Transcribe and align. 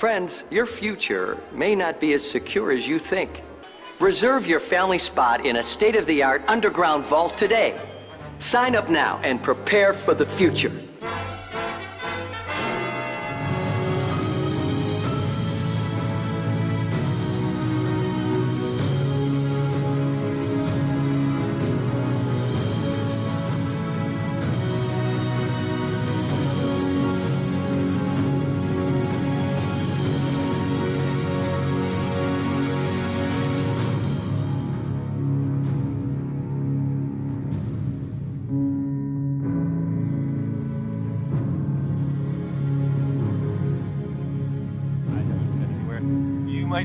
Friends, 0.00 0.44
your 0.48 0.64
future 0.64 1.36
may 1.52 1.74
not 1.74 2.00
be 2.00 2.14
as 2.14 2.26
secure 2.26 2.72
as 2.72 2.88
you 2.88 2.98
think. 2.98 3.42
Reserve 3.98 4.46
your 4.46 4.58
family 4.58 4.96
spot 4.96 5.44
in 5.44 5.56
a 5.56 5.62
state 5.62 5.94
of 5.94 6.06
the 6.06 6.22
art 6.22 6.42
underground 6.48 7.04
vault 7.04 7.36
today. 7.36 7.78
Sign 8.38 8.74
up 8.74 8.88
now 8.88 9.20
and 9.22 9.42
prepare 9.42 9.92
for 9.92 10.14
the 10.14 10.24
future. 10.24 10.72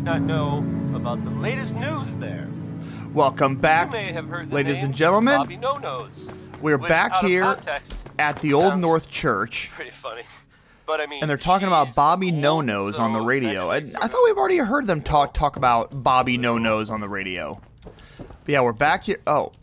Not 0.06 0.22
know 0.22 0.60
about 0.94 1.24
the 1.26 1.32
latest 1.32 1.76
news 1.76 2.16
there. 2.18 2.48
Welcome 3.12 3.56
back, 3.56 3.92
may 3.92 4.12
have 4.12 4.28
heard 4.28 4.52
the 4.52 4.56
ladies 4.56 4.78
and 4.84 4.94
gentlemen. 4.94 5.38
Bobby 5.38 5.58
No 5.58 5.80
Nose. 5.80 6.30
We're 6.62 6.78
which, 6.78 6.90
back 6.90 7.16
here 7.22 7.42
context, 7.42 7.96
at 8.20 8.38
the 8.40 8.54
Old 8.54 8.78
North 8.78 9.10
Church, 9.10 9.72
Pretty 9.76 9.90
funny. 9.90 10.22
But 10.86 11.02
I 11.02 11.08
mean, 11.08 11.22
and 11.24 11.30
they're 11.30 11.38
talking 11.38 11.68
about 11.68 11.96
Bobby 11.96 12.30
No 12.30 12.62
Nose 12.62 13.00
on 13.00 13.14
the 13.14 13.20
radio. 13.20 13.72
sort 13.72 13.96
I 14.00 14.08
thought 14.08 14.22
we've 14.26 14.38
already 14.38 14.58
heard 14.58 14.86
them 14.86 15.02
talk 15.02 15.34
talk 15.34 15.56
about 15.56 16.04
Bobby 16.04 16.38
No 16.38 16.60
Nose 16.60 16.92
on 16.92 17.02
the 17.02 17.10
radio. 17.10 17.60
But 17.84 18.28
yeah, 18.46 18.62
we're 18.62 18.74
back 18.74 19.06
here. 19.06 19.20
Oh, 19.26 19.54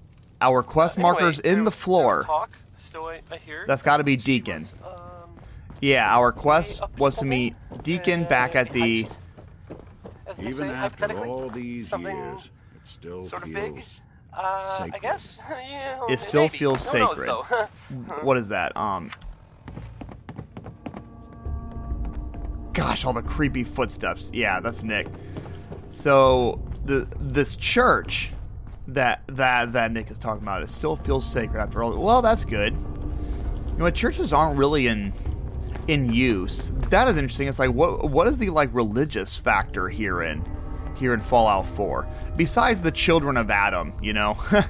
our 0.40 0.64
quest 0.64 0.98
Anyway, 0.98 1.12
markers 1.12 1.38
in 1.38 1.50
the 1.50 1.56
there 1.58 1.64
was 1.66 1.74
floor. 1.76 2.22
talk, 2.24 2.58
still 2.80 3.06
I, 3.06 3.20
I. 3.30 3.64
That's 3.68 3.82
got 3.82 3.98
to 3.98 4.04
be 4.04 4.16
Deacon. 4.16 4.62
was, 4.62 4.72
um, 4.82 5.36
Yeah, 5.80 6.12
our 6.18 6.32
quest 6.32 6.82
was 6.98 7.14
to 7.18 7.24
meet 7.24 7.54
Deacon 7.84 8.24
uh, 8.24 8.28
back 8.28 8.56
at 8.56 8.72
the. 8.72 9.04
heist. 9.04 9.16
As 10.32 10.38
they 10.38 10.44
Even 10.48 10.68
say, 10.68 10.74
after 10.74 11.26
all 11.26 11.48
these 11.50 11.92
years, 11.92 12.50
it 12.74 12.80
still 12.84 13.24
sort 13.24 13.42
of 13.42 13.48
feels 13.50 13.74
big. 13.74 13.84
Uh, 14.36 14.40
I 14.40 14.84
sacred. 14.86 15.02
guess. 15.02 15.38
yeah, 15.50 16.00
It 16.08 16.20
still 16.20 16.44
maybe. 16.44 16.58
feels 16.58 16.84
Who 16.90 16.98
sacred. 16.98 17.26
though? 17.28 17.42
What 18.22 18.36
is 18.38 18.48
that? 18.48 18.74
Um. 18.76 19.10
Gosh, 22.72 23.04
all 23.04 23.12
the 23.12 23.22
creepy 23.22 23.64
footsteps. 23.64 24.30
Yeah, 24.32 24.60
that's 24.60 24.82
Nick. 24.82 25.06
So 25.90 26.60
the 26.86 27.06
this 27.20 27.54
church 27.56 28.32
that 28.88 29.20
that 29.28 29.72
that 29.74 29.92
Nick 29.92 30.10
is 30.10 30.16
talking 30.18 30.42
about, 30.42 30.62
it 30.62 30.70
still 30.70 30.96
feels 30.96 31.30
sacred 31.30 31.60
after 31.60 31.82
all. 31.82 31.94
Well, 31.98 32.22
that's 32.22 32.44
good. 32.44 32.72
You 33.72 33.78
know? 33.78 33.90
Churches 33.90 34.32
aren't 34.32 34.58
really 34.58 34.86
in 34.86 35.12
in 35.88 36.12
use. 36.12 36.72
That 36.90 37.08
is 37.08 37.16
interesting. 37.16 37.48
It's 37.48 37.58
like 37.58 37.70
what 37.70 38.10
what 38.10 38.26
is 38.26 38.38
the 38.38 38.50
like 38.50 38.72
religious 38.72 39.36
factor 39.36 39.88
here 39.88 40.22
in 40.22 40.44
here 40.94 41.14
in 41.14 41.20
Fallout 41.20 41.66
4 41.66 42.06
besides 42.36 42.82
the 42.82 42.92
children 42.92 43.36
of 43.36 43.50
Adam? 43.50 43.92
You 44.02 44.12
know. 44.12 44.36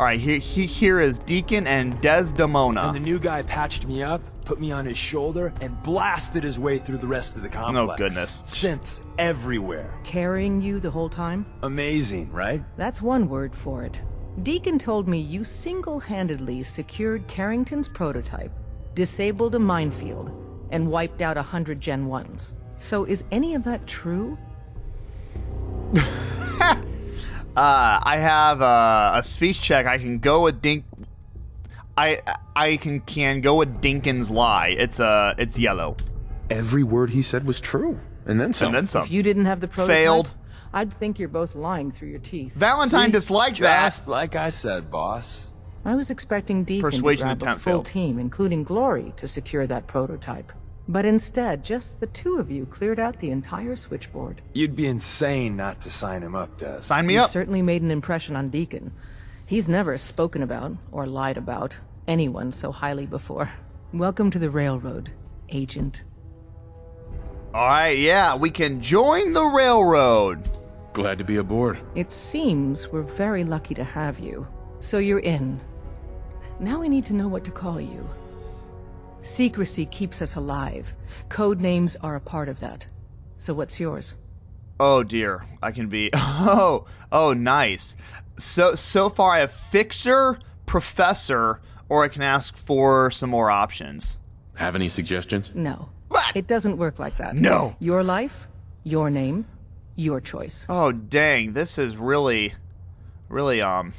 All 0.00 0.06
right, 0.06 0.18
here, 0.18 0.38
he, 0.38 0.66
here 0.66 1.00
is 1.00 1.18
Deacon 1.18 1.66
and 1.66 2.00
Desdemona. 2.00 2.80
And 2.80 2.96
the 2.96 3.00
new 3.00 3.20
guy 3.20 3.42
patched 3.42 3.86
me 3.86 4.02
up, 4.02 4.22
put 4.44 4.58
me 4.58 4.72
on 4.72 4.86
his 4.86 4.96
shoulder, 4.96 5.52
and 5.60 5.80
blasted 5.82 6.42
his 6.42 6.58
way 6.58 6.78
through 6.78 6.96
the 6.96 7.06
rest 7.06 7.36
of 7.36 7.42
the 7.42 7.48
complex. 7.48 7.92
Oh, 7.92 7.96
goodness. 7.96 8.42
Synths 8.42 9.04
everywhere. 9.18 9.94
Carrying 10.02 10.60
you 10.62 10.80
the 10.80 10.90
whole 10.90 11.10
time? 11.10 11.44
Amazing, 11.62 12.32
right? 12.32 12.64
That's 12.76 13.02
one 13.02 13.28
word 13.28 13.54
for 13.54 13.84
it. 13.84 14.00
Deacon 14.42 14.78
told 14.78 15.06
me 15.06 15.20
you 15.20 15.44
single 15.44 16.00
handedly 16.00 16.62
secured 16.62 17.28
Carrington's 17.28 17.86
prototype, 17.86 18.50
disabled 18.94 19.54
a 19.54 19.58
minefield, 19.58 20.32
and 20.70 20.90
wiped 20.90 21.22
out 21.22 21.36
a 21.36 21.42
hundred 21.42 21.80
Gen 21.80 22.06
1s. 22.06 22.54
So 22.78 23.04
is 23.04 23.24
any 23.30 23.54
of 23.54 23.62
that 23.64 23.86
true? 23.86 24.38
Uh, 27.54 28.00
I 28.02 28.16
have 28.16 28.62
uh, 28.62 29.12
a 29.16 29.22
speech 29.22 29.60
check. 29.60 29.84
I 29.84 29.98
can 29.98 30.20
go 30.20 30.44
with 30.44 30.62
Dink. 30.62 30.84
I 31.98 32.20
I 32.56 32.76
can 32.76 33.00
can 33.00 33.42
go 33.42 33.56
with 33.56 33.82
Deacon's 33.82 34.30
lie. 34.30 34.68
It's 34.68 34.98
uh 34.98 35.34
it's 35.36 35.58
yellow 35.58 35.96
Every 36.48 36.82
word 36.82 37.10
he 37.10 37.20
said 37.20 37.44
was 37.44 37.60
true. 37.60 38.00
And 38.24 38.40
then 38.40 38.54
some. 38.54 38.68
and 38.68 38.76
then 38.76 38.86
some. 38.86 39.02
If 39.04 39.10
you 39.10 39.22
didn't 39.22 39.44
have 39.44 39.60
the 39.60 39.68
prototype, 39.68 39.94
Failed. 39.96 40.32
I'd 40.72 40.94
think 40.94 41.18
you're 41.18 41.28
both 41.28 41.54
lying 41.54 41.90
through 41.90 42.08
your 42.08 42.20
teeth. 42.20 42.54
Valentine 42.54 43.06
See? 43.06 43.12
disliked 43.12 43.60
that. 43.60 43.84
Just 43.84 44.08
like 44.08 44.34
I 44.34 44.48
said, 44.48 44.90
boss. 44.90 45.46
I 45.84 45.94
was 45.94 46.10
expecting 46.10 46.64
Deacon 46.64 46.90
Persuasion 46.90 47.28
to 47.28 47.34
grab 47.36 47.56
a 47.56 47.58
full 47.58 47.72
failed. 47.72 47.86
team, 47.86 48.18
including 48.18 48.62
Glory, 48.62 49.12
to 49.16 49.26
secure 49.26 49.66
that 49.66 49.86
prototype. 49.86 50.52
But 50.88 51.04
instead, 51.04 51.64
just 51.64 52.00
the 52.00 52.06
two 52.08 52.38
of 52.38 52.50
you 52.50 52.66
cleared 52.66 52.98
out 53.00 53.18
the 53.18 53.30
entire 53.30 53.76
switchboard. 53.76 54.42
You'd 54.52 54.76
be 54.76 54.86
insane 54.86 55.56
not 55.56 55.80
to 55.82 55.90
sign 55.90 56.22
him 56.22 56.34
up, 56.34 56.58
Des. 56.58 56.82
Sign 56.82 57.06
me 57.06 57.14
You 57.14 57.20
up. 57.20 57.30
certainly 57.30 57.62
made 57.62 57.82
an 57.82 57.90
impression 57.90 58.36
on 58.36 58.48
Deacon. 58.50 58.92
He's 59.46 59.68
never 59.68 59.96
spoken 59.98 60.42
about, 60.42 60.76
or 60.92 61.06
lied 61.06 61.36
about, 61.36 61.76
anyone 62.06 62.52
so 62.52 62.72
highly 62.72 63.06
before. 63.06 63.50
Welcome 63.92 64.30
to 64.30 64.38
the 64.38 64.50
railroad, 64.50 65.10
Agent. 65.50 66.02
All 67.54 67.66
right, 67.66 67.98
yeah, 67.98 68.34
we 68.34 68.50
can 68.50 68.80
join 68.80 69.32
the 69.32 69.44
railroad. 69.44 70.48
Glad 70.94 71.18
to 71.18 71.24
be 71.24 71.36
aboard. 71.36 71.78
It 71.94 72.10
seems 72.12 72.88
we're 72.88 73.02
very 73.02 73.44
lucky 73.44 73.74
to 73.74 73.84
have 73.84 74.18
you. 74.18 74.46
So 74.80 74.98
you're 74.98 75.18
in. 75.20 75.60
Now 76.62 76.78
we 76.78 76.88
need 76.88 77.04
to 77.06 77.12
know 77.12 77.26
what 77.26 77.42
to 77.44 77.50
call 77.50 77.80
you. 77.80 78.08
Secrecy 79.20 79.84
keeps 79.84 80.22
us 80.22 80.36
alive. 80.36 80.94
Code 81.28 81.60
names 81.60 81.96
are 81.96 82.14
a 82.14 82.20
part 82.20 82.48
of 82.48 82.60
that. 82.60 82.86
So 83.36 83.52
what's 83.52 83.80
yours? 83.80 84.14
Oh 84.78 85.02
dear, 85.02 85.44
I 85.60 85.72
can 85.72 85.88
be. 85.88 86.10
Oh, 86.44 86.86
oh, 87.10 87.32
nice. 87.32 87.96
So 88.36 88.76
so 88.76 89.08
far, 89.08 89.32
I 89.32 89.38
have 89.40 89.52
fixer, 89.52 90.38
professor, 90.64 91.60
or 91.88 92.04
I 92.04 92.08
can 92.08 92.22
ask 92.22 92.56
for 92.56 93.10
some 93.10 93.30
more 93.30 93.50
options. 93.50 94.18
Have 94.54 94.76
any 94.76 94.88
suggestions? 94.88 95.50
No. 95.54 95.88
What? 96.08 96.36
It 96.36 96.46
doesn't 96.46 96.76
work 96.76 97.00
like 97.00 97.16
that. 97.16 97.34
No. 97.34 97.74
Your 97.80 98.04
life, 98.04 98.46
your 98.84 99.10
name, 99.10 99.46
your 99.96 100.20
choice. 100.20 100.64
Oh 100.68 100.92
dang, 100.92 101.54
this 101.54 101.76
is 101.76 101.96
really, 101.96 102.54
really 103.28 103.60
um, 103.60 103.92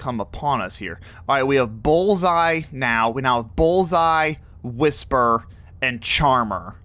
come 0.00 0.20
upon 0.20 0.60
us 0.60 0.76
here. 0.78 0.98
All 1.28 1.36
right, 1.36 1.42
we 1.44 1.56
have 1.56 1.82
bullseye 1.82 2.62
now. 2.72 3.10
We 3.10 3.22
now 3.22 3.42
have 3.42 3.54
bullseye, 3.54 4.34
whisper, 4.62 5.46
and 5.80 6.02
charmer. 6.02 6.76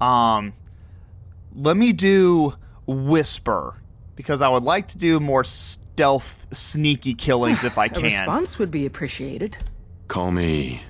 Um, 0.00 0.54
let 1.54 1.76
me 1.76 1.92
do 1.92 2.54
whisper 2.86 3.74
because 4.14 4.40
I 4.40 4.48
would 4.48 4.62
like 4.62 4.88
to 4.88 4.98
do 4.98 5.20
more 5.20 5.44
stealth, 5.44 6.46
sneaky 6.56 7.14
killings 7.14 7.64
if 7.64 7.76
I 7.76 7.88
can. 7.88 8.04
response 8.04 8.58
would 8.58 8.70
be 8.70 8.86
appreciated. 8.86 9.58
Call 10.06 10.30
me 10.30 10.82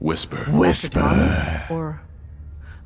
Whisper. 0.00 0.44
Whisper. 0.50 1.66
Or 1.70 2.02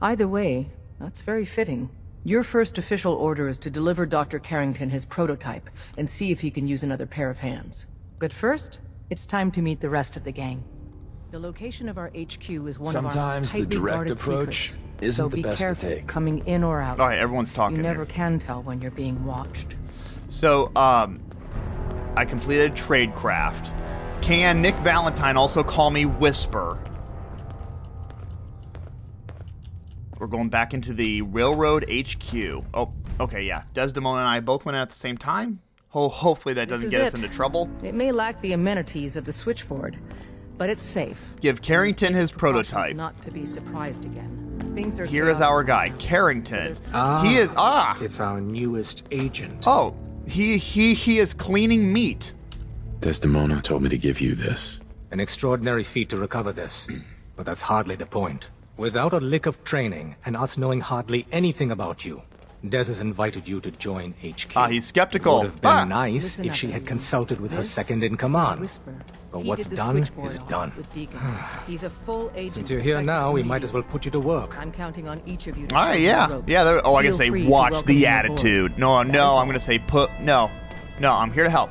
either 0.03 0.29
way, 0.29 0.71
that's 1.01 1.23
very 1.23 1.45
fitting. 1.45 1.91
Your 2.25 2.43
first 2.43 2.79
official 2.79 3.15
order 3.15 3.49
is 3.49 3.59
to 3.59 3.71
deliver 3.71 4.05
Dr. 4.05 4.39
Carrington 4.39 4.91
his 4.91 5.05
prototype 5.05 5.71
and 5.97 6.09
see 6.09 6.31
if 6.31 6.41
he 6.41 6.51
can 6.51 6.67
use 6.67 6.83
another 6.83 7.07
pair 7.07 7.31
of 7.31 7.39
hands. 7.39 7.87
But 8.19 8.33
first, 8.33 8.81
it's 9.09 9.25
time 9.25 9.51
to 9.53 9.63
meet 9.63 9.81
the 9.81 9.89
rest 9.89 10.17
of 10.17 10.25
the 10.25 10.33
gang. 10.33 10.65
The 11.31 11.39
location 11.39 11.89
of 11.89 11.97
our 11.99 12.09
HQ 12.09 12.49
is 12.51 12.79
one 12.79 12.97
of 12.97 13.05
our 13.05 13.11
Sometimes 13.11 13.39
most 13.39 13.53
the 13.53 13.59
tightly 13.61 13.77
direct 13.77 13.95
guarded 13.97 14.19
approach 14.19 14.71
secrets. 14.71 15.03
isn't 15.03 15.25
so 15.25 15.29
the 15.29 15.37
be 15.37 15.43
best 15.43 15.59
to 15.59 15.65
careful 15.65 15.89
take. 15.91 16.07
coming 16.07 16.39
in 16.47 16.65
or 16.65 16.81
out. 16.81 16.99
All 17.01 17.07
right, 17.07 17.19
everyone's 17.19 17.53
talking 17.53 17.77
You 17.77 17.83
never 17.83 18.05
here. 18.05 18.15
can 18.15 18.39
tell 18.39 18.63
when 18.63 18.81
you're 18.81 18.91
being 18.91 19.25
watched. 19.25 19.77
So, 20.29 20.71
um, 20.75 21.21
I 22.17 22.25
completed 22.25 22.73
a 22.73 22.75
tradecraft. 22.75 23.71
Can 24.23 24.61
Nick 24.61 24.75
Valentine 24.77 25.37
also 25.37 25.63
call 25.63 25.91
me 25.91 26.05
Whisper? 26.07 26.79
We're 30.19 30.27
going 30.27 30.49
back 30.49 30.75
into 30.75 30.93
the 30.93 31.23
railroad 31.23 31.85
HQ. 31.89 32.65
Oh, 32.75 32.93
okay, 33.21 33.43
yeah. 33.43 33.63
Desdemona 33.73 34.21
and 34.21 34.29
I 34.29 34.41
both 34.41 34.65
went 34.65 34.77
in 34.77 34.83
at 34.83 34.91
the 34.91 34.97
same 34.97 35.17
time. 35.17 35.61
Ho- 35.91 36.09
hopefully 36.09 36.55
that 36.55 36.69
doesn't 36.69 36.87
is 36.87 36.91
get 36.91 37.01
us 37.01 37.15
into 37.15 37.29
trouble. 37.29 37.71
It 37.83 37.95
may 37.95 38.13
lack 38.13 38.41
the 38.41 38.53
amenities 38.53 39.17
of 39.17 39.25
the 39.25 39.33
switchboard, 39.33 39.97
but 40.59 40.69
it's 40.69 40.83
safe. 40.83 41.21
Give 41.41 41.63
Carrington 41.63 42.15
his 42.15 42.31
prototype. 42.31 42.95
Not 42.95 43.21
to 43.23 43.31
be 43.31 43.47
surprised 43.47 44.05
again. 44.05 44.73
Things 44.75 44.99
are 44.99 45.07
Here 45.07 45.31
is 45.31 45.41
our 45.41 45.65
guy, 45.65 45.91
Carrington. 45.99 46.77
Ah, 46.93 47.23
he 47.23 47.37
is 47.37 47.53
ah. 47.57 47.97
It's 48.01 48.21
our 48.21 48.41
newest 48.41 49.07
agent. 49.11 49.65
Oh, 49.67 49.95
he 50.27 50.59
he 50.59 50.95
he 50.95 51.19
is 51.19 51.33
cleaning 51.33 51.93
meat. 51.93 52.35
Desdemona 53.01 53.63
told 53.63 53.83
me 53.83 53.89
to 53.89 53.99
give 53.99 54.21
you 54.21 54.35
this. 54.35 54.81
An 55.11 55.21
extraordinary 55.21 55.85
feat 55.85 56.11
to 56.11 56.19
recover 56.19 56.53
this, 56.53 56.87
but 57.35 57.47
that's 57.47 57.63
hardly 57.63 57.95
the 57.95 58.07
point. 58.07 58.51
Without 58.79 59.13
a 59.13 59.19
lick 59.19 59.47
of 59.47 59.63
training, 59.65 60.15
and 60.25 60.37
us 60.37 60.57
knowing 60.57 60.81
hardly 60.81 61.27
anything 61.33 61.73
about 61.73 62.05
you, 62.05 62.23
Des 62.69 62.85
has 62.87 63.01
invited 63.01 63.47
you 63.49 63.61
to 63.61 63.71
join 63.73 64.15
HQ. 64.25 64.53
Ah, 64.57 64.69
he's 64.69 64.87
skeptical. 64.87 65.35
It 65.35 65.39
Would 65.43 65.47
have 65.51 65.61
been 65.61 65.71
Ah! 65.71 65.85
nice 65.85 66.15
Listen 66.39 66.45
if 66.47 66.55
she 66.55 66.71
had 66.71 66.87
consulted 66.87 67.41
with 67.41 67.51
her 67.53 67.63
second 67.65 68.03
in 68.05 68.15
is 68.15 68.19
command. 68.19 68.61
Whisper. 68.61 68.95
But 69.33 69.41
He 69.41 69.49
what's 69.49 69.63
did 69.65 69.73
the 69.73 69.77
done 69.77 69.97
switchboard 69.97 70.27
is 70.31 70.39
done. 70.49 70.73
With 70.77 70.93
Deacon. 70.93 71.21
He's 71.67 71.83
a 71.85 71.91
full 71.91 72.31
agent. 72.37 72.53
Since 72.55 72.71
you're 72.71 72.81
here 72.81 73.03
now, 73.03 73.33
we 73.33 73.43
might 73.43 73.63
as 73.65 73.73
well 73.73 73.83
put 73.83 74.05
you 74.05 74.11
to 74.13 74.21
work. 74.21 74.57
I'm 74.59 74.73
counting 74.73 75.09
on 75.09 75.21
each 75.27 75.47
of 75.49 75.59
you 75.59 75.67
to 75.67 75.75
All 75.75 75.83
show 75.83 75.89
right, 75.89 75.95
me 75.97 76.01
the 76.07 76.07
yeah, 76.07 76.29
ropes. 76.29 76.49
yeah. 76.49 76.65
There, 76.65 76.87
oh, 76.87 76.95
I 76.95 77.03
can 77.03 77.11
Feel 77.13 77.19
say 77.19 77.31
watch 77.47 77.83
the 77.85 77.95
me 77.95 78.05
aboard. 78.05 78.25
attitude. 78.33 78.79
No, 78.79 78.99
That 78.99 79.07
is 79.09 79.13
no. 79.13 79.39
I'm 79.39 79.47
gonna 79.47 79.61
say 79.61 79.79
put. 79.81 80.11
No, 80.21 80.51
no, 81.01 81.13
I'm 81.15 81.33
here 81.33 81.45
to 81.45 81.51
help. 81.51 81.71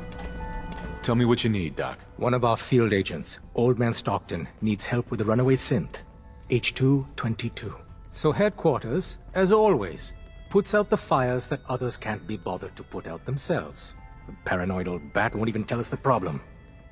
Tell 1.04 1.16
me 1.16 1.24
what 1.26 1.44
you 1.44 1.50
need, 1.50 1.76
Doc. 1.78 2.00
One 2.18 2.34
of 2.34 2.44
our 2.44 2.58
field 2.58 2.92
agents, 2.94 3.40
Old 3.56 3.80
Man 3.80 3.94
Stockton, 3.94 4.48
needs 4.62 4.86
help 4.86 5.10
with 5.10 5.20
the 5.20 5.26
runaway 5.26 5.56
synth. 5.56 6.04
H222. 6.50 7.74
So 8.12 8.32
headquarters, 8.32 9.18
as 9.34 9.52
always, 9.52 10.14
puts 10.50 10.74
out 10.74 10.90
the 10.90 10.98
fires 10.98 11.48
that 11.48 11.62
others 11.68 11.98
can't 11.98 12.26
be 12.26 12.38
bothered 12.38 12.76
to 12.76 12.84
put 12.84 13.08
out 13.08 13.26
themselves. 13.26 13.96
The 14.28 14.34
paranoid 14.46 14.88
old 14.88 15.14
bat 15.14 15.36
won't 15.36 15.50
even 15.50 15.64
tell 15.64 15.80
us 15.80 15.90
the 15.90 15.98
problem. 15.98 16.42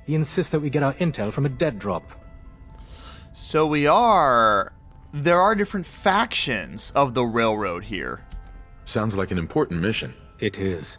He 0.04 0.14
insists 0.14 0.52
that 0.52 0.60
we 0.60 0.70
get 0.70 0.82
our 0.82 0.94
intel 0.94 1.32
from 1.32 1.46
a 1.46 1.50
dead 1.50 1.78
drop. 1.78 2.12
So 3.34 3.66
we 3.66 3.86
are. 3.86 4.72
There 5.12 5.40
are 5.40 5.54
different 5.54 5.86
factions 5.86 6.92
of 6.94 7.14
the 7.14 7.24
railroad 7.24 7.84
here. 7.84 8.24
Sounds 8.84 9.16
like 9.16 9.30
an 9.30 9.38
important 9.38 9.80
mission. 9.80 10.14
It 10.38 10.58
is. 10.58 10.98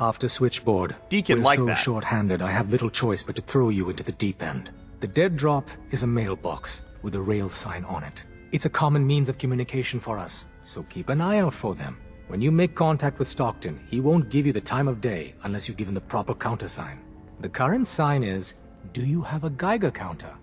After 0.00 0.28
Switchboard, 0.28 0.94
Deacon 1.08 1.38
we're 1.38 1.44
like 1.44 1.58
so 1.58 1.66
that. 1.66 1.74
short-handed 1.78 2.42
I 2.42 2.50
have 2.50 2.70
little 2.70 2.90
choice 2.90 3.22
but 3.22 3.34
to 3.36 3.42
throw 3.42 3.68
you 3.70 3.90
into 3.90 4.02
the 4.02 4.12
deep 4.12 4.42
end. 4.42 4.70
The 5.00 5.08
dead 5.08 5.36
drop 5.36 5.68
is 5.90 6.02
a 6.02 6.06
mailbox 6.06 6.82
with 7.02 7.14
a 7.14 7.20
rail 7.20 7.48
sign 7.48 7.84
on 7.84 8.04
it. 8.04 8.24
It's 8.52 8.66
a 8.66 8.70
common 8.70 9.06
means 9.06 9.28
of 9.28 9.38
communication 9.38 10.00
for 10.00 10.18
us, 10.18 10.48
so 10.64 10.82
keep 10.84 11.08
an 11.08 11.20
eye 11.20 11.38
out 11.38 11.54
for 11.54 11.74
them. 11.74 11.98
When 12.28 12.40
you 12.40 12.50
make 12.50 12.74
contact 12.74 13.18
with 13.18 13.28
Stockton, 13.28 13.80
he 13.88 14.00
won't 14.00 14.30
give 14.30 14.46
you 14.46 14.52
the 14.52 14.60
time 14.60 14.88
of 14.88 15.00
day 15.00 15.34
unless 15.44 15.68
you 15.68 15.74
give 15.74 15.88
him 15.88 15.94
the 15.94 16.00
proper 16.00 16.34
countersign. 16.34 17.00
The 17.40 17.48
current 17.48 17.86
sign 17.86 18.22
is, 18.22 18.54
do 18.92 19.04
you 19.04 19.22
have 19.22 19.44
a 19.44 19.50
Geiger 19.50 19.90
counter? 19.90 20.34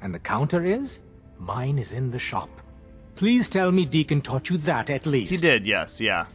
And 0.00 0.14
the 0.14 0.18
counter 0.18 0.64
is, 0.64 1.00
mine 1.38 1.78
is 1.78 1.92
in 1.92 2.10
the 2.10 2.18
shop. 2.18 2.48
Please 3.16 3.48
tell 3.48 3.72
me 3.72 3.84
Deacon 3.84 4.20
taught 4.20 4.50
you 4.50 4.56
that 4.58 4.90
at 4.90 5.06
least. 5.06 5.30
He 5.30 5.36
did, 5.36 5.66
yes, 5.66 6.00
yeah. 6.00 6.26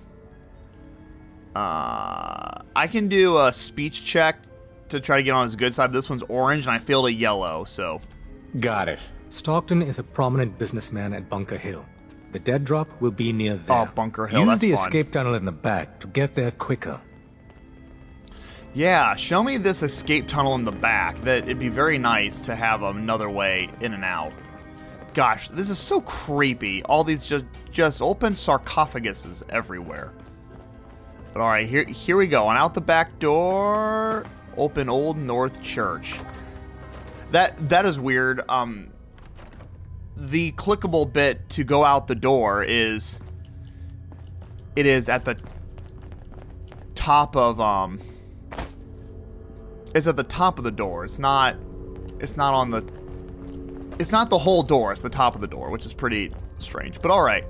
Uh, 1.56 2.62
I 2.76 2.88
can 2.88 3.08
do 3.08 3.38
a 3.40 3.52
speech 3.52 4.06
check 4.06 4.44
to 4.90 5.00
try 5.00 5.18
to 5.18 5.24
get 5.24 5.32
on 5.32 5.46
his 5.46 5.56
good 5.56 5.74
side. 5.74 5.88
But 5.88 5.98
this 5.98 6.10
one's 6.10 6.24
orange, 6.24 6.68
and 6.68 6.76
I 6.76 6.80
failed 6.80 7.08
a 7.08 7.12
yellow. 7.12 7.66
So 7.66 8.00
Got 8.60 8.90
it. 8.90 9.12
Stockton 9.30 9.82
is 9.82 10.00
a 10.00 10.04
prominent 10.04 10.58
businessman 10.58 11.14
at 11.14 11.30
Bunker 11.30 11.58
Hill. 11.58 11.86
The 12.32 12.40
dead 12.40 12.66
drop 12.66 12.90
will 13.02 13.12
be 13.12 13.32
near 13.34 13.56
there. 13.56 13.76
Oh, 13.78 13.86
Bunker 13.94 14.28
Hill, 14.28 14.46
Use 14.46 14.60
the 14.60 14.72
fun. 14.74 14.80
escape 14.86 15.12
tunnel 15.12 15.34
in 15.36 15.46
the 15.46 15.52
back 15.52 16.00
to 16.00 16.08
get 16.08 16.36
there 16.36 16.52
quicker. 16.52 17.00
yeah, 18.74 19.16
show 19.16 19.42
me 19.44 19.58
this 19.58 19.82
escape 19.84 20.28
tunnel 20.28 20.56
in 20.56 20.64
the 20.64 20.72
back. 20.72 21.20
That 21.22 21.44
it'd 21.44 21.60
be 21.60 21.70
very 21.70 21.98
nice 21.98 22.42
to 22.42 22.56
have 22.56 22.84
another 22.84 23.30
way 23.30 23.70
in 23.82 23.94
and 23.94 24.04
out. 24.04 24.34
Gosh, 25.14 25.48
this 25.50 25.70
is 25.70 25.80
so 25.80 26.02
creepy. 26.02 26.84
All 26.84 27.04
these 27.04 27.26
just 27.26 27.46
just 27.72 28.02
open 28.02 28.34
sarcophaguses 28.34 29.42
everywhere. 29.50 30.14
But 31.34 31.42
all 31.42 31.48
right, 31.50 31.68
here 31.68 31.86
here 31.86 32.18
we 32.18 32.28
go. 32.28 32.50
And 32.50 32.58
out 32.58 32.74
the 32.74 32.82
back 32.82 33.18
door, 33.20 34.26
open 34.58 34.90
Old 34.90 35.18
North 35.18 35.62
Church. 35.62 36.16
That 37.32 37.58
that 37.70 37.86
is 37.86 38.00
weird. 38.00 38.42
Um, 38.48 38.90
the 40.18 40.52
clickable 40.54 41.12
bit 41.12 41.48
to 41.50 41.64
go 41.64 41.84
out 41.84 42.08
the 42.08 42.16
door 42.16 42.64
is 42.64 43.20
it 44.76 44.86
is 44.86 45.08
at 45.10 45.26
the 45.26 45.38
top 46.96 47.36
of 47.36 47.62
um 47.62 48.00
it's 49.94 50.06
at 50.08 50.16
the 50.16 50.24
top 50.24 50.58
of 50.58 50.64
the 50.64 50.72
door. 50.72 51.06
It's 51.06 51.20
not 51.20 51.56
it's 52.20 52.36
not 52.36 52.54
on 52.54 52.72
the 52.72 52.84
it's 54.00 54.12
not 54.12 54.30
the 54.30 54.38
whole 54.38 54.64
door 54.64 54.92
it's 54.92 55.02
the 55.02 55.10
top 55.10 55.36
of 55.36 55.42
the 55.42 55.48
door 55.48 55.70
which 55.70 55.86
is 55.86 55.94
pretty 55.94 56.32
strange 56.60 57.02
but 57.02 57.12
all 57.12 57.22
right 57.22 57.46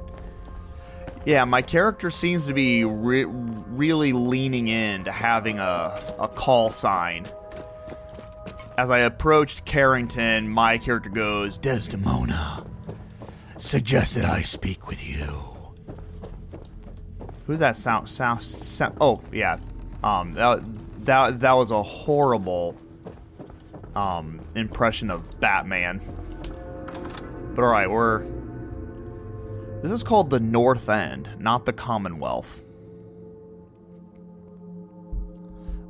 yeah 1.26 1.44
my 1.46 1.62
character 1.62 2.10
seems 2.10 2.46
to 2.46 2.54
be 2.54 2.86
re- 2.86 3.26
really 3.26 4.14
leaning 4.14 4.68
in 4.68 5.04
to 5.04 5.12
having 5.12 5.60
a, 5.60 6.16
a 6.20 6.28
call 6.28 6.70
sign 6.70 7.26
as 8.78 8.90
i 8.92 9.00
approached 9.00 9.66
carrington 9.66 10.48
my 10.48 10.78
character 10.78 11.10
goes 11.10 11.58
desdemona 11.58 12.66
suggested 13.58 14.24
i 14.24 14.42
speak 14.42 14.88
with 14.88 15.08
you 15.08 15.48
Who's 17.48 17.60
that 17.60 17.78
sound? 17.78 18.10
Sound? 18.10 18.44
sound 18.44 18.98
oh, 19.00 19.22
yeah. 19.32 19.58
Um, 20.04 20.34
that 20.34 20.62
that 21.06 21.40
that 21.40 21.54
was 21.54 21.72
a 21.72 21.82
horrible 21.82 22.78
um 23.96 24.42
impression 24.54 25.10
of 25.10 25.40
Batman. 25.40 26.02
But 27.56 27.64
all 27.64 27.72
right, 27.72 27.90
we're. 27.90 28.26
This 29.82 29.94
is 29.94 30.04
called 30.04 30.30
the 30.30 30.42
North 30.42 30.90
End, 30.90 31.30
not 31.40 31.66
the 31.66 31.72
Commonwealth. 31.72 32.64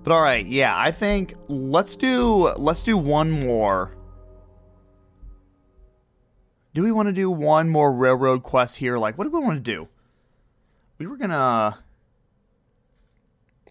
But 0.08 0.14
all 0.14 0.22
right, 0.22 0.46
yeah, 0.46 0.74
I 0.74 0.92
think 0.92 1.34
let's 1.50 1.98
do 1.98 2.54
let's 2.56 2.82
do 2.82 2.98
one 2.98 3.30
more. 3.30 3.92
Do 6.74 6.82
we 6.82 6.94
want 6.94 7.08
to 7.10 7.12
do 7.12 7.30
one 7.30 7.68
more 7.68 7.92
railroad 7.92 8.42
quest 8.42 8.78
here? 8.78 8.98
Like, 8.98 9.18
what 9.18 9.26
do 9.26 9.32
we 9.32 9.44
want 9.44 9.58
to 9.66 9.72
do? 9.72 9.90
we 10.98 11.08
were 11.08 11.18
gonna 11.18 11.78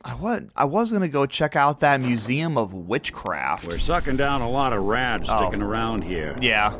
I 0.05 0.15
was 0.17 0.43
I 0.55 0.67
was 0.67 0.93
gonna 0.93 1.09
go 1.09 1.25
check 1.25 1.57
out 1.57 1.81
that 1.81 2.03
museum 2.03 2.59
of 2.59 2.75
witchcraft. 2.75 3.67
We're 3.67 3.79
sucking 3.79 4.19
down 4.19 4.43
a 4.43 4.51
lot 4.51 4.75
of 4.75 4.83
rads 4.83 5.31
Oh. 5.31 5.39
sticking 5.39 5.63
around 5.63 6.03
here. 6.03 6.37
Yeah, 6.43 6.77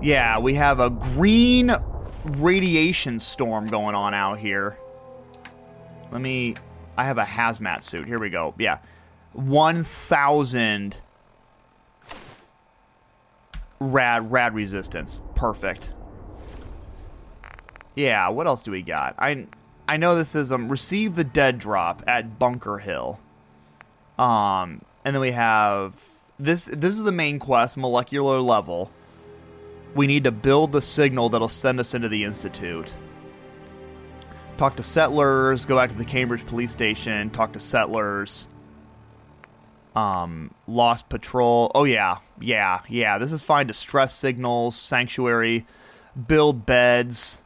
yeah, 0.00 0.38
we 0.38 0.54
have 0.54 0.78
a 0.78 0.90
green 0.90 1.74
radiation 2.36 3.18
storm 3.18 3.66
going 3.66 3.96
on 3.96 4.14
out 4.14 4.38
here. 4.38 4.78
Let 6.12 6.20
me. 6.20 6.54
I 6.96 7.04
have 7.04 7.18
a 7.18 7.24
hazmat 7.24 7.82
suit. 7.82 8.06
Here 8.06 8.18
we 8.18 8.30
go. 8.30 8.54
Yeah, 8.58 8.78
one 9.32 9.84
thousand 9.84 10.96
rad 13.80 14.30
rad 14.30 14.54
resistance. 14.54 15.20
Perfect. 15.34 15.92
Yeah, 17.94 18.28
what 18.28 18.46
else 18.46 18.62
do 18.62 18.70
we 18.70 18.82
got? 18.82 19.14
I 19.18 19.46
I 19.88 19.96
know 19.96 20.14
this 20.14 20.34
is 20.34 20.52
um 20.52 20.68
receive 20.68 21.16
the 21.16 21.24
dead 21.24 21.58
drop 21.58 22.02
at 22.06 22.38
Bunker 22.38 22.78
Hill. 22.78 23.20
Um 24.18 24.82
and 25.04 25.14
then 25.14 25.20
we 25.20 25.32
have 25.32 26.02
this 26.38 26.66
this 26.66 26.94
is 26.94 27.02
the 27.02 27.12
main 27.12 27.38
quest, 27.38 27.76
molecular 27.76 28.40
level. 28.40 28.90
We 29.94 30.06
need 30.06 30.24
to 30.24 30.32
build 30.32 30.72
the 30.72 30.80
signal 30.80 31.28
that'll 31.28 31.48
send 31.48 31.78
us 31.80 31.92
into 31.92 32.08
the 32.08 32.24
institute. 32.24 32.94
Talk 34.62 34.76
to 34.76 34.84
settlers, 34.84 35.64
go 35.64 35.74
back 35.74 35.90
to 35.90 35.96
the 35.96 36.04
Cambridge 36.04 36.46
police 36.46 36.70
station, 36.70 37.30
talk 37.30 37.54
to 37.54 37.58
settlers. 37.58 38.46
Um 39.96 40.54
lost 40.68 41.08
patrol. 41.08 41.72
Oh 41.74 41.82
yeah. 41.82 42.18
Yeah. 42.40 42.82
Yeah, 42.88 43.18
this 43.18 43.32
is 43.32 43.42
fine 43.42 43.66
distress 43.66 44.14
signals, 44.14 44.76
sanctuary, 44.76 45.66
build 46.28 46.64
beds. 46.64 47.42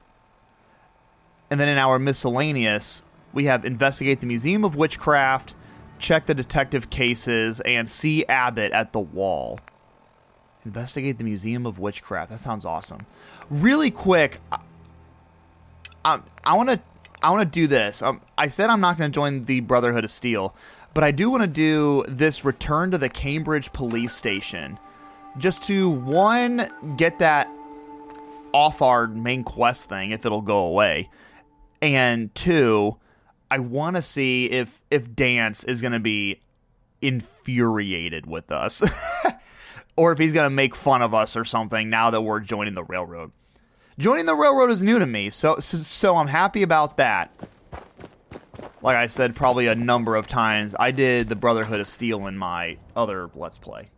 And 1.50 1.58
then 1.58 1.70
in 1.70 1.78
our 1.78 1.98
miscellaneous, 1.98 3.00
we 3.32 3.46
have 3.46 3.64
investigate 3.64 4.20
the 4.20 4.26
Museum 4.26 4.62
of 4.62 4.76
Witchcraft, 4.76 5.54
check 5.98 6.26
the 6.26 6.34
detective 6.34 6.90
cases, 6.90 7.60
and 7.60 7.88
see 7.88 8.26
Abbott 8.26 8.72
at 8.72 8.92
the 8.92 9.00
wall. 9.00 9.58
Investigate 10.66 11.16
the 11.16 11.24
Museum 11.24 11.64
of 11.64 11.78
Witchcraft. 11.78 12.28
That 12.28 12.40
sounds 12.40 12.66
awesome. 12.66 13.06
Really 13.48 13.90
quick, 13.90 14.38
I, 14.52 14.58
I, 16.04 16.20
I 16.44 16.56
want 16.58 16.68
to 16.68 16.80
I 17.22 17.30
want 17.30 17.42
to 17.42 17.60
do 17.60 17.66
this. 17.66 18.02
Um, 18.02 18.20
I 18.36 18.48
said 18.48 18.70
I'm 18.70 18.80
not 18.80 18.98
going 18.98 19.10
to 19.10 19.14
join 19.14 19.44
the 19.44 19.60
Brotherhood 19.60 20.04
of 20.04 20.10
Steel, 20.10 20.54
but 20.94 21.04
I 21.04 21.10
do 21.10 21.30
want 21.30 21.42
to 21.42 21.48
do 21.48 22.04
this 22.08 22.44
return 22.44 22.90
to 22.90 22.98
the 22.98 23.08
Cambridge 23.08 23.72
police 23.72 24.14
station, 24.14 24.78
just 25.38 25.64
to 25.64 25.90
one 25.90 26.70
get 26.96 27.18
that 27.18 27.48
off 28.56 28.80
our 28.80 29.06
main 29.06 29.44
quest 29.44 29.86
thing 29.88 30.12
if 30.12 30.24
it'll 30.24 30.40
go 30.40 30.64
away 30.64 31.10
and 31.82 32.34
two 32.34 32.96
i 33.50 33.58
want 33.58 33.96
to 33.96 34.00
see 34.00 34.46
if 34.46 34.80
if 34.90 35.14
Danse 35.14 35.62
is 35.64 35.82
going 35.82 35.92
to 35.92 36.00
be 36.00 36.40
infuriated 37.02 38.24
with 38.26 38.50
us 38.50 38.82
or 39.96 40.12
if 40.12 40.18
he's 40.18 40.32
going 40.32 40.46
to 40.46 40.54
make 40.54 40.74
fun 40.74 41.02
of 41.02 41.12
us 41.12 41.36
or 41.36 41.44
something 41.44 41.90
now 41.90 42.10
that 42.10 42.22
we're 42.22 42.40
joining 42.40 42.72
the 42.72 42.84
railroad 42.84 43.30
joining 43.98 44.26
the 44.26 44.34
railroad 44.34 44.70
is 44.70 44.82
new 44.82 44.98
to 44.98 45.06
me 45.06 45.30
so 45.30 45.56
so, 45.58 45.78
so 45.78 46.16
i'm 46.16 46.26
happy 46.28 46.62
about 46.62 46.96
that 46.96 47.30
like 48.82 48.96
i 48.96 49.06
said 49.06 49.34
probably 49.34 49.66
a 49.66 49.74
number 49.74 50.16
of 50.16 50.26
times 50.26 50.74
i 50.78 50.90
did 50.90 51.28
the 51.28 51.36
brotherhood 51.36 51.80
of 51.80 51.88
steel 51.88 52.26
in 52.26 52.36
my 52.36 52.76
other 52.94 53.30
let's 53.34 53.58
play 53.58 53.88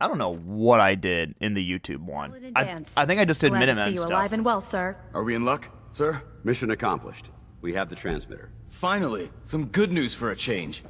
I 0.00 0.08
don't 0.08 0.18
know 0.18 0.34
what 0.34 0.80
I 0.80 0.96
did 0.96 1.34
in 1.40 1.54
the 1.54 1.66
YouTube 1.66 2.00
one. 2.00 2.52
I, 2.56 2.82
I 2.96 3.06
think 3.06 3.20
I 3.20 3.24
just 3.24 3.40
did 3.40 3.50
Glad 3.52 3.66
to 3.66 3.74
see 3.76 3.92
you 3.92 3.96
stuff. 3.98 4.10
alive 4.10 4.32
and 4.34 4.44
well, 4.44 4.60
sir. 4.60 4.98
Are 5.14 5.22
we 5.22 5.34
in 5.34 5.44
luck, 5.46 5.68
sir? 5.92 6.20
Mission 6.42 6.70
accomplished. 6.72 7.30
We 7.62 7.72
have 7.74 7.88
the 7.88 7.94
transmitter. 7.94 8.50
Finally, 8.68 9.30
some 9.46 9.66
good 9.66 9.92
news 9.92 10.14
for 10.14 10.30
a 10.30 10.36
change. 10.36 10.82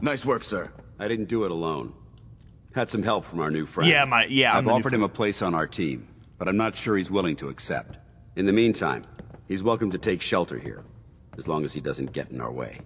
Nice 0.00 0.24
work, 0.24 0.44
sir. 0.44 0.70
I 1.00 1.08
didn't 1.08 1.24
do 1.24 1.44
it 1.44 1.50
alone. 1.50 1.94
Had 2.74 2.90
some 2.90 3.02
help 3.02 3.24
from 3.24 3.40
our 3.40 3.50
new 3.50 3.66
friend. 3.66 3.90
Yeah, 3.90 4.04
my- 4.04 4.26
yeah, 4.26 4.56
I'm 4.56 4.68
I've 4.68 4.74
offered 4.74 4.92
him 4.94 5.02
a 5.02 5.08
place 5.08 5.42
on 5.42 5.54
our 5.54 5.66
team, 5.66 6.06
but 6.38 6.48
I'm 6.48 6.56
not 6.56 6.74
sure 6.76 6.96
he's 6.96 7.10
willing 7.10 7.36
to 7.36 7.48
accept. 7.48 7.96
In 8.36 8.46
the 8.46 8.52
meantime, 8.52 9.04
he's 9.46 9.62
welcome 9.62 9.90
to 9.92 9.98
take 9.98 10.20
shelter 10.20 10.58
here, 10.58 10.82
as 11.38 11.46
long 11.48 11.64
as 11.64 11.72
he 11.72 11.80
doesn't 11.80 12.12
get 12.12 12.30
in 12.30 12.40
our 12.40 12.52
way. 12.52 12.80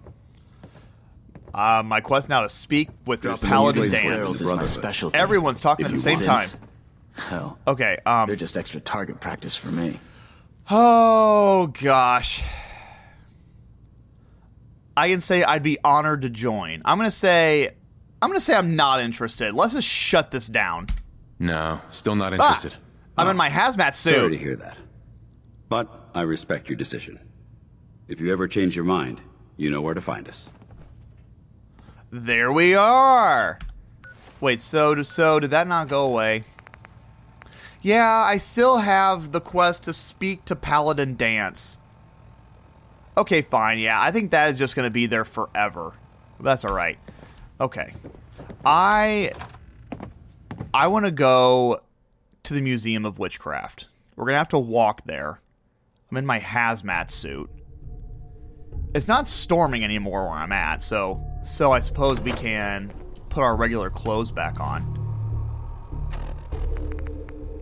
Uh, 1.53 1.81
my 1.83 1.99
quest 1.99 2.29
now 2.29 2.41
to 2.41 2.49
speak 2.49 2.89
with 3.07 3.21
the 3.21 3.29
Dropping 3.29 3.49
Paladin 3.49 3.91
Danse. 3.91 4.27
is 4.39 4.41
my 4.41 4.65
specialty. 4.65 5.17
Everyone's 5.17 5.59
talking 5.61 5.85
at 5.85 5.91
the 5.91 5.97
same 5.97 6.15
want. 6.25 6.25
time. 6.25 6.49
Hell, 7.13 7.57
Okay. 7.67 7.97
Um. 8.05 8.27
they're 8.27 8.35
just 8.35 8.55
extra 8.57 8.79
target 8.79 9.19
practice 9.19 9.55
for 9.55 9.69
me. 9.69 9.99
Oh 10.69 11.67
gosh. 11.81 12.43
I 14.95 15.09
can 15.09 15.19
say 15.21 15.43
I'd 15.43 15.63
be 15.63 15.79
honored 15.83 16.21
to 16.21 16.29
join. 16.29 16.81
I'm 16.85 16.97
gonna 16.97 17.09
say, 17.09 17.69
I'm 18.21 18.29
gonna 18.29 18.39
say 18.41 18.53
I'm 18.53 18.75
not 18.75 18.99
interested. 19.01 19.53
Let's 19.53 19.73
just 19.73 19.87
shut 19.87 20.29
this 20.31 20.47
down. 20.47 20.87
No, 21.39 21.81
still 21.89 22.15
not 22.15 22.33
Ah! 22.39 22.61
I'm 23.19 23.29
in 23.29 23.37
my 23.37 23.49
hazmat 23.49 23.95
suit. 23.95 24.15
Sorry 24.15 24.31
to 24.31 24.37
hear 24.37 24.55
that. 24.55 24.77
But 25.67 26.09
I 26.15 26.21
respect 26.21 26.69
your 26.69 26.77
decision. 26.77 27.19
If 28.07 28.19
you 28.19 28.31
ever 28.31 28.47
change 28.47 28.75
your 28.75 28.85
mind, 28.85 29.21
you 29.57 29.69
know 29.69 29.81
where 29.81 29.93
to 29.93 30.01
find 30.01 30.27
us. 30.27 30.49
There 32.11 32.51
we 32.51 32.73
are. 32.73 33.59
Wait, 34.41 34.61
so 34.61 35.03
so 35.03 35.39
did 35.39 35.51
that 35.51 35.67
not 35.67 35.87
go 35.87 36.05
away? 36.05 36.43
Yeah, 37.81 38.09
I 38.09 38.37
still 38.37 38.77
have 38.77 39.31
the 39.31 39.39
quest 39.39 39.83
to 39.83 39.93
speak 39.93 40.43
to 40.45 40.55
Paladin 40.55 41.15
Danse. 41.15 41.77
Okay, 43.17 43.41
fine. 43.41 43.79
Yeah, 43.79 44.01
I 44.01 44.11
think 44.11 44.31
that 44.31 44.49
is 44.49 44.57
just 44.57 44.75
going 44.75 44.85
to 44.85 44.91
be 44.91 45.05
there 45.05 45.25
forever. 45.25 45.93
That's 46.39 46.63
all 46.65 46.73
right. 46.73 46.97
Okay. 47.59 47.93
I 48.65 49.31
I 50.73 50.87
want 50.87 51.05
to 51.05 51.11
go 51.11 51.81
to 52.49 52.55
the 52.55 52.61
Museum 52.61 53.05
of 53.05 53.19
Witchcraft. 53.19 53.87
We're 54.15 54.25
going 54.25 54.33
to 54.33 54.39
have 54.39 54.49
to 54.49 54.57
walk 54.57 55.03
there. 55.05 55.39
I'm 56.09 56.17
in 56.17 56.25
my 56.25 56.39
hazmat 56.39 57.11
suit. 57.11 57.47
It's 58.95 59.07
not 59.07 59.27
storming 59.27 59.83
anymore 59.83 60.23
where 60.23 60.33
I'm 60.33 60.51
at, 60.51 60.81
so 60.81 61.23
so 61.43 61.71
I 61.71 61.79
suppose 61.79 62.19
we 62.19 62.31
can 62.31 62.91
put 63.29 63.43
our 63.43 63.55
regular 63.55 63.91
clothes 63.91 64.31
back 64.31 64.59
on. 64.59 64.95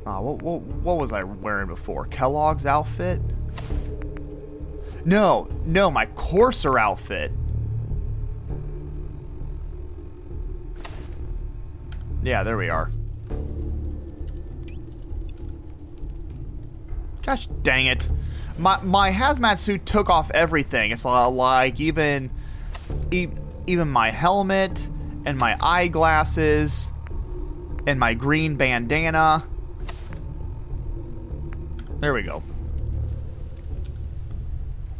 Ah, 0.05 0.21
what, 0.21 0.41
what, 0.41 0.61
what 0.61 0.97
was 0.97 1.11
I 1.11 1.21
wearing 1.21 1.67
before? 1.67 2.05
Kellogg's 2.05 2.65
outfit? 2.65 3.19
No, 5.03 5.49
no, 5.65 5.91
my 5.91 6.05
Courser 6.05 6.79
outfit. 6.79 7.33
Yeah, 12.23 12.43
there 12.43 12.55
we 12.55 12.69
are. 12.69 12.89
Gosh 17.27 17.47
dang 17.61 17.87
it. 17.87 18.09
My 18.57 18.81
my 18.81 19.11
hazmat 19.11 19.57
suit 19.57 19.85
took 19.85 20.09
off 20.09 20.31
everything. 20.31 20.91
It's 20.91 21.03
li- 21.03 21.11
like 21.25 21.77
even 21.81 22.31
e- 23.11 23.27
even 23.67 23.89
my 23.89 24.11
helmet 24.11 24.89
and 25.25 25.37
my 25.37 25.57
eyeglasses 25.59 26.89
and 27.85 27.99
my 27.99 28.13
green 28.13 28.55
bandana. 28.55 29.43
There 31.99 32.13
we 32.13 32.23
go. 32.23 32.41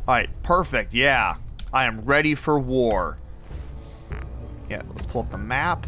All 0.06 0.14
right, 0.16 0.30
perfect. 0.44 0.94
Yeah. 0.94 1.36
I 1.72 1.86
am 1.86 2.02
ready 2.02 2.36
for 2.36 2.60
war. 2.60 3.18
Yeah, 4.70 4.82
let's 4.90 5.06
pull 5.06 5.22
up 5.22 5.32
the 5.32 5.38
map. 5.38 5.88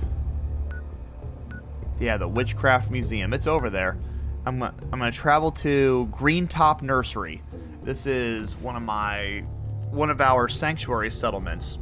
Yeah, 1.99 2.15
the 2.15 2.29
Witchcraft 2.29 2.91
Museum. 2.91 3.33
It's 3.33 3.47
over 3.47 3.69
there. 3.69 3.97
I'm 4.45 4.59
gonna, 4.59 4.73
I'm 4.91 4.99
gonna 4.99 5.11
travel 5.11 5.51
to 5.51 6.07
Green 6.11 6.47
Top 6.47 6.81
Nursery. 6.81 7.41
This 7.83 8.05
is 8.05 8.55
one 8.55 8.75
of 8.75 8.81
my 8.81 9.43
one 9.91 10.09
of 10.09 10.21
our 10.21 10.47
sanctuary 10.47 11.11
settlements. 11.11 11.79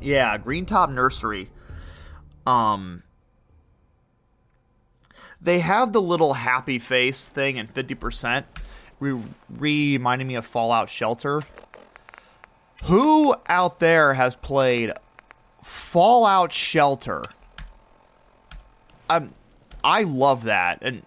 Yeah, 0.00 0.36
Green 0.38 0.66
Top 0.66 0.90
Nursery. 0.90 1.50
Um 2.46 3.02
they 5.40 5.60
have 5.60 5.92
the 5.92 6.00
little 6.02 6.34
happy 6.34 6.78
face 6.78 7.28
thing 7.28 7.58
and 7.58 7.72
50%, 7.72 8.44
re- 8.98 9.22
reminding 9.50 10.26
me 10.26 10.34
of 10.34 10.46
Fallout 10.46 10.88
Shelter. 10.88 11.42
Who 12.84 13.34
out 13.48 13.78
there 13.78 14.14
has 14.14 14.34
played 14.34 14.92
Fallout 15.62 16.52
Shelter? 16.52 17.22
I'm, 19.08 19.34
I 19.86 20.02
love 20.02 20.44
that, 20.44 20.80
and 20.82 21.02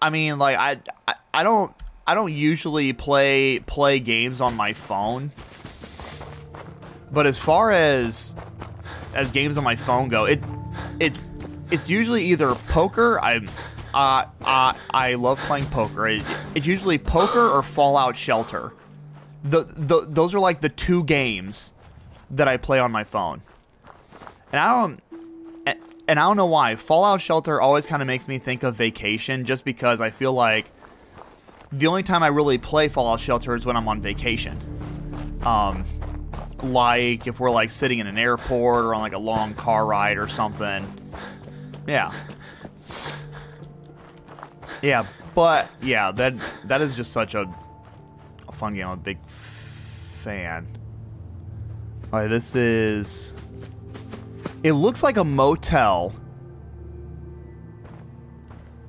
I 0.00 0.08
mean, 0.08 0.38
like, 0.38 0.56
I, 0.56 0.78
I, 1.06 1.14
I 1.34 1.42
don't, 1.42 1.74
I 2.06 2.14
don't 2.14 2.32
usually 2.32 2.94
play 2.94 3.58
play 3.58 4.00
games 4.00 4.40
on 4.40 4.56
my 4.56 4.72
phone, 4.72 5.30
but 7.12 7.26
as 7.26 7.36
far 7.36 7.70
as 7.70 8.34
as 9.12 9.30
games 9.30 9.58
on 9.58 9.64
my 9.64 9.76
phone 9.76 10.08
go, 10.08 10.24
it's 10.24 10.46
it's 11.00 11.28
it's 11.70 11.90
usually 11.90 12.24
either 12.24 12.54
poker. 12.54 13.20
I'm 13.20 13.50
uh, 13.92 14.24
uh, 14.40 14.72
I 14.90 15.14
love 15.16 15.38
playing 15.40 15.66
poker. 15.66 16.08
It, 16.08 16.24
it's 16.54 16.66
usually 16.66 16.96
poker 16.96 17.46
or 17.46 17.62
Fallout 17.62 18.16
Shelter. 18.16 18.72
The, 19.44 19.64
the 19.64 20.06
those 20.08 20.34
are 20.34 20.40
like 20.40 20.62
the 20.62 20.70
two 20.70 21.04
games 21.04 21.72
that 22.30 22.48
I 22.48 22.56
play 22.56 22.78
on 22.78 22.90
my 22.90 23.04
phone, 23.04 23.42
and 24.50 24.60
I 24.62 24.80
don't 24.80 25.02
and, 26.08 26.18
I 26.18 26.22
don't 26.22 26.36
know 26.36 26.46
why. 26.46 26.76
Fallout 26.76 27.20
Shelter 27.20 27.60
always 27.60 27.86
kind 27.86 28.02
of 28.02 28.06
makes 28.06 28.28
me 28.28 28.38
think 28.38 28.62
of 28.62 28.74
vacation, 28.74 29.44
just 29.44 29.64
because 29.64 30.00
I 30.00 30.10
feel 30.10 30.32
like 30.32 30.70
the 31.70 31.86
only 31.86 32.02
time 32.02 32.22
I 32.22 32.28
really 32.28 32.58
play 32.58 32.88
Fallout 32.88 33.20
Shelter 33.20 33.54
is 33.54 33.64
when 33.64 33.76
I'm 33.76 33.88
on 33.88 34.00
vacation. 34.02 34.58
Um, 35.42 35.84
like 36.62 37.26
if 37.26 37.40
we're 37.40 37.50
like 37.50 37.70
sitting 37.70 37.98
in 37.98 38.06
an 38.06 38.18
airport 38.18 38.84
or 38.84 38.94
on 38.94 39.00
like 39.00 39.14
a 39.14 39.18
long 39.18 39.54
car 39.54 39.84
ride 39.84 40.18
or 40.18 40.28
something. 40.28 40.86
Yeah. 41.86 42.12
Yeah, 44.82 45.06
but 45.34 45.68
yeah, 45.80 46.10
that 46.12 46.34
that 46.64 46.80
is 46.80 46.96
just 46.96 47.12
such 47.12 47.34
a, 47.34 47.52
a 48.48 48.52
fun 48.52 48.74
game. 48.74 48.86
I'm 48.86 48.92
a 48.94 48.96
big 48.96 49.24
fan. 49.26 50.66
All 52.12 52.18
right, 52.18 52.28
this 52.28 52.56
is. 52.56 53.32
It 54.62 54.72
looks 54.72 55.02
like 55.02 55.16
a 55.16 55.24
motel, 55.24 56.14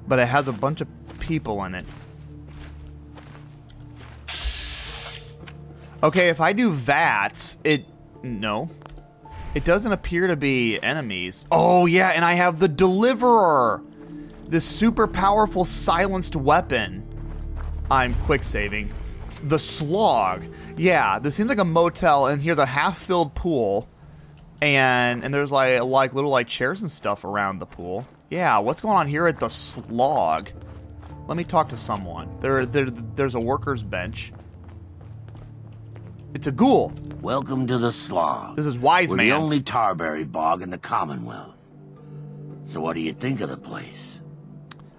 but 0.08 0.20
it 0.20 0.27
has 0.27 0.48
a 0.48 0.51
bunch 0.51 0.82
of 0.82 0.88
people 1.20 1.63
in 1.65 1.74
it. 1.74 1.86
Okay, 6.03 6.27
if 6.27 6.42
I 6.42 6.53
do 6.53 6.72
VATS, 6.72 7.58
it 7.63 7.86
no. 8.22 8.70
It 9.56 9.63
doesn't 9.63 9.92
appear 9.92 10.27
to 10.27 10.36
be 10.36 10.80
enemies. 10.82 11.46
Oh 11.51 11.86
yeah, 11.86 12.10
and 12.10 12.25
I 12.25 12.34
have 12.34 12.60
the 12.60 12.68
deliverer. 12.68 13.82
This 14.46 14.65
super 14.65 15.08
powerful 15.08 15.65
silenced 15.65 16.36
weapon. 16.36 17.08
I'm 17.89 18.13
quick 18.25 18.44
saving. 18.44 18.92
The 19.44 19.60
slog. 19.60 20.44
Yeah, 20.77 21.20
this 21.20 21.36
seems 21.36 21.50
like 21.50 21.60
a 21.60 21.65
motel, 21.65 22.27
and 22.27 22.42
here's 22.42 22.58
a 22.58 22.65
half-filled 22.65 23.36
pool, 23.36 23.88
and 24.63 25.24
and 25.24 25.34
there's 25.34 25.51
like 25.51 25.82
like 25.82 26.13
little 26.13 26.32
like 26.32 26.48
chairs 26.48 26.82
and 26.82 26.89
stuff 26.89 27.24
around 27.24 27.60
the 27.60 27.65
pool. 27.65 28.08
Yeah, 28.29 28.58
what's 28.60 28.82
going 28.82 28.96
on 28.96 29.08
here 29.08 29.27
at 29.27 29.39
the 29.39 29.50
slog? 29.50 30.50
Let 31.27 31.38
me 31.38 31.43
talk 31.43 31.70
to 31.70 31.77
someone. 31.77 32.29
There, 32.41 32.65
there 32.65 32.89
there's 32.89 33.36
a 33.36 33.39
worker's 33.39 33.84
bench. 33.84 34.34
It's 36.34 36.48
a 36.48 36.51
ghoul. 36.51 36.93
Welcome 37.22 37.67
to 37.67 37.77
the 37.77 37.91
slog. 37.91 38.55
This 38.55 38.65
is 38.65 38.77
Wise 38.77 39.12
We're 39.12 39.17
Man. 39.17 39.27
the 39.27 39.34
only 39.34 39.62
tarberry 39.62 40.29
bog 40.29 40.62
in 40.62 40.70
the 40.70 40.77
Commonwealth. 40.77 41.58
So 42.65 42.82
what 42.82 42.93
do 42.93 43.01
you 43.01 43.13
think 43.13 43.41
of 43.41 43.50
the 43.50 43.58
place? 43.58 44.22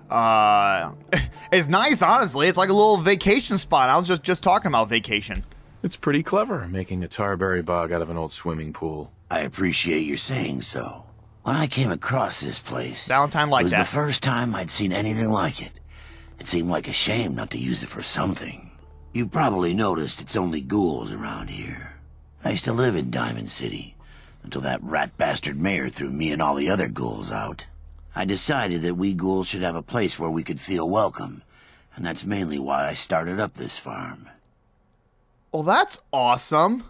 Uh, 0.09 0.93
it's 1.53 1.69
nice, 1.69 2.03
honestly. 2.03 2.47
It's 2.47 2.59
like 2.59 2.69
a 2.69 2.75
little 2.75 2.99
vacation 2.99 3.59
spot. 3.59 3.89
I 3.89 3.97
was 3.97 4.07
just 4.07 4.23
just 4.23 4.43
talking 4.43 4.69
about 4.69 4.89
vacation. 4.89 5.43
It's 5.83 5.97
pretty 5.97 6.23
clever, 6.23 6.67
making 6.69 7.05
a 7.05 7.09
tarberry 7.09 7.63
bog 7.63 7.93
out 7.93 8.01
of 8.01 8.09
an 8.09 8.17
old 8.17 8.33
swimming 8.33 8.73
pool. 8.73 9.13
I 9.31 9.41
appreciate 9.41 10.07
your 10.07 10.17
saying 10.17 10.63
so. 10.63 11.05
When 11.43 11.57
I 11.57 11.67
came 11.67 11.91
across 11.91 12.41
this 12.41 12.59
place, 12.59 13.09
Valentine 13.09 13.51
liked 13.51 13.63
it 13.63 13.65
was 13.65 13.73
that. 13.73 13.79
the 13.81 13.85
first 13.93 14.23
time 14.23 14.55
I'd 14.55 14.71
seen 14.71 14.93
anything 14.93 15.31
like 15.31 15.61
it. 15.61 15.73
It 16.39 16.47
seemed 16.49 16.71
like 16.71 16.89
a 16.89 16.93
shame 16.93 17.35
not 17.35 17.51
to 17.51 17.59
use 17.59 17.83
it 17.83 17.89
for 17.89 18.03
something. 18.03 18.71
You've 19.13 19.31
probably 19.31 19.75
noticed 19.75 20.21
it's 20.21 20.37
only 20.37 20.61
ghouls 20.61 21.13
around 21.13 21.49
here. 21.49 21.97
I 22.45 22.51
used 22.51 22.65
to 22.65 22.73
live 22.73 22.97
in 22.97 23.11
Diamond 23.11 23.51
City 23.51 23.95
until 24.43 24.61
that 24.63 24.83
rat 24.83 25.17
bastard 25.17 25.59
mayor 25.59 25.89
threw 25.89 26.11
me 26.11 26.33
and 26.33 26.43
all 26.43 26.55
the 26.55 26.69
other 26.69 26.89
ghouls 26.89 27.33
out. 27.33 27.67
I 28.15 28.25
decided 28.25 28.83
that 28.83 28.97
we 28.97 29.15
ghouls 29.15 29.49
should 29.49 29.63
have 29.63 29.77
a 29.77 29.83
place 29.83 30.19
where 30.19 30.31
we 30.31 30.45
could 30.45 30.61
feel 30.61 30.89
welcome, 30.89 31.43
and 31.97 32.05
that's 32.05 32.25
mainly 32.25 32.59
why 32.59 32.89
I 32.89 32.95
started 32.95 33.41
up 33.41 33.55
this 33.55 33.79
farm. 33.79 34.29
Well, 35.53 35.63
that's 35.63 36.01
awesome. 36.13 36.85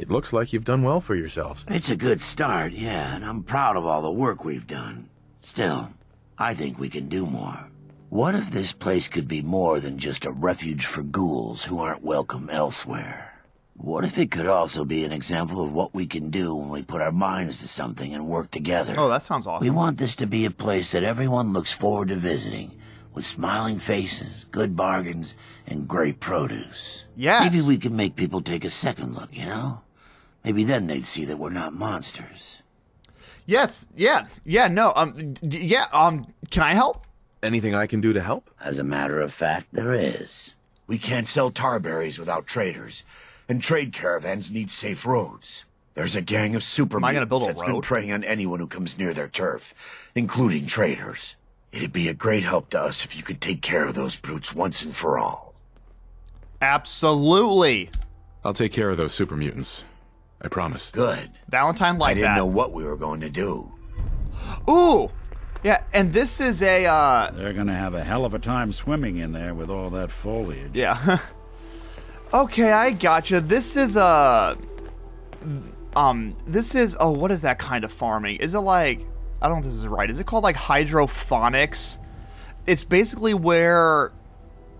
It 0.00 0.08
looks 0.08 0.32
like 0.32 0.54
you've 0.54 0.64
done 0.64 0.82
well 0.82 1.02
for 1.02 1.14
yourselves. 1.14 1.62
It's 1.68 1.90
a 1.90 1.94
good 1.94 2.22
start, 2.22 2.72
yeah, 2.72 3.14
and 3.14 3.22
I'm 3.22 3.42
proud 3.42 3.76
of 3.76 3.84
all 3.84 4.00
the 4.00 4.10
work 4.10 4.46
we've 4.46 4.66
done. 4.66 5.10
Still, 5.42 5.90
I 6.38 6.54
think 6.54 6.78
we 6.78 6.88
can 6.88 7.10
do 7.10 7.26
more. 7.26 7.68
What 8.08 8.34
if 8.34 8.50
this 8.50 8.72
place 8.72 9.08
could 9.08 9.28
be 9.28 9.42
more 9.42 9.78
than 9.78 9.98
just 9.98 10.24
a 10.24 10.30
refuge 10.30 10.86
for 10.86 11.02
ghouls 11.02 11.64
who 11.64 11.80
aren't 11.80 12.02
welcome 12.02 12.48
elsewhere? 12.48 13.42
What 13.74 14.06
if 14.06 14.16
it 14.16 14.30
could 14.30 14.46
also 14.46 14.86
be 14.86 15.04
an 15.04 15.12
example 15.12 15.62
of 15.62 15.74
what 15.74 15.94
we 15.94 16.06
can 16.06 16.30
do 16.30 16.54
when 16.54 16.70
we 16.70 16.80
put 16.82 17.02
our 17.02 17.12
minds 17.12 17.58
to 17.58 17.68
something 17.68 18.14
and 18.14 18.26
work 18.26 18.50
together? 18.50 18.94
Oh, 18.96 19.10
that 19.10 19.22
sounds 19.22 19.46
awesome. 19.46 19.66
We 19.66 19.70
want 19.70 19.98
this 19.98 20.14
to 20.16 20.26
be 20.26 20.46
a 20.46 20.50
place 20.50 20.92
that 20.92 21.04
everyone 21.04 21.52
looks 21.52 21.72
forward 21.72 22.08
to 22.08 22.16
visiting, 22.16 22.72
with 23.12 23.26
smiling 23.26 23.78
faces, 23.78 24.46
good 24.50 24.76
bargains, 24.76 25.34
and 25.66 25.86
great 25.86 26.20
produce. 26.20 27.04
Yes. 27.14 27.52
Maybe 27.52 27.66
we 27.66 27.76
can 27.76 27.94
make 27.94 28.16
people 28.16 28.40
take 28.40 28.64
a 28.64 28.70
second 28.70 29.14
look, 29.14 29.36
you 29.36 29.44
know? 29.44 29.82
Maybe 30.44 30.64
then 30.64 30.86
they'd 30.86 31.06
see 31.06 31.24
that 31.26 31.38
we're 31.38 31.50
not 31.50 31.72
monsters. 31.74 32.62
Yes. 33.46 33.88
Yeah. 33.96 34.26
Yeah. 34.44 34.68
No. 34.68 34.92
Um. 34.96 35.34
d- 35.34 35.64
Yeah. 35.66 35.86
Um. 35.92 36.26
Can 36.50 36.62
I 36.62 36.74
help? 36.74 37.06
Anything 37.42 37.74
I 37.74 37.86
can 37.86 38.00
do 38.00 38.12
to 38.12 38.20
help? 38.20 38.50
As 38.60 38.78
a 38.78 38.84
matter 38.84 39.20
of 39.20 39.32
fact, 39.32 39.68
there 39.72 39.94
is. 39.94 40.54
We 40.86 40.98
can't 40.98 41.26
sell 41.28 41.50
tarberries 41.50 42.18
without 42.18 42.46
traders, 42.46 43.04
and 43.48 43.62
trade 43.62 43.92
caravans 43.92 44.50
need 44.50 44.70
safe 44.70 45.06
roads. 45.06 45.64
There's 45.94 46.14
a 46.16 46.20
gang 46.20 46.54
of 46.54 46.62
super 46.62 46.98
Am 46.98 47.04
I 47.04 47.12
gonna 47.14 47.26
build 47.26 47.42
a 47.42 47.44
mutants 47.46 47.62
that's 47.62 47.72
been 47.72 47.80
preying 47.82 48.12
on 48.12 48.24
anyone 48.24 48.60
who 48.60 48.66
comes 48.66 48.98
near 48.98 49.12
their 49.14 49.28
turf, 49.28 49.74
including 50.14 50.66
traders. 50.66 51.36
It'd 51.72 51.92
be 51.92 52.08
a 52.08 52.14
great 52.14 52.44
help 52.44 52.70
to 52.70 52.80
us 52.80 53.04
if 53.04 53.16
you 53.16 53.22
could 53.22 53.40
take 53.40 53.62
care 53.62 53.84
of 53.84 53.94
those 53.94 54.16
brutes 54.16 54.54
once 54.54 54.82
and 54.82 54.94
for 54.94 55.18
all. 55.18 55.54
Absolutely. 56.62 57.90
I'll 58.44 58.54
take 58.54 58.72
care 58.72 58.90
of 58.90 58.96
those 58.96 59.12
super 59.14 59.36
mutants. 59.36 59.84
I 60.42 60.48
promise. 60.48 60.90
Good. 60.90 61.30
Valentine 61.48 62.00
I 62.00 62.14
didn't 62.14 62.30
that. 62.30 62.36
know 62.36 62.46
what 62.46 62.72
we 62.72 62.84
were 62.84 62.96
going 62.96 63.20
to 63.20 63.28
do. 63.30 63.70
Ooh. 64.68 65.10
Yeah. 65.62 65.82
And 65.92 66.12
this 66.12 66.40
is 66.40 66.62
a. 66.62 66.86
uh 66.86 67.30
They're 67.32 67.52
gonna 67.52 67.76
have 67.76 67.94
a 67.94 68.02
hell 68.02 68.24
of 68.24 68.32
a 68.32 68.38
time 68.38 68.72
swimming 68.72 69.18
in 69.18 69.32
there 69.32 69.54
with 69.54 69.68
all 69.68 69.90
that 69.90 70.10
foliage. 70.10 70.70
Yeah. 70.74 71.18
okay, 72.34 72.72
I 72.72 72.92
gotcha. 72.92 73.40
This 73.40 73.76
is 73.76 73.96
a. 73.96 74.56
Um. 75.94 76.34
This 76.46 76.74
is. 76.74 76.96
Oh, 76.98 77.10
what 77.10 77.30
is 77.30 77.42
that 77.42 77.58
kind 77.58 77.84
of 77.84 77.92
farming? 77.92 78.36
Is 78.36 78.54
it 78.54 78.60
like? 78.60 79.06
I 79.42 79.48
don't 79.48 79.60
know 79.60 79.60
if 79.60 79.64
this 79.66 79.74
is 79.74 79.86
right. 79.86 80.08
Is 80.10 80.18
it 80.18 80.26
called 80.26 80.44
like 80.44 80.56
hydroponics? 80.56 81.98
It's 82.66 82.84
basically 82.84 83.34
where. 83.34 84.12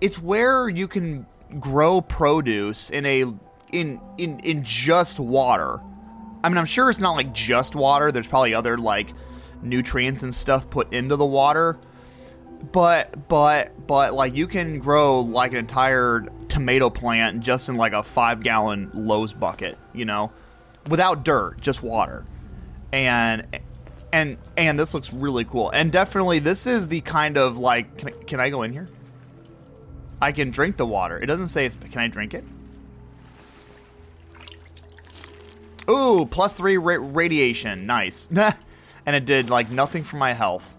It's 0.00 0.18
where 0.18 0.70
you 0.70 0.88
can 0.88 1.26
grow 1.58 2.00
produce 2.00 2.88
in 2.88 3.04
a 3.04 3.24
in 3.72 4.00
in 4.18 4.40
in 4.40 4.64
just 4.64 5.18
water. 5.18 5.80
I 6.42 6.48
mean, 6.48 6.58
I'm 6.58 6.66
sure 6.66 6.90
it's 6.90 7.00
not 7.00 7.12
like 7.12 7.32
just 7.32 7.74
water. 7.74 8.12
There's 8.12 8.26
probably 8.26 8.54
other 8.54 8.78
like 8.78 9.12
nutrients 9.62 10.22
and 10.22 10.34
stuff 10.34 10.70
put 10.70 10.92
into 10.92 11.16
the 11.16 11.26
water. 11.26 11.78
But 12.72 13.28
but 13.28 13.86
but 13.86 14.14
like 14.14 14.34
you 14.34 14.46
can 14.46 14.78
grow 14.78 15.20
like 15.20 15.52
an 15.52 15.58
entire 15.58 16.26
tomato 16.48 16.90
plant 16.90 17.40
just 17.40 17.68
in 17.68 17.76
like 17.76 17.92
a 17.92 18.02
5 18.02 18.42
gallon 18.42 18.90
Lowe's 18.92 19.32
bucket, 19.32 19.78
you 19.94 20.04
know, 20.04 20.30
without 20.88 21.24
dirt, 21.24 21.60
just 21.60 21.82
water. 21.82 22.24
And 22.92 23.60
and 24.12 24.36
and 24.56 24.78
this 24.78 24.92
looks 24.92 25.12
really 25.12 25.44
cool. 25.44 25.70
And 25.70 25.90
definitely 25.90 26.38
this 26.38 26.66
is 26.66 26.88
the 26.88 27.00
kind 27.00 27.38
of 27.38 27.56
like 27.56 27.96
can 27.96 28.08
I, 28.08 28.12
can 28.24 28.40
I 28.40 28.50
go 28.50 28.62
in 28.62 28.72
here? 28.72 28.88
I 30.20 30.32
can 30.32 30.50
drink 30.50 30.76
the 30.76 30.86
water. 30.86 31.18
It 31.18 31.26
doesn't 31.26 31.48
say 31.48 31.64
it's 31.64 31.76
can 31.76 32.00
I 32.00 32.08
drink 32.08 32.34
it? 32.34 32.44
Ooh, 35.88 36.26
plus 36.30 36.54
three 36.54 36.76
ra- 36.76 36.98
radiation. 37.00 37.86
Nice. 37.86 38.28
and 39.06 39.16
it 39.16 39.24
did 39.24 39.50
like 39.50 39.70
nothing 39.70 40.04
for 40.04 40.16
my 40.16 40.32
health. 40.32 40.74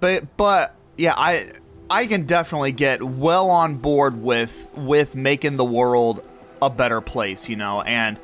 But 0.00 0.36
but 0.36 0.74
yeah, 0.96 1.14
I 1.16 1.52
I 1.88 2.06
can 2.06 2.26
definitely 2.26 2.72
get 2.72 3.02
well 3.02 3.50
on 3.50 3.76
board 3.76 4.22
with 4.22 4.68
with 4.74 5.14
making 5.14 5.56
the 5.56 5.64
world 5.64 6.26
a 6.60 6.70
better 6.70 7.00
place, 7.00 7.48
you 7.48 7.56
know, 7.56 7.82
and 7.82 8.18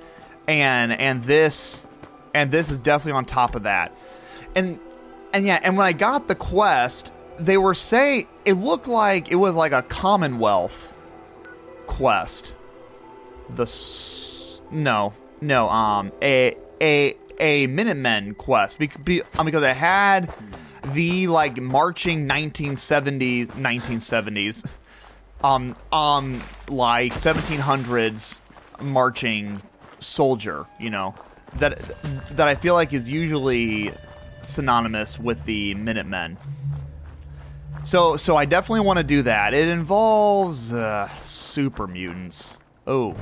and 0.46 0.92
and 0.92 1.22
this 1.22 1.86
and 2.34 2.50
this 2.50 2.70
is 2.70 2.80
definitely 2.80 3.18
on 3.18 3.24
top 3.24 3.54
of 3.54 3.64
that. 3.64 3.94
And 4.54 4.78
and 5.32 5.46
yeah, 5.46 5.60
and 5.62 5.76
when 5.76 5.86
I 5.86 5.92
got 5.92 6.28
the 6.28 6.34
quest, 6.34 7.12
they 7.38 7.58
were 7.58 7.74
saying 7.74 8.26
it 8.44 8.54
looked 8.54 8.88
like 8.88 9.30
it 9.30 9.36
was 9.36 9.54
like 9.54 9.72
a 9.72 9.82
Commonwealth 9.82 10.94
quest. 11.86 12.54
The 13.50 13.62
s- 13.62 14.60
no, 14.70 15.12
no, 15.40 15.68
um, 15.68 16.12
a 16.22 16.56
a 16.80 17.16
a 17.40 17.66
Minutemen 17.68 18.34
quest. 18.34 18.78
Be, 18.78 18.88
be, 19.02 19.22
um, 19.38 19.46
because 19.46 19.62
it 19.62 19.76
had 19.76 20.32
the 20.84 21.26
like 21.28 21.60
marching 21.60 22.26
1970s 22.26 23.48
1970s 23.50 24.64
um 25.42 25.76
um 25.92 26.40
like 26.68 27.12
1700s 27.12 28.40
marching 28.80 29.60
soldier 30.00 30.64
you 30.80 30.88
know 30.88 31.14
that 31.54 31.78
that 32.36 32.48
I 32.48 32.54
feel 32.54 32.74
like 32.74 32.92
is 32.92 33.08
usually 33.08 33.92
synonymous 34.42 35.18
with 35.18 35.44
the 35.44 35.74
Minutemen. 35.74 36.36
So 37.84 38.16
so 38.16 38.36
I 38.36 38.44
definitely 38.44 38.80
want 38.80 38.98
to 38.98 39.04
do 39.04 39.22
that. 39.22 39.54
It 39.54 39.68
involves 39.68 40.72
uh, 40.72 41.08
super 41.20 41.86
mutants 41.86 42.57
oh 42.88 43.14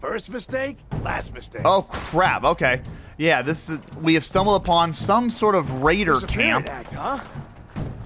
First 0.00 0.30
mistake, 0.30 0.78
last 1.04 1.32
mistake. 1.32 1.62
Oh 1.64 1.82
crap! 1.82 2.42
Okay, 2.42 2.82
yeah. 3.18 3.40
This 3.40 3.70
is 3.70 3.78
we 4.00 4.14
have 4.14 4.24
stumbled 4.24 4.60
upon 4.60 4.92
some 4.92 5.30
sort 5.30 5.54
of 5.54 5.82
raider 5.82 6.18
camp 6.18 6.66
Act, 6.66 6.92
huh? 6.92 7.20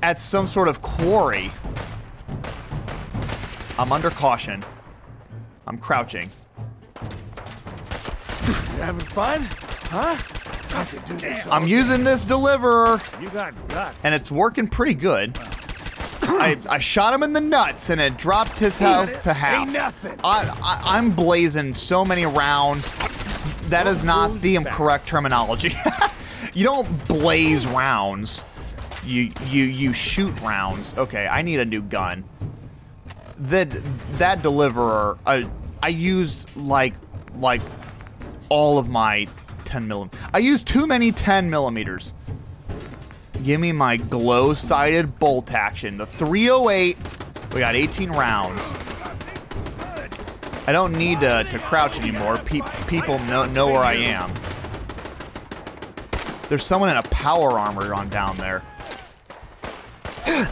at 0.02 0.20
some 0.20 0.46
sort 0.46 0.68
of 0.68 0.82
quarry. 0.82 1.50
I'm 3.78 3.92
under 3.92 4.10
caution. 4.10 4.62
I'm 5.66 5.78
crouching. 5.78 6.28
You 6.92 8.82
having 8.82 9.00
fun? 9.06 9.48
Huh? 9.84 10.18
I 10.78 10.84
could 10.84 11.04
do 11.06 11.14
this. 11.14 11.46
I'm 11.50 11.66
using 11.66 12.04
this 12.04 12.26
deliverer, 12.26 13.00
You 13.22 13.30
got 13.30 13.54
guts. 13.68 13.98
and 14.04 14.14
it's 14.14 14.30
working 14.30 14.68
pretty 14.68 14.94
good. 14.94 15.34
I, 16.40 16.58
I 16.68 16.78
shot 16.78 17.14
him 17.14 17.22
in 17.22 17.32
the 17.32 17.40
nuts, 17.40 17.90
and 17.90 18.00
it 18.00 18.16
dropped 18.16 18.58
his 18.58 18.78
health 18.78 19.22
to 19.22 19.32
half. 19.32 19.62
Ain't 19.62 19.72
nothing. 19.72 20.18
I, 20.22 20.56
I 20.62 20.96
I'm 20.96 21.10
blazing 21.10 21.74
so 21.74 22.04
many 22.04 22.26
rounds. 22.26 22.94
That 23.68 23.86
is 23.86 24.04
not 24.04 24.40
the 24.40 24.58
correct 24.64 25.08
terminology. 25.08 25.74
you 26.54 26.64
don't 26.64 27.08
blaze 27.08 27.66
rounds. 27.66 28.44
You 29.04 29.30
you 29.46 29.64
you 29.64 29.92
shoot 29.92 30.38
rounds. 30.40 30.96
Okay, 30.96 31.26
I 31.26 31.42
need 31.42 31.60
a 31.60 31.64
new 31.64 31.82
gun. 31.82 32.24
That 33.38 33.70
that 34.18 34.42
deliverer, 34.42 35.18
I 35.26 35.48
I 35.82 35.88
used 35.88 36.54
like 36.56 36.94
like 37.38 37.62
all 38.48 38.78
of 38.78 38.88
my 38.88 39.26
10 39.64 39.86
millimeters. 39.86 40.20
I 40.32 40.38
used 40.38 40.66
too 40.66 40.86
many 40.86 41.12
10 41.12 41.50
millimeters. 41.50 42.14
Give 43.46 43.60
me 43.60 43.70
my 43.70 43.96
glow 43.96 44.54
sided 44.54 45.20
bolt 45.20 45.54
action. 45.54 45.98
The 45.98 46.04
308. 46.04 46.98
We 47.54 47.60
got 47.60 47.76
18 47.76 48.10
rounds. 48.10 48.74
I 50.66 50.72
don't 50.72 50.92
need 50.94 51.20
to, 51.20 51.44
to 51.44 51.58
crouch 51.60 51.96
anymore. 52.00 52.38
Pe- 52.38 52.60
people 52.88 53.20
know, 53.20 53.44
know 53.44 53.68
where 53.68 53.84
I 53.84 53.92
am. 53.92 54.32
There's 56.48 56.64
someone 56.66 56.90
in 56.90 56.96
a 56.96 57.04
power 57.04 57.56
armor 57.56 57.94
on 57.94 58.08
down 58.08 58.36
there. 58.36 58.64
I, 60.26 60.48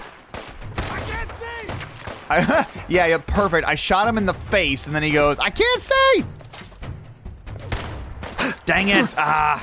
can't 1.08 1.32
see. 1.32 1.66
yeah, 2.94 3.06
yeah, 3.06 3.18
perfect. 3.18 3.66
I 3.66 3.74
shot 3.74 4.06
him 4.06 4.18
in 4.18 4.26
the 4.26 4.34
face, 4.34 4.86
and 4.86 4.94
then 4.94 5.02
he 5.02 5.10
goes, 5.10 5.40
"I 5.40 5.50
can't 5.50 5.82
see." 5.82 6.24
Dang 8.66 8.88
it! 8.88 9.14
Ah, 9.18 9.60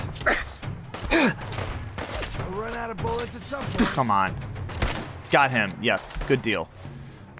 out 2.81 2.89
of 2.89 2.97
bullets 2.97 3.35
at 3.35 3.43
some 3.43 3.63
point. 3.63 3.89
come 3.89 4.09
on. 4.09 4.35
Got 5.29 5.51
him. 5.51 5.71
Yes, 5.83 6.17
good 6.27 6.41
deal. 6.41 6.67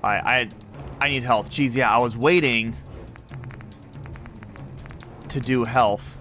I, 0.04 0.16
I, 0.18 0.50
I 1.00 1.10
need 1.10 1.24
health. 1.24 1.50
Jeez, 1.50 1.76
yeah, 1.76 1.92
I 1.94 1.98
was 1.98 2.16
waiting 2.16 2.76
to 5.30 5.40
do 5.40 5.64
health. 5.64 6.18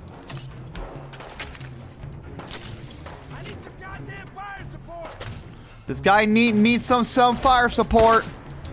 I 3.37 3.43
need 3.43 3.63
some 3.63 3.73
goddamn 3.79 4.27
fire 4.29 4.65
support. 4.71 5.17
This 5.87 6.01
guy 6.01 6.25
need 6.25 6.55
needs 6.55 6.87
some 6.87 7.05
some 7.05 7.37
fire 7.37 7.69
support. 7.69 8.27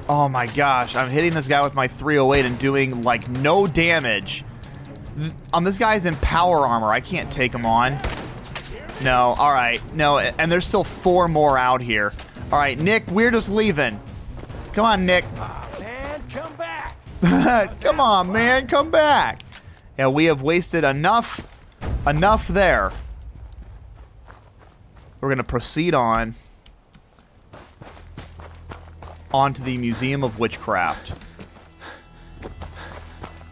Oh 0.07 0.29
my 0.29 0.47
gosh, 0.47 0.95
I'm 0.95 1.09
hitting 1.09 1.33
this 1.33 1.49
guy 1.49 1.61
with 1.61 1.75
my 1.75 1.89
308 1.89 2.45
and 2.45 2.57
doing 2.57 3.03
like 3.03 3.27
no 3.27 3.67
damage. 3.67 4.45
Th- 5.19 5.33
Um, 5.51 5.65
this 5.65 5.77
guy's 5.77 6.05
in 6.05 6.15
power 6.17 6.65
armor. 6.65 6.91
I 6.93 7.01
can't 7.01 7.29
take 7.29 7.53
him 7.53 7.65
on. 7.65 7.99
No, 9.03 9.35
all 9.37 9.53
right. 9.53 9.81
No, 9.93 10.17
and 10.19 10.51
there's 10.51 10.65
still 10.65 10.83
four 10.83 11.27
more 11.27 11.57
out 11.57 11.81
here. 11.81 12.13
All 12.51 12.57
right, 12.57 12.79
Nick, 12.79 13.07
we're 13.11 13.31
just 13.31 13.49
leaving. 13.49 13.99
Come 14.73 14.85
on, 14.85 15.05
Nick. 15.05 15.25
Ah, 15.37 15.67
man, 15.79 16.21
come 16.31 16.55
back. 16.55 16.95
come 17.81 17.99
on, 17.99 18.31
man, 18.31 18.67
come 18.67 18.89
back. 18.89 19.41
Yeah, 19.97 20.07
we 20.07 20.25
have 20.25 20.41
wasted 20.41 20.83
enough 20.83 21.45
enough 22.07 22.47
there. 22.47 22.91
We're 25.19 25.29
going 25.29 25.37
to 25.37 25.43
proceed 25.43 25.93
on 25.93 26.35
onto 29.33 29.63
the 29.63 29.77
Museum 29.77 30.23
of 30.23 30.39
Witchcraft. 30.39 31.13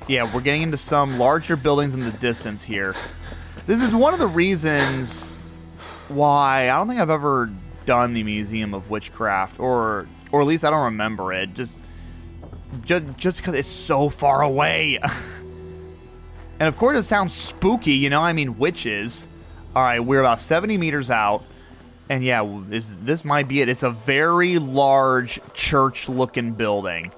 Yeah, 0.08 0.32
we're 0.34 0.42
getting 0.42 0.62
into 0.62 0.78
some 0.78 1.18
larger 1.18 1.56
buildings 1.56 1.96
in 1.96 2.02
the 2.02 2.12
distance 2.12 2.64
here. 2.64 2.94
This 3.66 3.82
is 3.82 3.96
one 3.96 4.14
of 4.14 4.20
the 4.20 4.28
reasons 4.28 5.26
why 6.10 6.70
I 6.70 6.78
don't 6.78 6.88
think 6.88 7.00
I've 7.00 7.10
ever 7.10 7.50
done 7.86 8.14
the 8.14 8.24
Museum 8.24 8.74
of 8.74 8.90
Witchcraft, 8.90 9.60
or 9.60 10.08
or 10.32 10.42
at 10.42 10.48
least 10.48 10.64
I 10.64 10.70
don't 10.70 10.86
remember 10.86 11.34
it. 11.34 11.54
Just 11.54 11.82
just 12.84 13.06
just 13.18 13.38
because 13.38 13.54
it's 13.54 13.70
so 13.70 14.10
far 14.10 14.42
away. 14.42 15.00
and 16.60 16.68
of 16.68 16.78
course, 16.78 16.98
it 16.98 17.04
sounds 17.04 17.34
spooky. 17.34 17.94
You 17.94 18.10
know, 18.10 18.22
I 18.22 18.34
mean 18.34 18.58
witches. 18.58 19.28
All 19.76 19.84
right, 19.84 20.00
we're 20.00 20.22
about 20.22 20.40
70 20.40 20.78
meters 20.78 21.12
out. 21.12 21.44
And 22.08 22.24
yeah, 22.24 22.62
this 22.70 23.26
might 23.26 23.48
be 23.48 23.62
it. 23.62 23.68
It's 23.68 23.84
a 23.84 23.90
very 23.90 24.60
large 24.60 25.42
church-looking 25.54 26.54
building. 26.54 27.12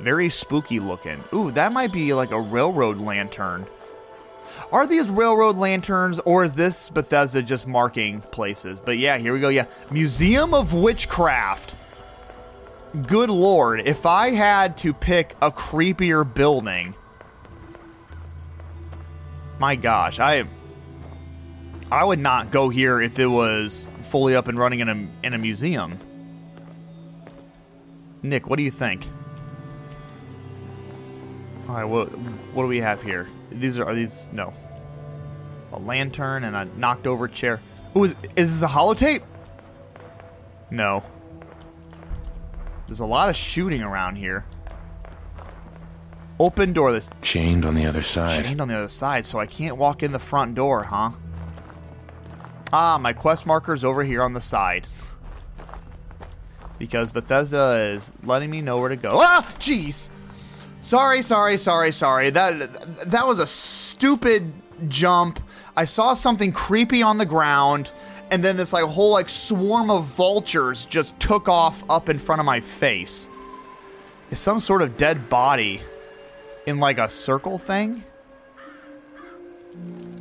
Very 0.00 0.28
spooky 0.30 0.80
looking. 0.80 1.22
Ooh, 1.32 1.52
that 1.52 1.72
might 1.72 1.92
be 1.92 2.14
like 2.14 2.32
a 2.32 2.40
railroad 2.40 2.98
lantern. 2.98 3.66
Are 4.72 4.86
these 4.86 5.10
railroad 5.10 5.58
lanterns, 5.58 6.18
or 6.20 6.44
is 6.44 6.54
this 6.54 6.88
Bethesda 6.88 7.42
just 7.42 7.66
marking 7.66 8.22
places? 8.22 8.80
But 8.80 8.96
yeah, 8.96 9.18
here 9.18 9.34
we 9.34 9.40
go. 9.40 9.50
Yeah, 9.50 9.66
Museum 9.90 10.54
of 10.54 10.72
Witchcraft. 10.72 11.74
Good 13.06 13.28
lord, 13.28 13.80
if 13.86 14.06
I 14.06 14.30
had 14.30 14.78
to 14.78 14.94
pick 14.94 15.36
a 15.42 15.50
creepier 15.50 16.24
building, 16.24 16.94
my 19.58 19.76
gosh, 19.76 20.18
I 20.18 20.44
I 21.90 22.04
would 22.04 22.18
not 22.18 22.50
go 22.50 22.70
here 22.70 23.00
if 23.00 23.18
it 23.18 23.26
was 23.26 23.86
fully 24.00 24.34
up 24.34 24.48
and 24.48 24.58
running 24.58 24.80
in 24.80 24.88
a 24.88 25.26
in 25.26 25.34
a 25.34 25.38
museum. 25.38 25.98
Nick, 28.22 28.48
what 28.48 28.56
do 28.56 28.62
you 28.62 28.70
think? 28.70 29.06
All 31.68 31.74
right, 31.74 31.84
what 31.84 32.06
what 32.54 32.62
do 32.62 32.68
we 32.68 32.80
have 32.80 33.02
here? 33.02 33.28
These 33.60 33.78
are, 33.78 33.86
are 33.86 33.94
these 33.94 34.28
no. 34.32 34.52
A 35.72 35.78
lantern 35.78 36.44
and 36.44 36.54
a 36.54 36.64
knocked 36.78 37.06
over 37.06 37.28
chair. 37.28 37.60
Ooh, 37.96 38.04
is, 38.04 38.14
is 38.36 38.60
this 38.60 38.62
a 38.62 38.72
holotape? 38.72 39.22
No. 40.70 41.02
There's 42.86 43.00
a 43.00 43.06
lot 43.06 43.28
of 43.28 43.36
shooting 43.36 43.82
around 43.82 44.16
here. 44.16 44.44
Open 46.38 46.72
door. 46.72 46.92
that's 46.92 47.08
chained 47.20 47.64
on 47.64 47.74
the 47.74 47.86
other 47.86 48.02
side. 48.02 48.44
Chained 48.44 48.60
on 48.60 48.68
the 48.68 48.76
other 48.76 48.88
side, 48.88 49.24
so 49.24 49.38
I 49.38 49.46
can't 49.46 49.76
walk 49.76 50.02
in 50.02 50.12
the 50.12 50.18
front 50.18 50.54
door, 50.54 50.82
huh? 50.84 51.10
Ah, 52.72 52.98
my 52.98 53.12
quest 53.12 53.46
marker's 53.46 53.84
over 53.84 54.02
here 54.02 54.22
on 54.22 54.32
the 54.32 54.40
side. 54.40 54.86
Because 56.78 57.12
Bethesda 57.12 57.92
is 57.94 58.12
letting 58.24 58.50
me 58.50 58.60
know 58.60 58.78
where 58.78 58.88
to 58.88 58.96
go. 58.96 59.10
Ah! 59.14 59.46
Jeez! 59.58 60.08
Sorry, 60.82 61.22
sorry, 61.22 61.56
sorry, 61.56 61.92
sorry. 61.92 62.30
That 62.30 63.08
that 63.10 63.26
was 63.26 63.38
a 63.38 63.46
stupid 63.46 64.52
jump. 64.88 65.40
I 65.76 65.84
saw 65.84 66.14
something 66.14 66.52
creepy 66.52 67.02
on 67.02 67.18
the 67.18 67.24
ground, 67.24 67.92
and 68.30 68.42
then 68.44 68.56
this 68.56 68.72
like 68.72 68.84
whole 68.84 69.12
like 69.12 69.28
swarm 69.28 69.90
of 69.90 70.04
vultures 70.04 70.84
just 70.84 71.18
took 71.20 71.48
off 71.48 71.82
up 71.88 72.08
in 72.08 72.18
front 72.18 72.40
of 72.40 72.46
my 72.46 72.60
face. 72.60 73.28
Is 74.30 74.40
some 74.40 74.58
sort 74.58 74.82
of 74.82 74.96
dead 74.96 75.28
body 75.28 75.80
in 76.66 76.78
like 76.78 76.98
a 76.98 77.08
circle 77.08 77.58
thing? 77.58 78.02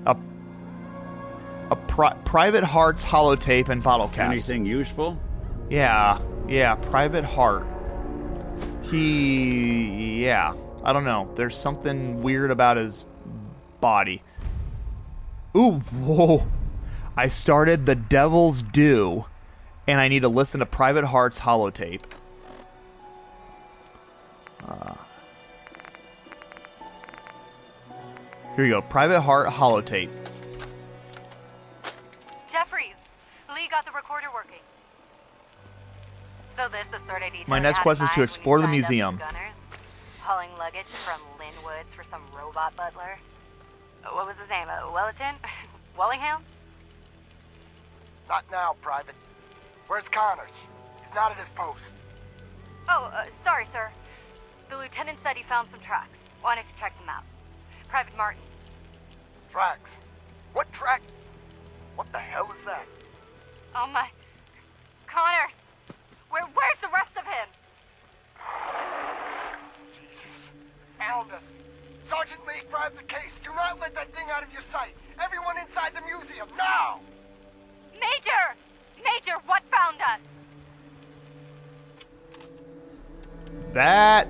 A 0.06 0.16
a 1.72 1.76
pri- 1.76 2.16
private 2.24 2.64
heart's 2.64 3.04
holotape 3.04 3.70
and 3.70 3.82
bottle 3.82 4.10
caps. 4.10 4.32
Anything 4.32 4.66
useful? 4.68 5.20
Yeah, 5.72 6.20
yeah, 6.48 6.76
private 6.76 7.24
heart. 7.26 7.66
He, 8.92 10.26
yeah, 10.26 10.54
I 10.84 10.92
don't 10.92 11.06
know. 11.06 11.32
There's 11.36 11.56
something 11.56 12.22
weird 12.22 12.52
about 12.52 12.76
his 12.76 13.06
body. 13.80 14.22
Ooh, 15.56 15.80
whoa. 15.80 16.46
I 17.16 17.28
started 17.28 17.86
The 17.86 17.96
Devil's 17.96 18.62
Due, 18.62 19.26
and 19.88 20.00
I 20.00 20.08
need 20.08 20.22
to 20.22 20.30
listen 20.30 20.60
to 20.60 20.66
Private 20.66 21.06
Heart's 21.06 21.40
holotape. 21.40 22.04
Uh, 24.68 24.94
here 28.56 28.66
you 28.66 28.72
go. 28.72 28.82
Private 28.82 29.22
Heart 29.22 29.50
holotape. 29.50 30.10
Jeffries, 32.52 32.96
Lee 33.54 33.68
got 33.70 33.86
the 33.86 33.92
recorder 33.92 34.28
working. 34.34 34.61
So 36.62 36.70
this 36.70 37.02
is 37.02 37.48
My 37.48 37.58
next 37.58 37.80
quest 37.80 38.04
is 38.04 38.10
to 38.12 38.22
explore 38.22 38.62
the 38.62 38.68
museum. 38.68 39.18
Gunners, 39.18 39.56
hauling 40.20 40.52
luggage 40.60 40.86
from 40.86 41.20
Lynn 41.40 41.56
Woods 41.66 41.92
for 41.96 42.04
some 42.04 42.22
robot 42.38 42.76
butler. 42.76 43.18
What 44.04 44.28
was 44.28 44.36
his 44.40 44.48
name? 44.48 44.68
Uh, 44.70 44.92
Wellerton? 44.94 45.34
Wellingham? 45.98 46.44
Not 48.30 48.46
now, 48.52 48.76
Private. 48.80 49.16
Where's 49.88 50.08
Connors? 50.08 50.52
He's 51.04 51.12
not 51.16 51.32
at 51.32 51.38
his 51.38 51.50
post. 51.56 51.94
Oh, 52.88 53.12
uh, 53.12 53.26
sorry, 53.44 53.66
sir. 53.72 53.90
The 54.70 54.78
lieutenant 54.78 55.18
said 55.24 55.38
he 55.38 55.44
found 55.44 55.72
some 55.72 55.80
tracks. 55.80 56.16
Wanted 56.44 56.66
to 56.72 56.80
check 56.80 56.96
them 57.00 57.10
out. 57.10 57.24
Private 57.90 58.16
Martin. 58.16 58.42
Tracks? 59.52 59.90
What 60.54 60.72
track? 60.74 61.02
What 61.96 62.12
the 62.12 62.20
hell 62.20 62.52
is 62.56 62.64
that? 62.66 62.86
Oh 63.76 63.88
my... 63.88 64.10
Connors! 65.08 65.54
Where, 66.32 66.44
where's 66.54 66.80
the 66.82 66.88
rest 66.88 67.12
of 67.18 67.26
him? 67.26 67.48
Jesus. 69.94 70.50
Found 70.98 71.32
us. 71.32 71.44
Sergeant 72.08 72.40
Lee, 72.48 72.62
grab 72.72 72.94
the 72.96 73.04
case. 73.04 73.34
Do 73.44 73.52
not 73.54 73.80
let 73.82 73.94
that 73.96 74.16
thing 74.16 74.28
out 74.34 74.42
of 74.42 74.52
your 74.54 74.62
sight. 74.64 74.96
Everyone 75.22 75.58
inside 75.58 75.92
the 75.94 76.02
museum, 76.02 76.48
now! 76.58 77.02
Major! 77.94 78.56
Major, 79.04 79.38
what 79.46 79.62
found 79.70 79.98
us? 80.02 80.20
That... 83.74 84.28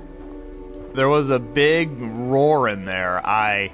There 0.96 1.08
was 1.08 1.30
a 1.30 1.40
big 1.40 1.90
roar 2.00 2.68
in 2.68 2.86
there. 2.86 3.26
I... 3.26 3.72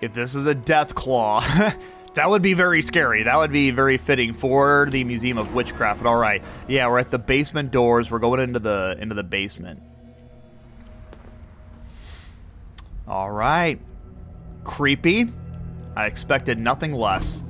If 0.00 0.14
this 0.14 0.34
is 0.34 0.46
a 0.46 0.54
deathclaw... 0.54 1.76
That 2.18 2.30
would 2.30 2.42
be 2.42 2.52
very 2.52 2.82
scary. 2.82 3.22
That 3.22 3.36
would 3.36 3.52
be 3.52 3.70
very 3.70 3.96
fitting 3.96 4.32
for 4.32 4.88
the 4.90 5.04
Museum 5.04 5.38
of 5.38 5.54
Witchcraft. 5.54 6.02
But 6.02 6.08
all 6.08 6.16
right, 6.16 6.42
yeah, 6.66 6.88
we're 6.88 6.98
at 6.98 7.12
the 7.12 7.18
basement 7.18 7.70
doors. 7.70 8.10
We're 8.10 8.18
going 8.18 8.40
into 8.40 8.58
the 8.58 8.96
into 9.00 9.14
the 9.14 9.22
basement. 9.22 9.80
All 13.06 13.30
right, 13.30 13.80
creepy. 14.64 15.28
I 15.94 16.06
expected 16.06 16.58
nothing 16.58 16.92
less. 16.92 17.44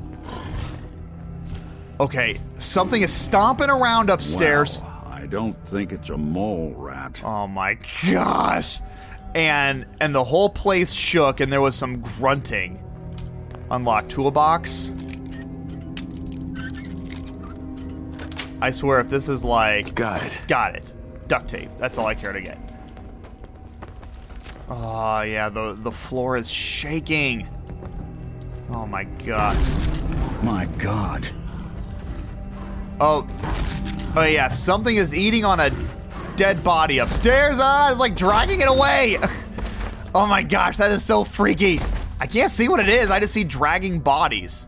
Okay, 1.99 2.39
something 2.59 3.01
is 3.01 3.11
stomping 3.11 3.71
around 3.71 4.11
upstairs. 4.11 4.81
Well, 4.81 5.09
I 5.11 5.25
don't 5.29 5.59
think 5.69 5.93
it's 5.93 6.11
a 6.11 6.19
mole 6.19 6.75
rat. 6.77 7.23
Oh 7.25 7.47
my 7.47 7.79
gosh. 8.05 8.81
And 9.35 9.87
and 9.99 10.15
the 10.15 10.25
whole 10.25 10.51
place 10.51 10.93
shook 10.93 11.41
and 11.41 11.51
there 11.51 11.63
was 11.63 11.75
some 11.75 12.03
grunting. 12.03 12.85
Unlock 13.71 14.09
toolbox. 14.09 14.93
I 18.61 18.71
swear 18.71 19.01
if 19.01 19.09
this 19.09 19.29
is 19.29 19.45
like... 19.45 19.95
Got 19.95 20.25
it. 20.25 20.39
Got 20.49 20.75
it. 20.75 20.93
Duct 21.29 21.49
tape. 21.49 21.71
That's 21.79 21.97
all 21.99 22.07
I 22.07 22.15
care 22.15 22.33
to 22.33 22.41
get. 22.41 22.59
Oh, 24.69 25.21
yeah, 25.23 25.49
the, 25.49 25.75
the 25.75 25.93
floor 25.93 26.37
is 26.37 26.51
shaking. 26.51 27.49
Oh, 28.71 28.87
my 28.87 29.05
God. 29.05 29.57
My 30.43 30.67
God. 30.79 31.29
Oh. 33.01 33.27
Oh, 34.17 34.25
yeah, 34.25 34.49
something 34.49 34.97
is 34.97 35.15
eating 35.15 35.45
on 35.45 35.61
a 35.61 35.71
dead 36.37 36.65
body 36.65 36.99
upstairs. 36.99 37.59
Ah, 37.61 37.91
it's 37.91 38.01
like 38.01 38.17
dragging 38.17 38.61
it 38.61 38.69
away. 38.69 39.19
oh, 40.15 40.27
my 40.27 40.43
gosh, 40.43 40.79
that 40.79 40.91
is 40.91 41.05
so 41.05 41.23
freaky. 41.23 41.81
I 42.21 42.27
can't 42.27 42.51
see 42.51 42.69
what 42.69 42.81
it 42.81 42.89
is. 42.89 43.11
I 43.11 43.21
just 43.21 43.33
see 43.33 43.45
dragging 43.45 44.01
bodies. 44.01 44.67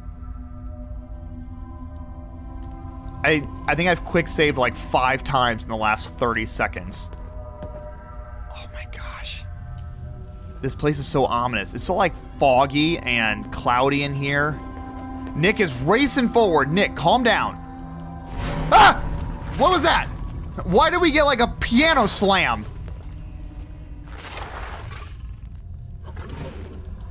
I 3.24 3.46
I 3.66 3.74
think 3.74 3.88
I've 3.88 4.04
quick 4.04 4.28
saved 4.28 4.56
like 4.56 4.76
five 4.76 5.24
times 5.24 5.64
in 5.64 5.68
the 5.68 5.76
last 5.76 6.14
30 6.14 6.46
seconds. 6.46 7.10
Oh 8.54 8.68
my 8.72 8.86
gosh. 8.92 9.44
This 10.62 10.74
place 10.74 10.98
is 10.98 11.06
so 11.06 11.26
ominous. 11.26 11.74
It's 11.74 11.84
so 11.84 11.94
like 11.94 12.14
foggy 12.14 12.98
and 12.98 13.50
cloudy 13.52 14.04
in 14.04 14.14
here. 14.14 14.58
Nick 15.34 15.60
is 15.60 15.82
racing 15.82 16.28
forward. 16.28 16.70
Nick, 16.70 16.94
calm 16.96 17.22
down. 17.22 17.54
Ah! 18.72 18.94
What 19.58 19.70
was 19.70 19.82
that? 19.82 20.06
Why 20.64 20.90
did 20.90 21.00
we 21.00 21.10
get 21.10 21.24
like 21.24 21.40
a 21.40 21.48
piano 21.60 22.06
slam? 22.06 22.64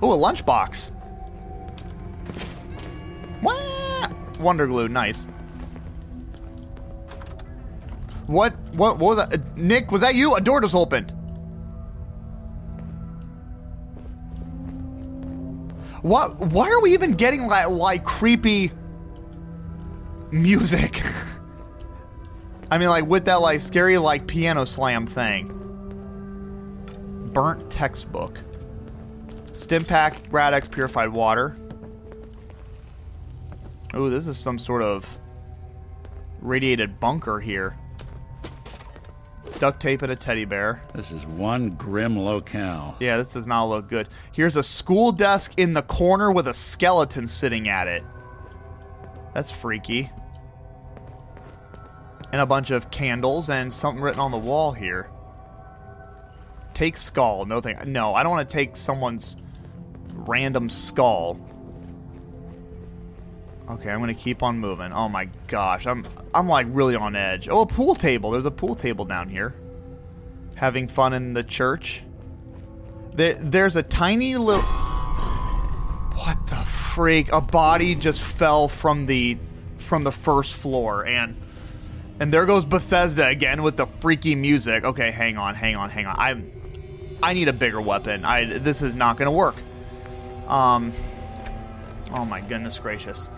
Oh, 0.01 0.13
a 0.13 0.17
lunchbox. 0.17 0.91
Wah! 3.41 4.09
Wonder 4.39 4.67
glue, 4.67 4.87
nice. 4.87 5.27
What? 8.27 8.53
What? 8.73 8.99
What 8.99 9.17
was 9.17 9.17
that? 9.17 9.33
Uh, 9.33 9.43
Nick, 9.55 9.91
was 9.91 10.01
that 10.01 10.15
you? 10.15 10.35
A 10.35 10.41
door 10.41 10.61
just 10.61 10.75
opened. 10.75 11.11
What? 16.01 16.39
Why 16.39 16.69
are 16.69 16.79
we 16.79 16.93
even 16.93 17.13
getting 17.13 17.47
like, 17.47 17.69
like 17.69 18.03
creepy 18.03 18.71
music? 20.31 21.01
I 22.71 22.77
mean, 22.77 22.89
like 22.89 23.05
with 23.05 23.25
that 23.25 23.41
like 23.41 23.61
scary 23.61 23.97
like 23.97 24.27
piano 24.27 24.63
slam 24.63 25.07
thing. 25.07 25.55
Burnt 27.33 27.69
textbook. 27.69 28.41
Stimpak 29.59 30.31
Rad-X 30.31 30.69
purified 30.69 31.09
water. 31.09 31.57
Oh, 33.93 34.09
this 34.09 34.25
is 34.25 34.37
some 34.37 34.57
sort 34.57 34.81
of 34.81 35.17
radiated 36.39 36.97
bunker 37.01 37.41
here. 37.41 37.75
Duct 39.59 39.81
tape 39.81 40.01
and 40.01 40.13
a 40.13 40.15
teddy 40.15 40.45
bear. 40.45 40.81
This 40.93 41.11
is 41.11 41.25
one 41.25 41.71
grim 41.71 42.17
locale. 42.17 42.95
Yeah, 43.01 43.17
this 43.17 43.33
does 43.33 43.47
not 43.47 43.65
look 43.65 43.89
good. 43.89 44.07
Here's 44.31 44.55
a 44.55 44.63
school 44.63 45.11
desk 45.11 45.53
in 45.57 45.73
the 45.73 45.81
corner 45.81 46.31
with 46.31 46.47
a 46.47 46.53
skeleton 46.53 47.27
sitting 47.27 47.67
at 47.67 47.89
it. 47.89 48.03
That's 49.33 49.51
freaky. 49.51 50.09
And 52.31 52.39
a 52.39 52.45
bunch 52.45 52.71
of 52.71 52.91
candles 52.91 53.49
and 53.49 53.73
something 53.73 54.01
written 54.01 54.21
on 54.21 54.31
the 54.31 54.37
wall 54.37 54.71
here. 54.71 55.09
Take 56.73 56.95
skull. 56.95 57.45
No 57.45 57.59
thing. 57.59 57.77
No, 57.87 58.15
I 58.15 58.23
don't 58.23 58.31
want 58.31 58.47
to 58.47 58.53
take 58.53 58.77
someone's 58.77 59.35
random 60.29 60.69
skull. 60.69 61.39
Okay, 63.69 63.89
I'm 63.89 63.99
gonna 63.99 64.13
keep 64.13 64.41
on 64.41 64.57
moving. 64.57 64.91
Oh 64.91 65.09
my 65.09 65.29
gosh, 65.47 65.85
I'm 65.85 66.05
I'm 66.33 66.47
like 66.47 66.67
really 66.69 66.95
on 66.95 67.15
edge. 67.15 67.49
Oh, 67.49 67.61
a 67.61 67.65
pool 67.65 67.95
table. 67.95 68.31
There's 68.31 68.45
a 68.45 68.51
pool 68.51 68.75
table 68.75 69.05
down 69.05 69.29
here. 69.29 69.55
Having 70.55 70.87
fun 70.87 71.13
in 71.13 71.33
the 71.33 71.43
church. 71.43 72.03
There, 73.13 73.35
there's 73.35 73.75
a 73.75 73.83
tiny 73.83 74.37
little. 74.37 74.63
What 74.63 76.47
the 76.47 76.55
freak? 76.55 77.31
A 77.31 77.41
body 77.41 77.95
just 77.95 78.21
fell 78.21 78.67
from 78.67 79.05
the 79.05 79.37
from 79.77 80.03
the 80.03 80.11
first 80.11 80.53
floor, 80.55 81.05
and 81.05 81.35
and 82.19 82.33
there 82.33 82.45
goes 82.45 82.65
Bethesda 82.65 83.27
again 83.27 83.63
with 83.63 83.77
the 83.77 83.85
freaky 83.85 84.35
music. 84.35 84.83
Okay, 84.83 85.11
hang 85.11 85.37
on, 85.37 85.55
hang 85.55 85.75
on, 85.75 85.89
hang 85.89 86.05
on. 86.05 86.15
I'm 86.17 86.51
I 87.21 87.33
need 87.33 87.47
a 87.47 87.53
bigger 87.53 87.81
weapon. 87.81 88.25
I 88.25 88.45
this 88.45 88.81
is 88.81 88.95
not 88.95 89.17
gonna 89.17 89.31
work. 89.31 89.55
Um. 90.49 90.91
Oh 92.15 92.25
my 92.25 92.41
goodness 92.41 92.77
gracious. 92.79 93.29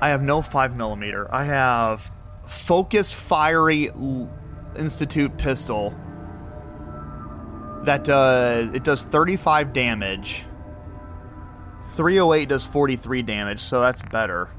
I 0.00 0.08
have 0.08 0.22
no 0.22 0.42
5 0.42 0.76
millimeter. 0.76 1.32
I 1.34 1.44
have 1.44 2.10
Focus 2.46 3.10
Fiery 3.10 3.90
Institute 4.76 5.38
pistol 5.38 5.94
that 7.84 8.04
does 8.04 8.70
it 8.74 8.84
does 8.84 9.02
35 9.02 9.72
damage. 9.72 10.44
308 11.94 12.48
does 12.48 12.64
43 12.64 13.22
damage, 13.22 13.60
so 13.60 13.80
that's 13.80 14.02
better. 14.02 14.50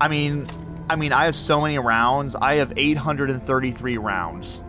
I 0.00 0.08
mean, 0.08 0.46
I 0.90 0.96
mean, 0.96 1.12
I 1.12 1.24
have 1.26 1.36
so 1.36 1.60
many 1.60 1.78
rounds. 1.78 2.34
I 2.34 2.56
have 2.56 2.74
833 2.76 3.96
rounds. 3.96 4.60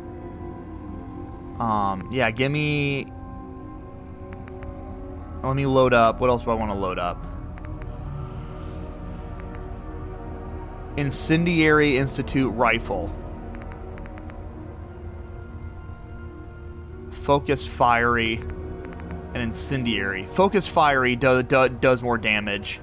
Um, 1.59 2.09
yeah, 2.11 2.31
give 2.31 2.51
me. 2.51 3.07
Let 5.43 5.55
me 5.55 5.65
load 5.65 5.93
up. 5.93 6.19
What 6.19 6.29
else 6.29 6.43
do 6.43 6.51
I 6.51 6.53
want 6.53 6.71
to 6.71 6.77
load 6.77 6.99
up? 6.99 7.27
Incendiary 10.95 11.97
Institute 11.97 12.53
rifle. 12.53 13.13
Focus 17.11 17.65
fiery 17.65 18.41
and 19.33 19.37
incendiary. 19.37 20.25
Focus 20.27 20.67
fiery 20.67 21.15
do, 21.15 21.43
do, 21.43 21.69
does 21.69 22.01
more 22.01 22.17
damage. 22.17 22.79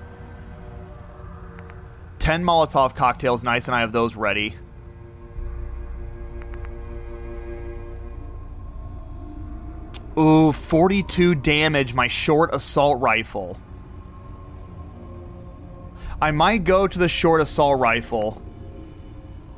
10 2.18 2.44
Molotov 2.44 2.94
cocktails, 2.94 3.42
nice, 3.42 3.66
and 3.66 3.74
I 3.74 3.80
have 3.80 3.92
those 3.92 4.14
ready. 4.14 4.54
Ooh, 10.20 10.52
42 10.52 11.34
damage, 11.36 11.94
my 11.94 12.06
short 12.06 12.52
assault 12.52 13.00
rifle. 13.00 13.58
I 16.20 16.30
might 16.30 16.64
go 16.64 16.86
to 16.86 16.98
the 16.98 17.08
short 17.08 17.40
assault 17.40 17.80
rifle, 17.80 18.42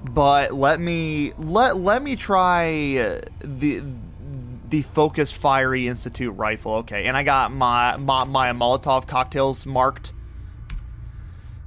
but 0.04 0.54
let 0.54 0.78
me 0.78 1.32
let 1.36 1.76
let 1.76 2.00
me 2.00 2.14
try 2.14 3.20
the 3.40 3.82
the 4.68 4.82
focus 4.82 5.32
fiery 5.32 5.88
institute 5.88 6.32
rifle. 6.36 6.74
Okay, 6.74 7.06
and 7.06 7.16
I 7.16 7.24
got 7.24 7.52
my 7.52 7.96
my, 7.96 8.22
my 8.22 8.52
Molotov 8.52 9.08
cocktails 9.08 9.66
marked. 9.66 10.12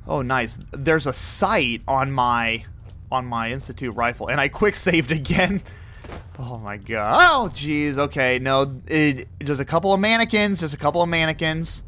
Oh, 0.07 0.21
nice. 0.21 0.57
There's 0.71 1.05
a 1.05 1.13
sight 1.13 1.81
on 1.85 2.13
my 2.13 2.63
on 3.11 3.25
my 3.25 3.51
institute 3.51 3.93
rifle, 3.93 4.29
and 4.29 4.39
I 4.39 4.47
quick 4.47 4.77
saved 4.77 5.11
again. 5.21 5.61
Oh 6.37 6.57
my 6.57 6.77
god. 6.77 7.21
Oh, 7.21 7.49
jeez. 7.53 7.97
Okay, 7.97 8.39
no, 8.39 8.81
it, 8.87 9.27
just 9.43 9.61
a 9.61 9.65
couple 9.65 9.93
of 9.93 9.99
mannequins. 9.99 10.59
Just 10.59 10.73
a 10.73 10.77
couple 10.77 11.01
of 11.01 11.09
mannequins. 11.09 11.83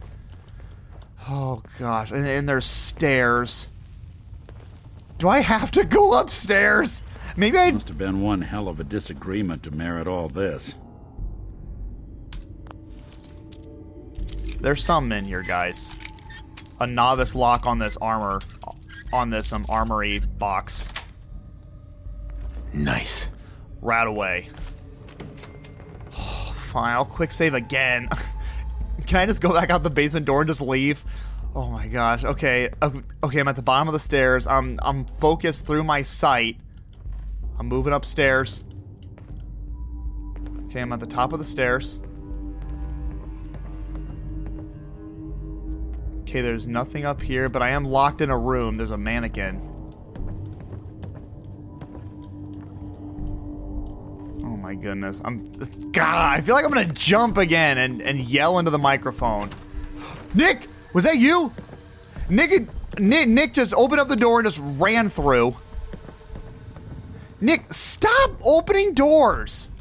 Oh 1.30 1.62
gosh, 1.78 2.12
and, 2.12 2.26
and 2.26 2.48
there's 2.48 2.66
stairs. 2.66 3.70
Do 5.18 5.28
I 5.28 5.40
have 5.40 5.72
to 5.72 5.84
go 5.84 6.14
upstairs? 6.14 7.04
Maybe 7.36 7.58
I 7.58 7.72
must 7.72 7.90
have 7.90 7.98
been 7.98 8.22
one 8.22 8.42
hell 8.42 8.68
of 8.68 8.80
a 8.80 8.84
disagreement 8.84 9.64
to 9.64 9.72
merit 9.72 10.08
all 10.08 10.30
this. 10.30 10.76
There's 14.62 14.84
some 14.84 15.12
in 15.12 15.26
here, 15.26 15.44
guys. 15.44 15.92
A 16.80 16.88
novice 16.88 17.36
lock 17.36 17.66
on 17.66 17.80
this 17.80 17.98
armor, 17.98 18.40
on 19.12 19.30
this 19.30 19.52
um 19.52 19.66
armory 19.70 20.20
box. 20.20 20.88
Nice. 22.74 23.28
Rat 23.82 24.08
away. 24.08 24.50
Oh, 26.18 26.54
fine, 26.56 26.94
I'll 26.94 27.06
quick 27.06 27.32
save 27.32 27.54
again. 27.54 28.10
Can 29.08 29.20
I 29.20 29.26
just 29.26 29.42
go 29.42 29.54
back 29.54 29.70
out 29.70 29.84
the 29.84 29.90
basement 29.90 30.26
door 30.26 30.42
and 30.42 30.50
just 30.50 30.62
leave? 30.62 31.06
Oh 31.56 31.70
my 31.70 31.88
gosh. 31.88 32.24
Okay. 32.24 32.70
Okay, 33.24 33.40
I'm 33.40 33.48
at 33.48 33.56
the 33.56 33.62
bottom 33.62 33.88
of 33.88 33.94
the 33.94 34.00
stairs. 34.00 34.46
I'm 34.46 34.80
I'm 34.82 35.06
focused 35.06 35.66
through 35.66 35.84
my 35.84 36.02
sight. 36.02 36.58
I'm 37.58 37.68
moving 37.68 37.94
upstairs. 37.94 38.64
Okay, 40.66 40.82
I'm 40.82 40.92
at 40.94 41.00
the 41.00 41.08
top 41.08 41.34
of 41.34 41.40
the 41.40 41.46
stairs. 41.46 42.00
Okay, 46.22 46.42
there's 46.42 46.68
nothing 46.68 47.06
up 47.06 47.22
here, 47.22 47.48
but 47.48 47.62
I 47.62 47.70
am 47.70 47.86
locked 47.86 48.20
in 48.22 48.30
a 48.30 48.38
room. 48.38 48.78
There's 48.78 48.92
a 48.92 48.98
mannequin. 48.98 49.77
My 54.68 54.76
goodness. 54.76 55.22
I'm 55.24 55.50
God, 55.94 56.38
I 56.38 56.42
feel 56.42 56.54
like 56.54 56.66
I'm 56.66 56.72
gonna 56.72 56.92
jump 56.92 57.38
again 57.38 57.78
and, 57.78 58.02
and 58.02 58.20
yell 58.20 58.60
into 58.60 58.70
the 58.70 58.78
microphone. 58.78 59.50
Nick! 60.34 60.68
Was 60.92 61.06
that 61.06 61.18
you? 61.18 61.54
Nick, 62.30 62.68
Nick, 63.00 63.30
Nick 63.30 63.54
just 63.54 63.74
opened 63.74 64.02
up 64.02 64.10
the 64.10 64.18
door 64.18 64.40
and 64.40 64.46
just 64.46 64.60
ran 64.78 65.08
through. 65.08 65.56
Nick, 67.40 67.72
stop 67.72 68.32
opening 68.44 68.94
doors. 68.94 69.72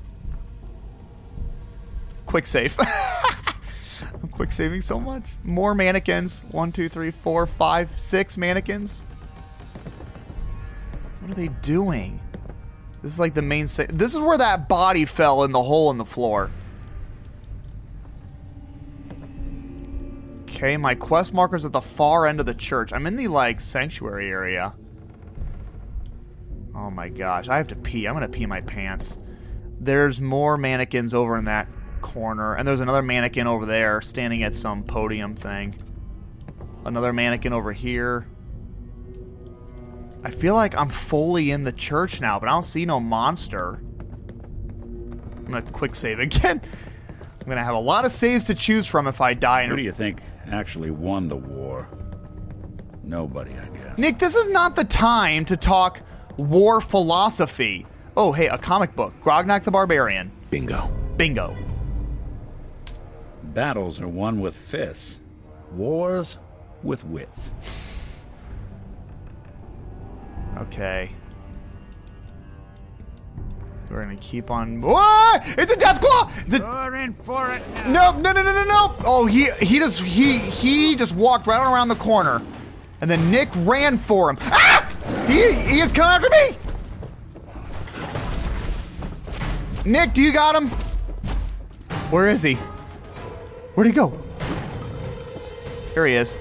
Quick 2.27 2.47
save. 2.47 2.79
I'm 4.23 4.29
quick 4.29 4.53
saving 4.53 4.83
so 4.83 5.01
much. 5.01 5.25
More 5.43 5.75
mannequins. 5.75 6.45
One, 6.53 6.71
two, 6.71 6.89
three, 6.89 7.11
four, 7.11 7.45
five, 7.49 7.91
six 7.99 8.37
mannequins. 8.37 9.03
What 11.21 11.33
are 11.33 11.35
they 11.35 11.49
doing? 11.49 12.21
This 13.07 13.15
is 13.15 13.21
like 13.21 13.35
the 13.35 13.43
main. 13.43 13.67
This 13.67 14.17
is 14.17 14.19
where 14.19 14.37
that 14.37 14.69
body 14.69 15.05
fell 15.05 15.45
in 15.45 15.53
the 15.53 15.63
hole 15.63 15.93
in 15.93 15.97
the 15.97 16.05
floor. 16.05 16.51
Okay, 20.43 20.77
my 20.77 20.97
quest 20.97 21.33
marker's 21.33 21.65
at 21.65 21.71
the 21.71 21.81
far 21.81 22.27
end 22.27 22.41
of 22.41 22.47
the 22.47 22.55
church. 22.55 22.93
I'm 22.93 23.07
in 23.07 23.15
the, 23.15 23.29
like, 23.29 23.61
sanctuary 23.61 24.29
area. 24.29 24.75
Oh 26.75 26.91
my 26.91 27.09
gosh, 27.09 27.49
I 27.49 27.59
have 27.59 27.69
to 27.69 27.77
pee. 27.77 28.07
I'm 28.07 28.15
gonna 28.15 28.27
pee 28.27 28.45
my 28.45 28.61
pants. 28.63 29.21
There's 29.79 30.21
more 30.21 30.59
mannequins 30.59 31.15
over 31.15 31.37
in 31.37 31.45
that 31.45 31.69
corner, 32.01 32.57
and 32.57 32.67
there's 32.67 32.81
another 32.81 33.03
mannequin 33.03 33.47
over 33.47 33.67
there 33.67 34.01
standing 34.01 34.43
at 34.43 34.53
some 34.53 34.83
podium 34.83 35.37
thing. 35.37 35.77
Another 36.85 37.13
mannequin 37.13 37.53
over 37.53 37.73
here. 37.73 38.27
I 40.27 40.31
feel 40.31 40.57
like 40.57 40.77
I'm 40.77 40.89
fully 40.89 41.53
in 41.53 41.63
the 41.63 41.71
church 41.71 42.21
now, 42.21 42.41
but 42.41 42.49
I 42.49 42.53
don't 42.53 42.65
see 42.65 42.85
no 42.85 42.99
monster. 42.99 43.75
I'm 43.75 45.45
gonna 45.47 45.63
quick 45.63 45.95
save 45.95 46.19
again. 46.29 46.61
I'm 47.41 47.47
gonna 47.47 47.63
have 47.63 47.77
a 47.77 47.79
lot 47.79 48.05
of 48.05 48.11
saves 48.11 48.47
to 48.47 48.55
choose 48.57 48.89
from 48.89 49.07
if 49.07 49.21
I 49.21 49.35
die. 49.35 49.69
Who 49.69 49.77
do 49.77 49.83
you 49.85 49.93
think 49.93 50.21
actually 50.51 50.91
won 50.91 51.29
the 51.29 51.37
war? 51.37 51.89
Nobody, 53.05 53.53
I 53.53 53.69
guess. 53.69 53.99
Nick, 53.99 54.19
this 54.19 54.35
is 54.35 54.51
not 54.51 54.75
the 54.75 54.83
time 54.83 55.45
to 55.45 55.57
talk 55.57 56.03
war 56.37 56.81
philosophy. 56.81 57.87
Oh, 58.17 58.33
hey, 58.33 58.49
a 58.49 58.59
comic 58.59 58.97
book. 58.97 59.15
Grognak 59.21 59.63
the 59.63 59.71
Barbarian. 59.71 60.33
Bingo. 60.51 60.91
Bingo. 61.17 61.55
Battles 63.45 64.01
are 64.01 64.09
won 64.09 64.41
with 64.41 64.57
fists. 64.57 65.21
Wars 65.71 66.39
with 66.83 67.05
wits. 67.05 67.53
Okay. 70.59 71.11
We're 73.91 74.03
gonna 74.03 74.17
keep 74.17 74.51
on. 74.51 74.81
What? 74.81 75.43
It's 75.59 75.71
a 75.71 75.77
Deathclaw. 75.77 76.45
It's 76.45 76.55
a... 76.55 76.59
You're 76.59 76.97
in 76.97 77.15
for 77.15 77.53
it. 77.53 77.63
No, 77.87 78.13
no, 78.19 78.33
no, 78.33 78.43
no, 78.43 78.53
no, 78.53 78.65
no. 78.65 78.97
Oh, 79.05 79.27
he 79.27 79.51
he 79.61 79.79
just 79.79 80.03
he 80.03 80.39
he 80.39 80.97
just 80.97 81.15
walked 81.15 81.47
right 81.47 81.63
around 81.63 81.89
the 81.89 81.95
corner, 81.95 82.43
and 83.01 83.11
then 83.11 83.31
Nick 83.31 83.49
ran 83.59 83.97
for 83.97 84.29
him. 84.31 84.39
Ah! 84.43 84.83
He 85.29 85.53
he 85.53 85.81
is 85.81 85.93
coming 85.93 86.11
after 86.11 86.29
me. 86.31 86.59
Nick, 89.85 90.15
do 90.15 90.21
you 90.21 90.33
got 90.33 90.57
him? 90.57 90.69
Where 92.11 92.29
is 92.29 92.43
he? 92.43 92.55
Where'd 93.75 93.87
he 93.87 93.93
go? 93.93 94.13
Here 95.95 96.07
he 96.07 96.15
is. 96.15 96.35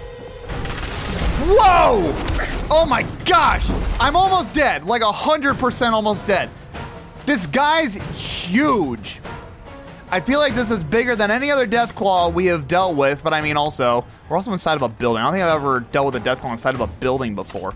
Whoa! 1.48 2.12
Oh 2.72 2.86
my 2.86 3.04
gosh! 3.26 3.70
I'm 4.00 4.16
almost 4.16 4.54
dead. 4.54 4.86
Like 4.86 5.02
a 5.02 5.12
hundred 5.12 5.56
percent 5.56 5.94
almost 5.94 6.26
dead. 6.26 6.50
This 7.26 7.48
guy's 7.48 7.96
huge. 8.48 9.20
I 10.12 10.20
feel 10.20 10.40
like 10.40 10.54
this 10.56 10.70
is 10.70 10.84
bigger 10.84 11.16
than 11.16 11.32
any 11.32 11.50
other 11.50 11.66
Deathclaw 11.66 12.32
we 12.32 12.46
have 12.46 12.68
dealt 12.68 12.96
with, 12.96 13.24
but 13.24 13.34
I 13.34 13.42
mean 13.42 13.58
also, 13.58 14.06
we're 14.30 14.38
also 14.38 14.52
inside 14.52 14.76
of 14.76 14.84
a 14.84 14.88
building. 14.88 15.22
I 15.22 15.26
don't 15.26 15.34
think 15.34 15.44
I've 15.44 15.56
ever 15.56 15.80
dealt 15.80 16.14
with 16.14 16.16
a 16.16 16.20
Deathclaw 16.20 16.52
inside 16.52 16.76
of 16.76 16.82
a 16.82 16.88
building 16.88 17.34
before. 17.34 17.74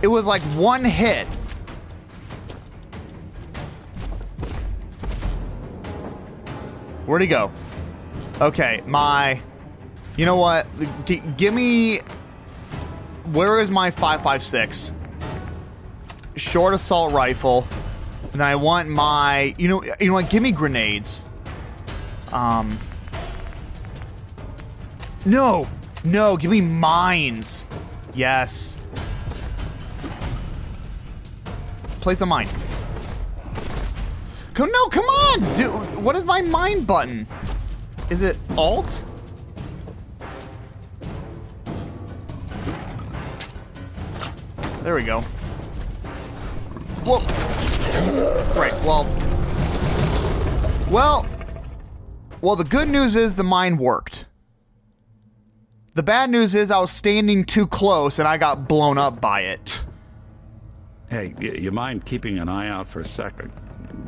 It 0.00 0.06
was 0.06 0.26
like 0.26 0.42
one 0.42 0.84
hit. 0.84 1.26
Where'd 7.06 7.22
he 7.22 7.28
go? 7.28 7.50
Okay, 8.40 8.82
my... 8.86 9.40
You 10.16 10.24
know 10.24 10.36
what? 10.36 10.66
G 11.04 11.20
give 11.36 11.52
me... 11.52 12.00
Where 13.26 13.60
is 13.60 13.70
my 13.70 13.90
556? 13.90 14.92
Short 16.36 16.74
assault 16.74 17.12
rifle. 17.12 17.66
And 18.32 18.42
I 18.42 18.56
want 18.56 18.88
my... 18.88 19.54
You 19.58 19.68
know, 19.68 19.84
you 20.00 20.08
know 20.08 20.14
what? 20.14 20.30
Give 20.30 20.42
me 20.42 20.50
grenades. 20.52 21.24
Um... 22.32 22.78
No! 25.24 25.68
No, 26.04 26.36
give 26.36 26.50
me 26.50 26.60
mines. 26.60 27.64
Yes. 28.14 28.76
Place 32.00 32.20
a 32.20 32.26
mine. 32.26 32.48
Come, 34.54 34.70
no, 34.70 34.88
come 34.88 35.04
on! 35.04 35.40
Dude, 35.56 36.02
what 36.02 36.16
is 36.16 36.24
my 36.24 36.42
mine 36.42 36.84
button? 36.84 37.26
Is 38.10 38.20
it 38.20 38.36
Alt? 38.58 39.04
There 44.82 44.94
we 44.94 45.04
go. 45.04 45.20
Whoa. 47.04 47.18
Right, 48.58 48.74
well. 48.84 49.04
Well. 50.90 51.26
Well, 52.40 52.56
the 52.56 52.64
good 52.64 52.88
news 52.88 53.14
is 53.14 53.34
the 53.36 53.44
mine 53.44 53.76
worked. 53.76 54.26
The 55.94 56.02
bad 56.02 56.30
news 56.30 56.54
is 56.54 56.70
I 56.70 56.78
was 56.78 56.90
standing 56.90 57.44
too 57.44 57.66
close 57.66 58.18
and 58.18 58.26
I 58.26 58.38
got 58.38 58.66
blown 58.66 58.98
up 58.98 59.20
by 59.20 59.42
it. 59.42 59.84
Hey, 61.10 61.34
y- 61.38 61.56
you 61.60 61.70
mind 61.70 62.04
keeping 62.04 62.38
an 62.38 62.48
eye 62.48 62.68
out 62.68 62.88
for 62.88 63.00
a 63.00 63.04
second? 63.04 63.52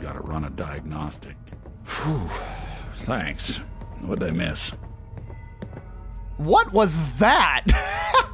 Gotta 0.01 0.21
run 0.21 0.45
a 0.45 0.51
diagnostic. 0.51 1.37
Whew. 1.87 2.29
Thanks. 2.95 3.57
What'd 4.01 4.27
I 4.27 4.31
miss? 4.33 4.71
What 6.39 6.73
was 6.73 7.19
that? 7.19 7.65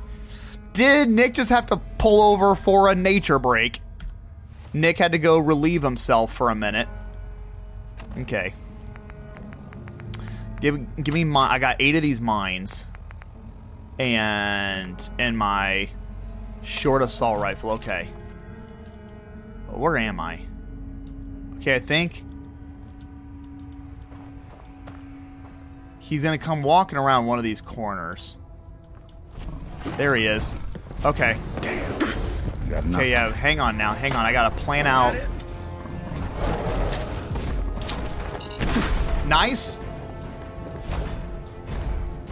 Did 0.72 1.08
Nick 1.08 1.34
just 1.34 1.50
have 1.50 1.66
to 1.66 1.76
pull 1.98 2.22
over 2.22 2.54
for 2.54 2.88
a 2.88 2.94
nature 2.94 3.38
break? 3.38 3.80
Nick 4.72 4.98
had 4.98 5.12
to 5.12 5.18
go 5.18 5.38
relieve 5.38 5.82
himself 5.82 6.32
for 6.32 6.50
a 6.50 6.54
minute. 6.54 6.88
Okay. 8.18 8.52
Give 10.60 11.02
give 11.02 11.14
me 11.14 11.24
my 11.24 11.50
I 11.52 11.58
got 11.58 11.76
8 11.80 11.96
of 11.96 12.02
these 12.02 12.20
mines. 12.20 12.84
And 13.98 15.08
and 15.18 15.36
my 15.36 15.88
short 16.62 17.02
assault 17.02 17.42
rifle. 17.42 17.72
Okay. 17.72 18.08
Where 19.68 19.96
am 19.96 20.20
I? 20.20 20.40
Okay, 21.56 21.74
I 21.74 21.78
think 21.78 22.24
he's 25.98 26.24
gonna 26.24 26.38
come 26.38 26.62
walking 26.62 26.98
around 26.98 27.26
one 27.26 27.38
of 27.38 27.44
these 27.44 27.60
corners. 27.60 28.36
There 30.00 30.16
he 30.16 30.24
is. 30.24 30.56
Okay. 31.04 31.36
Okay, 31.58 33.10
yeah, 33.10 33.30
hang 33.34 33.60
on 33.60 33.76
now. 33.76 33.92
Hang 33.92 34.14
on. 34.14 34.24
I 34.24 34.32
gotta 34.32 34.56
plan 34.56 34.86
out. 34.86 35.14
Nice. 39.26 39.78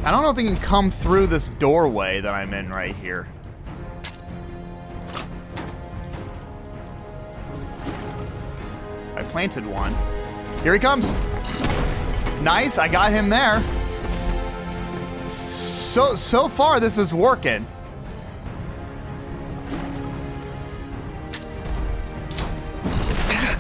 I 0.03 0.11
don't 0.11 0.23
know 0.23 0.31
if 0.31 0.39
he 0.39 0.45
can 0.45 0.57
come 0.57 0.91
through 0.91 1.27
this 1.27 1.51
doorway 1.51 2.23
that 2.23 2.33
I'm 2.33 2.55
in 2.55 2.71
right 2.71 2.97
here. 2.97 3.29
I 9.15 9.23
planted 9.25 9.67
one. 9.67 9.95
Here 10.63 10.73
he 10.73 10.81
comes. 10.81 11.13
Nice, 12.41 12.79
I 12.79 12.89
got 12.89 13.13
him 13.13 13.29
there. 13.29 13.63
So 15.99 16.15
so 16.15 16.49
far 16.49 16.79
this 16.79 16.97
is 16.97 17.13
working. 17.13 17.67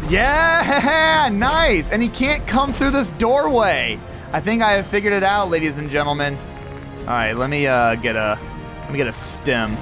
Yeah, 0.08 1.30
nice. 1.32 1.90
And 1.90 2.00
he 2.00 2.08
can't 2.08 2.46
come 2.46 2.72
through 2.72 2.92
this 2.92 3.10
doorway. 3.10 3.98
I 4.32 4.38
think 4.38 4.62
I 4.62 4.74
have 4.74 4.86
figured 4.86 5.14
it 5.14 5.24
out, 5.24 5.50
ladies 5.50 5.78
and 5.78 5.90
gentlemen. 5.90 6.38
All 7.00 7.06
right, 7.06 7.32
let 7.32 7.50
me 7.50 7.66
uh, 7.66 7.96
get 7.96 8.14
a 8.14 8.38
let 8.82 8.92
me 8.92 8.98
get 8.98 9.08
a 9.08 9.12
stim. 9.12 9.76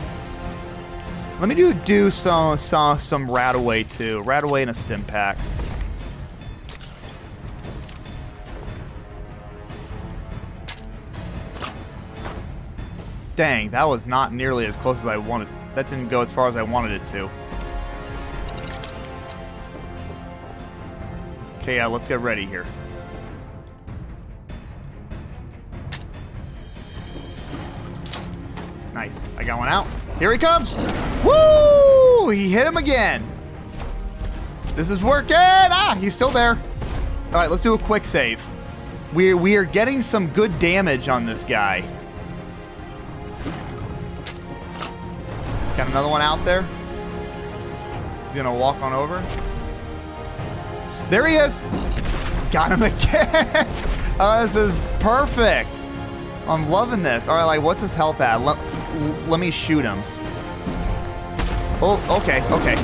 Let 1.39 1.51
me 1.51 1.55
do 1.55 1.75
do 1.75 2.11
some 2.11 2.57
some 2.57 2.99
some 2.99 3.27
Radaway 3.27 3.87
too. 3.91 4.23
Radaway 4.23 4.63
and 4.63 4.71
a 4.71 4.75
Stim 4.75 5.05
pack. 5.05 5.37
Dang, 13.37 13.69
that 13.71 13.85
was 13.85 14.07
not 14.07 14.33
nearly 14.33 14.65
as 14.65 14.79
close 14.79 14.99
as 15.01 15.07
I 15.07 15.19
wanted. 15.19 15.49
That 15.75 15.89
didn't 15.91 16.09
go 16.09 16.23
as 16.23 16.33
far 16.33 16.49
as 16.49 16.57
I 16.57 16.63
wanted 16.63 16.93
it 16.93 17.07
to. 17.09 17.31
Okay, 21.61 21.77
yeah, 21.77 21.87
let's 21.87 22.09
get 22.09 22.21
ready 22.21 22.47
here. 22.47 22.65
Nice. 28.95 29.23
I 29.37 29.45
got 29.45 29.59
one 29.59 29.69
out. 29.69 29.87
Here 30.19 30.33
he 30.33 30.39
comes. 30.39 30.79
Woo! 31.23 32.31
He 32.31 32.51
hit 32.51 32.67
him 32.67 32.79
again. 32.79 33.23
This 34.75 34.89
is 34.89 35.05
working. 35.05 35.37
Ah, 35.37 35.95
he's 36.01 36.15
still 36.15 36.31
there. 36.31 36.59
All 37.27 37.33
right, 37.33 37.51
let's 37.51 37.63
do 37.63 37.75
a 37.75 37.79
quick 37.79 38.07
save. 38.07 38.43
We 39.13 39.35
we 39.35 39.57
are 39.57 39.65
getting 39.65 40.01
some 40.01 40.29
good 40.29 40.59
damage 40.59 41.11
on 41.11 41.27
this 41.27 41.45
guy. 41.45 41.85
Another 45.97 46.11
one 46.11 46.21
out 46.21 46.45
there. 46.45 46.63
Gonna 48.35 48.55
walk 48.55 48.83
on 48.83 48.93
over. 48.93 49.25
There 51.09 51.27
he 51.27 51.37
is. 51.37 51.63
Got 52.53 52.73
him 52.73 52.83
again. 52.83 53.67
oh, 54.21 54.47
this 54.47 54.57
is 54.57 54.75
perfect. 55.01 55.87
I'm 56.47 56.69
loving 56.69 57.03
this. 57.03 57.29
All 57.29 57.37
right, 57.37 57.45
like, 57.45 57.63
what's 57.63 57.81
his 57.81 57.95
health 57.95 58.21
at? 58.21 58.43
Let, 58.43 58.59
let 59.27 59.41
me 59.41 59.51
shoot 59.51 59.87
him. 59.87 59.97
Oh, 61.81 62.21
okay, 62.21 62.45
okay. 62.53 62.75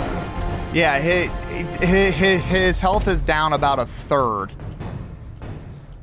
Yeah, 0.73 0.99
his, 0.99 1.75
his, 1.83 2.43
his 2.43 2.79
health 2.79 3.09
is 3.09 3.21
down 3.21 3.53
about 3.53 3.79
a 3.79 3.85
third. 3.85 4.53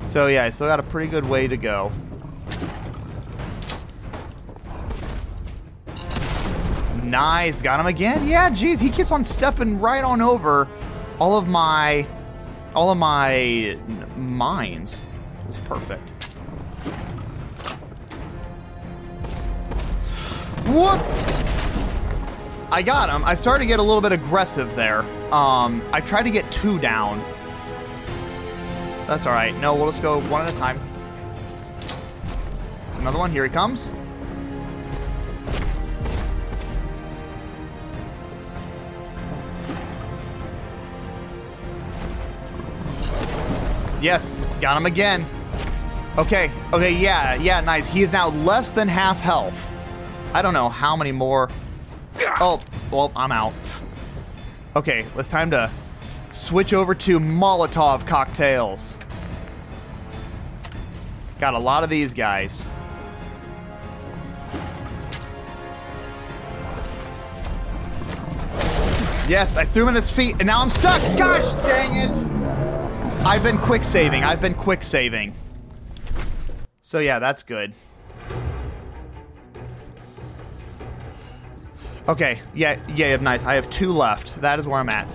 So 0.03 0.27
yeah, 0.27 0.43
I 0.43 0.51
still 0.51 0.67
got 0.67 0.79
a 0.79 0.83
pretty 0.83 1.09
good 1.09 1.27
way 1.27 1.47
to 1.47 1.57
go. 1.57 1.91
Nice, 7.09 7.61
got 7.61 7.79
him 7.79 7.87
again. 7.87 8.27
Yeah, 8.27 8.49
geez, 8.51 8.79
he 8.79 8.89
keeps 8.89 9.11
on 9.11 9.23
stepping 9.23 9.79
right 9.79 10.03
on 10.03 10.21
over 10.21 10.67
all 11.17 11.37
of 11.37 11.47
my, 11.47 12.05
all 12.75 12.91
of 12.91 12.97
my 12.97 13.77
mines. 14.15 15.07
It's 15.47 15.57
perfect. 15.57 16.07
Whoop! 20.67 21.01
I 22.71 22.83
got 22.83 23.09
him. 23.09 23.23
I 23.23 23.33
started 23.33 23.63
to 23.63 23.67
get 23.67 23.79
a 23.79 23.83
little 23.83 24.01
bit 24.01 24.11
aggressive 24.11 24.75
there. 24.75 25.01
Um, 25.33 25.81
I 25.91 26.01
tried 26.01 26.23
to 26.23 26.29
get 26.29 26.49
two 26.51 26.77
down. 26.77 27.19
That's 29.07 29.25
all 29.25 29.33
right. 29.33 29.55
No, 29.59 29.73
we'll 29.73 29.87
just 29.87 30.03
go 30.03 30.21
one 30.21 30.43
at 30.43 30.53
a 30.53 30.57
time. 30.57 30.79
Another 32.97 33.17
one. 33.17 33.31
Here 33.31 33.43
he 33.43 33.49
comes. 33.49 33.91
Yes, 44.01 44.45
got 44.61 44.77
him 44.77 44.85
again. 44.85 45.25
Okay, 46.17 46.51
okay, 46.73 46.91
yeah, 46.91 47.35
yeah, 47.35 47.61
nice. 47.61 47.87
He 47.87 48.01
is 48.01 48.11
now 48.11 48.29
less 48.29 48.71
than 48.71 48.87
half 48.87 49.19
health. 49.19 49.71
I 50.33 50.41
don't 50.41 50.53
know 50.53 50.69
how 50.69 50.95
many 50.95 51.11
more. 51.11 51.49
Oh, 52.39 52.61
well, 52.91 53.11
I'm 53.15 53.31
out. 53.31 53.53
Okay, 54.75 55.05
it's 55.17 55.29
time 55.29 55.51
to 55.51 55.69
switch 56.33 56.73
over 56.73 56.95
to 56.95 57.19
Molotov 57.19 58.05
cocktails. 58.07 58.97
Got 61.39 61.53
a 61.53 61.59
lot 61.59 61.83
of 61.83 61.89
these 61.89 62.13
guys. 62.13 62.65
Yes, 69.27 69.57
I 69.57 69.63
threw 69.63 69.83
him 69.83 69.89
at 69.89 70.01
his 70.01 70.09
feet, 70.09 70.35
and 70.39 70.47
now 70.47 70.61
I'm 70.61 70.69
stuck. 70.69 71.01
Gosh 71.17 71.53
dang 71.65 71.95
it! 71.95 72.78
I've 73.21 73.43
been 73.43 73.57
quick 73.57 73.83
saving. 73.83 74.23
I've 74.23 74.41
been 74.41 74.53
quick 74.53 74.81
saving. 74.81 75.33
So 76.81 76.99
yeah, 76.99 77.19
that's 77.19 77.43
good. 77.43 77.73
Okay, 82.07 82.39
yeah, 82.55 82.79
yeah, 82.95 83.17
nice. 83.17 83.45
I 83.45 83.53
have 83.53 83.69
two 83.69 83.91
left. 83.91 84.41
That 84.41 84.57
is 84.57 84.65
where 84.65 84.79
I'm 84.79 84.89
at. 84.89 85.07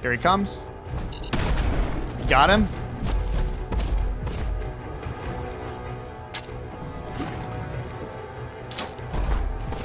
Here 0.00 0.10
he 0.10 0.18
comes. 0.18 0.64
Got 2.28 2.50
him. 2.50 2.64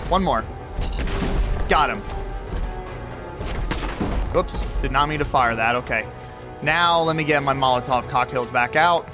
One 0.09 0.23
more. 0.23 0.43
Got 1.69 1.91
him. 1.91 2.16
Oops, 4.38 4.59
did 4.81 4.91
not 4.91 5.09
mean 5.09 5.19
to 5.19 5.25
fire 5.25 5.55
that. 5.55 5.75
Okay. 5.75 6.05
Now 6.61 7.01
let 7.01 7.15
me 7.15 7.23
get 7.23 7.41
my 7.43 7.53
Molotov 7.53 8.07
cocktails 8.07 8.49
back 8.49 8.75
out. 8.75 9.09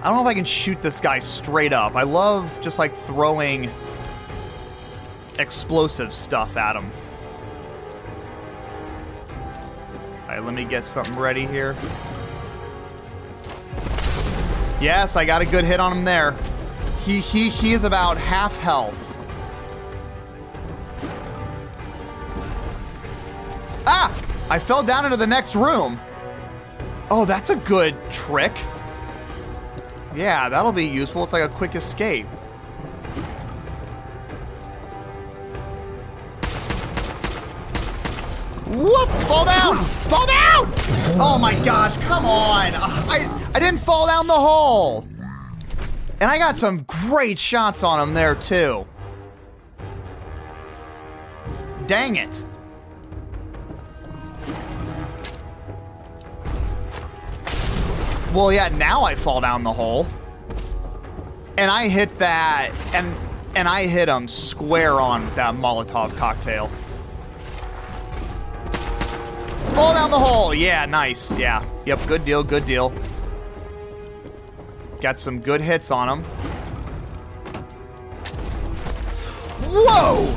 I 0.00 0.04
don't 0.04 0.14
know 0.14 0.22
if 0.22 0.26
I 0.26 0.34
can 0.34 0.44
shoot 0.44 0.80
this 0.80 1.00
guy 1.00 1.18
straight 1.18 1.72
up. 1.72 1.96
I 1.96 2.04
love 2.04 2.58
just 2.62 2.78
like 2.78 2.94
throwing 2.94 3.70
explosive 5.38 6.12
stuff 6.12 6.56
at 6.56 6.76
him. 6.76 6.90
Alright, 10.22 10.44
let 10.44 10.54
me 10.54 10.64
get 10.64 10.86
something 10.86 11.16
ready 11.18 11.46
here. 11.46 11.74
Yes, 14.80 15.16
I 15.16 15.24
got 15.24 15.42
a 15.42 15.46
good 15.46 15.64
hit 15.64 15.80
on 15.80 15.92
him 15.92 16.04
there. 16.04 16.36
He 17.04 17.20
he 17.20 17.48
he 17.48 17.72
is 17.72 17.84
about 17.84 18.16
half 18.16 18.56
health. 18.58 19.07
I 24.50 24.58
fell 24.58 24.82
down 24.82 25.04
into 25.04 25.16
the 25.16 25.26
next 25.26 25.54
room. 25.54 26.00
Oh, 27.10 27.24
that's 27.24 27.50
a 27.50 27.56
good 27.56 27.94
trick. 28.10 28.52
Yeah, 30.14 30.48
that'll 30.48 30.72
be 30.72 30.86
useful. 30.86 31.24
It's 31.24 31.32
like 31.32 31.42
a 31.42 31.48
quick 31.48 31.74
escape. 31.74 32.26
Whoop! 38.66 39.08
Fall 39.08 39.44
down! 39.44 39.76
Fall 39.78 40.26
down! 40.26 40.72
Oh 41.20 41.38
my 41.40 41.54
gosh, 41.64 41.96
come 41.98 42.26
on! 42.26 42.74
I, 42.74 43.50
I 43.54 43.58
didn't 43.60 43.80
fall 43.80 44.06
down 44.06 44.26
the 44.26 44.34
hole! 44.34 45.06
And 46.20 46.30
I 46.30 46.38
got 46.38 46.56
some 46.56 46.82
great 46.82 47.38
shots 47.38 47.82
on 47.82 48.00
him 48.00 48.14
there, 48.14 48.34
too. 48.34 48.86
Dang 51.86 52.16
it. 52.16 52.44
Well, 58.38 58.52
yeah, 58.52 58.68
now 58.68 59.02
I 59.02 59.16
fall 59.16 59.40
down 59.40 59.64
the 59.64 59.72
hole. 59.72 60.06
And 61.56 61.72
I 61.72 61.88
hit 61.88 62.20
that, 62.20 62.70
and 62.94 63.12
and 63.56 63.66
I 63.66 63.88
hit 63.88 64.08
him 64.08 64.28
square 64.28 65.00
on 65.00 65.28
that 65.34 65.56
Molotov 65.56 66.16
cocktail. 66.16 66.68
Fall 69.74 69.92
down 69.92 70.12
the 70.12 70.20
hole. 70.20 70.54
Yeah, 70.54 70.86
nice. 70.86 71.36
Yeah. 71.36 71.64
Yep, 71.84 72.06
good 72.06 72.24
deal, 72.24 72.44
good 72.44 72.64
deal. 72.64 72.92
Got 75.00 75.18
some 75.18 75.40
good 75.40 75.60
hits 75.60 75.90
on 75.90 76.08
him. 76.08 76.22
Whoa! 79.66 80.32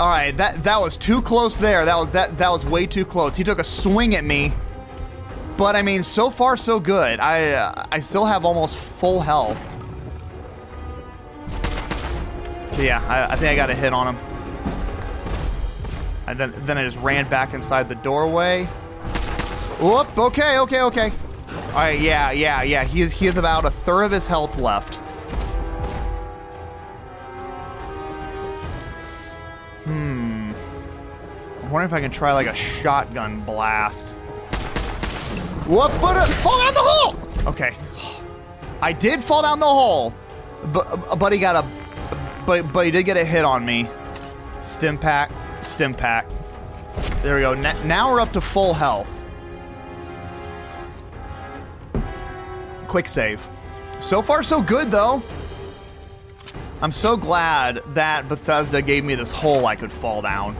All 0.00 0.08
right, 0.08 0.36
that 0.38 0.64
that 0.64 0.80
was 0.80 0.96
too 0.96 1.22
close 1.22 1.56
there. 1.56 1.84
That 1.84 1.94
was 1.94 2.10
that 2.10 2.36
that 2.38 2.50
was 2.50 2.66
way 2.66 2.86
too 2.86 3.04
close. 3.04 3.36
He 3.36 3.44
took 3.44 3.60
a 3.60 3.64
swing 3.64 4.16
at 4.16 4.24
me 4.24 4.52
but 5.56 5.76
I 5.76 5.82
mean, 5.82 6.02
so 6.02 6.30
far 6.30 6.56
so 6.56 6.80
good. 6.80 7.20
I 7.20 7.52
uh, 7.52 7.86
I 7.90 8.00
still 8.00 8.24
have 8.24 8.44
almost 8.44 8.76
full 8.76 9.20
health. 9.20 9.60
So 12.74 12.82
yeah, 12.82 13.04
I, 13.06 13.32
I, 13.32 13.36
think 13.36 13.52
I 13.52 13.56
got 13.56 13.68
a 13.68 13.74
hit 13.74 13.92
on 13.92 14.14
him. 14.14 14.16
And 16.26 16.38
then 16.38 16.54
then 16.64 16.78
I 16.78 16.84
just 16.84 16.96
ran 16.98 17.28
back 17.28 17.52
inside 17.52 17.88
the 17.88 17.94
doorway. 17.96 18.64
Whoop. 19.78 20.16
Okay. 20.16 20.58
Okay. 20.58 20.80
Okay. 20.82 21.12
All 21.50 21.72
right. 21.74 22.00
Yeah. 22.00 22.30
Yeah. 22.30 22.62
Yeah. 22.62 22.84
He 22.84 23.02
is 23.02 23.12
he 23.12 23.26
has 23.26 23.36
about 23.36 23.64
a 23.64 23.70
third 23.70 24.04
of 24.04 24.12
his 24.12 24.26
health 24.26 24.56
left. 24.58 24.94
Hmm. 29.84 30.52
I'm 31.62 31.70
wondering 31.70 31.86
if 31.86 31.92
I 31.92 32.00
can 32.00 32.10
try 32.10 32.32
like 32.32 32.46
a 32.46 32.54
shotgun 32.54 33.40
blast. 33.40 34.14
What? 35.72 35.90
But 36.02 36.22
fall 36.26 36.58
down 36.58 36.74
the 36.74 36.80
hole. 36.82 37.48
Okay, 37.50 37.74
I 38.82 38.92
did 38.92 39.24
fall 39.24 39.40
down 39.40 39.58
the 39.58 39.64
hole, 39.64 40.12
but 40.66 41.16
but 41.18 41.32
he 41.32 41.38
got 41.38 41.64
a, 41.64 41.66
but 42.44 42.70
but 42.74 42.84
he 42.84 42.90
did 42.90 43.04
get 43.04 43.16
a 43.16 43.24
hit 43.24 43.42
on 43.42 43.64
me. 43.64 43.88
Stim 44.64 44.98
pack, 44.98 45.32
stim 45.62 45.94
pack. 45.94 46.28
There 47.22 47.36
we 47.36 47.40
go. 47.40 47.52
N 47.52 47.88
now 47.88 48.12
we're 48.12 48.20
up 48.20 48.32
to 48.32 48.40
full 48.42 48.74
health. 48.74 49.08
Quick 52.86 53.08
save. 53.08 53.48
So 53.98 54.20
far, 54.20 54.42
so 54.42 54.60
good 54.60 54.90
though. 54.90 55.22
I'm 56.82 56.92
so 56.92 57.16
glad 57.16 57.80
that 57.94 58.28
Bethesda 58.28 58.82
gave 58.82 59.04
me 59.06 59.14
this 59.14 59.32
hole 59.32 59.64
I 59.64 59.76
could 59.76 59.90
fall 59.90 60.20
down. 60.20 60.54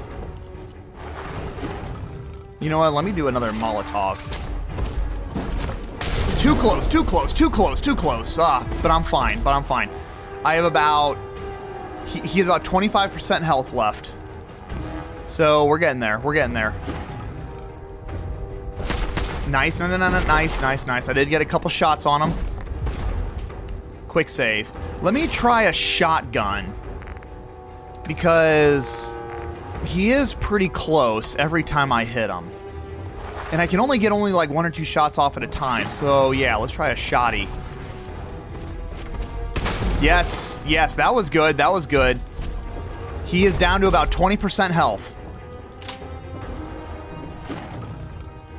You 2.61 2.71
know 2.71 2.79
what? 2.79 2.95
Let 2.95 3.05
me 3.05 3.13
do 3.13 3.29
another 3.29 3.53
Molotov. 3.53 4.42
Too 6.43 6.57
close, 6.57 6.89
too 6.89 7.05
close, 7.05 7.33
too 7.33 7.49
close, 7.49 7.81
too 7.81 7.95
close. 7.95 8.37
Ah, 8.37 8.67
but 8.83 8.91
I'm 8.91 9.05
fine, 9.05 9.41
but 9.45 9.51
I'm 9.51 9.63
fine. 9.63 9.89
I 10.45 10.57
have 10.57 10.65
about... 10.65 11.17
He, 12.05 12.19
he 12.19 12.39
has 12.41 12.49
about 12.49 12.65
25% 12.65 13.43
health 13.43 13.73
left. 13.73 14.13
So 15.29 15.67
we're 15.67 15.79
getting 15.79 16.01
there, 16.01 16.19
we're 16.19 16.35
getting 16.35 16.53
there. 16.53 16.75
Nice, 19.47 19.79
no, 19.79 19.87
no, 19.87 19.97
no, 19.97 20.11
no, 20.11 20.21
nice, 20.25 20.61
nice, 20.61 20.85
nice. 20.85 21.09
I 21.09 21.13
did 21.13 21.31
get 21.31 21.43
a 21.43 21.45
couple 21.45 21.71
shots 21.71 22.07
on 22.07 22.29
him. 22.29 22.37
Quick 24.09 24.29
save. 24.29 24.73
Let 25.01 25.15
me 25.15 25.29
try 25.29 25.63
a 25.63 25.73
shotgun. 25.73 26.75
Because 28.05 29.15
he 29.85 30.11
is 30.11 30.35
pretty 30.35 30.69
close 30.69 31.37
every 31.37 31.63
time 31.63 31.93
I 31.93 32.05
hit 32.05 32.31
him. 32.31 32.51
And 33.53 33.61
I 33.61 33.67
can 33.67 33.81
only 33.81 33.99
get 33.99 34.13
only 34.13 34.33
like 34.33 34.51
one 34.51 34.65
or 34.65 34.71
two 34.71 34.85
shots 34.85 35.19
off 35.19 35.37
at 35.37 35.43
a 35.43 35.47
time. 35.47 35.87
So 35.89 36.33
yeah, 36.33 36.57
let's 36.57 36.73
try 36.73 36.89
a 36.89 36.95
shotty. 36.95 37.47
Yes, 40.01 40.59
yes, 40.67 40.97
that 40.97 41.15
was 41.15 41.31
good. 41.31 41.59
That 41.59 41.71
was 41.71 41.87
good. 41.87 42.19
He 43.27 43.45
is 43.45 43.57
down 43.57 43.81
to 43.83 43.89
about 43.89 44.11
20% 44.11 44.71
health. 44.71 45.17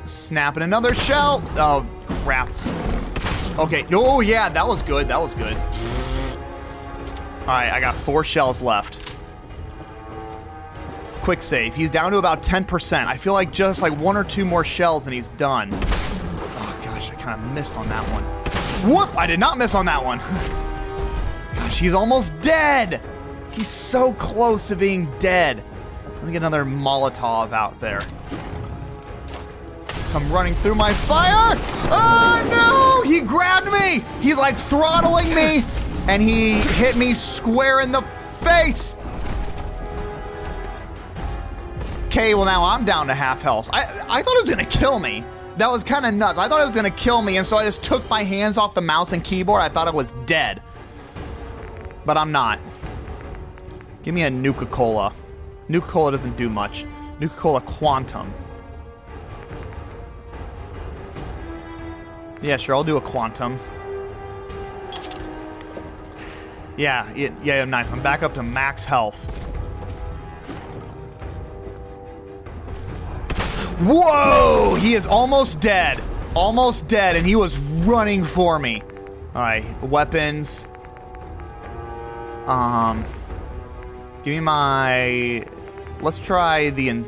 Snapping 0.05 0.63
another 0.63 0.93
shell. 0.93 1.43
Oh, 1.57 1.85
crap. 2.07 2.49
Okay. 3.59 3.85
Oh, 3.91 4.21
yeah, 4.21 4.47
that 4.49 4.65
was 4.65 4.81
good. 4.83 5.07
That 5.09 5.19
was 5.19 5.33
good. 5.33 5.55
All 7.41 7.49
right, 7.49 7.71
I 7.71 7.79
got 7.81 7.93
four 7.93 8.23
shells 8.23 8.61
left. 8.61 9.02
Quick 11.23 11.41
save. 11.41 11.73
He's 11.73 11.89
down 11.89 12.11
to 12.11 12.17
about 12.17 12.43
10%. 12.43 13.07
I 13.07 13.15
feel 13.15 13.31
like 13.31 13.53
just 13.53 13.81
like 13.81 13.93
one 13.93 14.17
or 14.17 14.25
two 14.25 14.43
more 14.43 14.65
shells 14.65 15.07
and 15.07 15.13
he's 15.13 15.29
done. 15.29 15.69
Oh, 15.71 16.81
gosh, 16.83 17.11
I 17.11 17.15
kind 17.15 17.41
of 17.41 17.53
missed 17.53 17.77
on 17.77 17.87
that 17.87 18.03
one. 18.11 18.23
Whoop! 18.93 19.15
I 19.17 19.25
did 19.25 19.39
not 19.39 19.57
miss 19.57 19.73
on 19.73 19.85
that 19.85 20.03
one. 20.03 20.17
gosh, 21.55 21.79
he's 21.79 21.93
almost 21.93 22.39
dead. 22.41 22.99
He's 23.53 23.69
so 23.69 24.11
close 24.15 24.67
to 24.67 24.75
being 24.75 25.09
dead. 25.19 25.63
Let 26.15 26.25
me 26.25 26.33
get 26.33 26.39
another 26.39 26.65
Molotov 26.65 27.53
out 27.53 27.79
there. 27.79 28.01
Come 30.11 30.29
running 30.29 30.55
through 30.55 30.75
my 30.75 30.91
fire. 30.91 31.57
Oh 31.89 33.01
no! 33.05 33.09
He 33.09 33.21
grabbed 33.21 33.71
me. 33.71 34.03
He's 34.19 34.37
like 34.37 34.57
throttling 34.57 35.33
me, 35.33 35.63
and 36.09 36.21
he 36.21 36.55
hit 36.55 36.97
me 36.97 37.13
square 37.13 37.79
in 37.79 37.93
the 37.93 38.01
face. 38.41 38.97
Okay, 42.13 42.35
well 42.35 42.45
now 42.45 42.63
I'm 42.63 42.85
down 42.85 43.07
to 43.07 43.15
half 43.15 43.41
health. 43.41 43.71
I 43.73 43.85
I 44.07 44.21
thought 44.21 44.35
it 44.35 44.41
was 44.41 44.49
gonna 44.51 44.63
kill 44.65 44.99
me. 44.99 45.23
That 45.57 45.71
was 45.71 45.83
kind 45.83 46.05
of 46.05 46.13
nuts. 46.13 46.37
I 46.37 46.47
thought 46.47 46.61
it 46.61 46.65
was 46.65 46.75
gonna 46.75 46.91
kill 46.91 47.23
me, 47.23 47.37
and 47.37 47.47
so 47.47 47.57
I 47.57 47.65
just 47.65 47.81
took 47.81 48.07
my 48.07 48.23
hands 48.23 48.55
off 48.55 48.75
the 48.75 48.81
mouse 48.81 49.13
and 49.13 49.23
keyboard. 49.23 49.63
I 49.63 49.69
thought 49.69 49.87
I 49.87 49.89
was 49.89 50.11
dead, 50.27 50.61
but 52.05 52.15
I'm 52.15 52.31
not. 52.31 52.59
Give 54.03 54.13
me 54.13 54.21
a 54.21 54.29
Nuka 54.29 54.67
Cola. 54.67 55.11
Nuka 55.69 55.87
Cola 55.87 56.11
doesn't 56.11 56.37
do 56.37 56.49
much. 56.49 56.85
Nuka 57.19 57.35
Cola 57.35 57.61
Quantum. 57.61 58.31
Yeah, 62.43 62.57
sure, 62.57 62.75
I'll 62.75 62.83
do 62.83 62.97
a 62.97 63.01
Quantum. 63.01 63.57
Yeah, 66.77 67.11
yeah, 67.15 67.31
yeah, 67.43 67.65
nice. 67.65 67.89
I'm 67.89 68.03
back 68.03 68.21
up 68.21 68.35
to 68.35 68.43
max 68.43 68.85
health. 68.85 69.42
Whoa! 73.85 74.75
He 74.75 74.93
is 74.93 75.05
almost 75.05 75.59
dead. 75.59 76.01
Almost 76.35 76.87
dead, 76.87 77.15
and 77.15 77.25
he 77.25 77.35
was 77.35 77.57
running 77.85 78.23
for 78.23 78.57
me. 78.57 78.81
Alright, 79.35 79.65
weapons. 79.83 80.67
Um. 82.45 83.03
Give 84.23 84.35
me 84.35 84.39
my. 84.39 85.43
Let's 86.01 86.17
try 86.17 86.69
the 86.69 87.03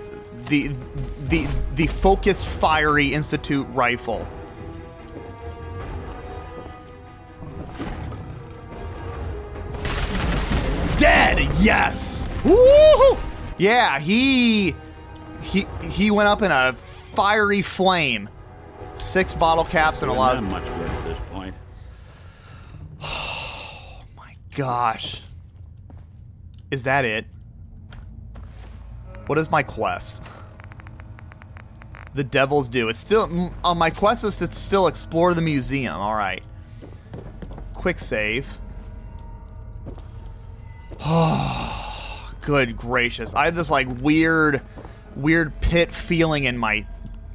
the 0.48 0.72
the 1.28 1.48
the 1.76 1.88
focused 1.88 2.46
fiery 2.46 3.14
institute 3.14 3.66
rifle. 3.72 4.28
Dead. 10.98 11.40
Yes. 11.60 12.24
Woohoo! 12.44 13.18
Yeah, 13.58 14.00
he 14.00 14.76
he 15.46 15.68
he 15.88 16.12
went 16.12 16.28
up 16.28 16.42
in 16.42 16.52
a 16.52 16.74
fiery 16.74 17.62
flame. 17.62 18.30
Six 18.98 19.34
bottle 19.34 19.66
caps 19.66 20.02
and 20.02 20.10
a 20.10 20.14
lot 20.14 20.38
of 20.38 20.44
much 20.44 20.66
good 20.66 20.90
at 20.90 21.04
this 21.04 21.20
point. 21.32 21.56
Oh 23.08 24.02
my 24.18 24.36
gosh. 24.56 25.22
Is 26.72 26.84
that 26.84 27.06
it? 27.06 27.26
What 29.28 29.38
is 29.38 29.50
my 29.50 29.64
quest? 29.64 30.22
The 32.14 32.24
Devil's 32.24 32.68
Due. 32.70 32.90
It's 32.90 33.00
still 33.00 33.54
on 33.64 33.78
my 33.78 33.90
quest 33.90 34.24
list. 34.24 34.42
It's 34.42 34.58
still 34.58 34.88
explore 34.88 35.34
the 35.34 35.42
museum. 35.42 35.96
All 35.96 36.16
right. 36.16 36.44
Quick 37.74 38.00
save. 38.00 38.60
Oh, 41.02 42.34
good 42.42 42.78
gracious! 42.78 43.34
I 43.34 43.46
have 43.46 43.56
this 43.56 43.70
like 43.70 43.88
weird, 44.02 44.62
weird 45.16 45.60
pit 45.62 45.92
feeling 45.92 46.44
in 46.46 46.58
my 46.58 46.86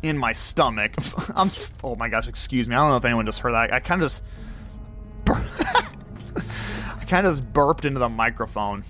in 0.02 0.18
my 0.18 0.32
stomach. 0.32 0.94
I'm. 1.34 1.50
Oh 1.82 1.96
my 1.96 2.08
gosh! 2.08 2.28
Excuse 2.28 2.68
me. 2.68 2.74
I 2.74 2.78
don't 2.78 2.90
know 2.90 2.96
if 2.96 3.04
anyone 3.04 3.26
just 3.26 3.40
heard 3.40 3.52
that. 3.52 3.72
I 3.72 3.80
kind 3.80 4.02
of 4.02 4.06
just. 4.06 4.22
I 5.28 7.04
kind 7.06 7.26
of 7.26 7.32
just 7.32 7.52
burped 7.52 7.84
into 7.84 7.98
the 7.98 8.08
microphone. 8.08 8.84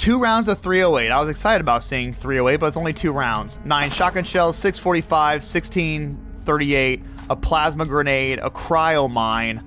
Two 0.00 0.18
rounds 0.18 0.48
of 0.48 0.58
308. 0.58 1.10
I 1.10 1.20
was 1.20 1.28
excited 1.28 1.60
about 1.60 1.82
seeing 1.82 2.14
308, 2.14 2.56
but 2.56 2.66
it's 2.68 2.78
only 2.78 2.94
two 2.94 3.12
rounds. 3.12 3.60
Nine 3.66 3.90
shotgun 3.90 4.24
shells, 4.24 4.56
645, 4.56 5.42
1638, 5.42 7.02
a 7.28 7.36
plasma 7.36 7.84
grenade, 7.84 8.38
a 8.38 8.48
cryo 8.48 9.10
mine, 9.10 9.62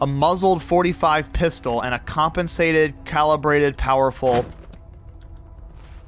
a 0.00 0.06
muzzled 0.06 0.62
45 0.62 1.32
pistol, 1.32 1.80
and 1.82 1.92
a 1.92 1.98
compensated, 1.98 2.94
calibrated, 3.04 3.76
powerful. 3.76 4.46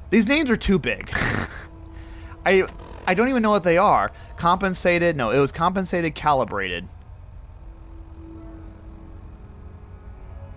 These 0.09 0.27
names 0.27 0.49
are 0.49 0.57
too 0.57 0.79
big. 0.79 1.11
I 2.45 2.67
I 3.05 3.13
don't 3.13 3.29
even 3.29 3.41
know 3.41 3.51
what 3.51 3.63
they 3.63 3.77
are. 3.77 4.11
Compensated? 4.35 5.15
No, 5.15 5.31
it 5.31 5.39
was 5.39 5.51
compensated, 5.51 6.13
calibrated. 6.13 6.87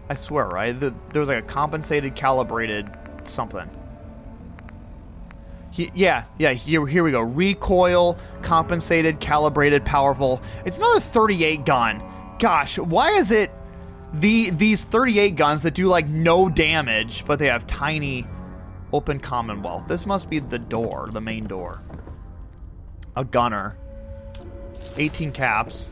I 0.08 0.14
swear, 0.16 0.48
right? 0.48 0.78
The, 0.78 0.92
there 1.12 1.20
was 1.20 1.28
like 1.28 1.44
a 1.44 1.46
compensated, 1.46 2.16
calibrated 2.16 2.90
something. 3.22 3.70
He, 5.70 5.92
yeah, 5.94 6.24
yeah. 6.36 6.52
Here, 6.52 6.84
here 6.84 7.04
we 7.04 7.12
go. 7.12 7.20
Recoil, 7.20 8.18
compensated, 8.42 9.20
calibrated, 9.20 9.84
powerful. 9.84 10.42
It's 10.64 10.78
another 10.78 10.98
38 10.98 11.64
gun. 11.64 12.02
Gosh, 12.40 12.76
why 12.78 13.12
is 13.12 13.30
it 13.30 13.52
the 14.12 14.50
these 14.50 14.82
38 14.82 15.36
guns 15.36 15.62
that 15.62 15.74
do 15.74 15.86
like 15.86 16.08
no 16.08 16.48
damage, 16.48 17.24
but 17.24 17.38
they 17.38 17.46
have 17.46 17.68
tiny 17.68 18.26
open 18.92 19.18
Commonwealth? 19.18 19.88
This 19.88 20.06
must 20.06 20.30
be 20.30 20.38
the 20.38 20.58
door, 20.58 21.08
the 21.12 21.20
main 21.20 21.46
door. 21.46 21.82
A 23.16 23.24
gunner. 23.24 23.76
18 24.96 25.32
caps. 25.32 25.90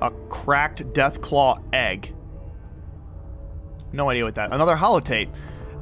A 0.00 0.10
cracked 0.28 0.82
Deathclaw 0.92 1.62
egg. 1.72 2.14
No 3.92 4.10
idea 4.10 4.24
what 4.24 4.34
that. 4.34 4.52
Another 4.52 4.76
holotape. 4.76 5.30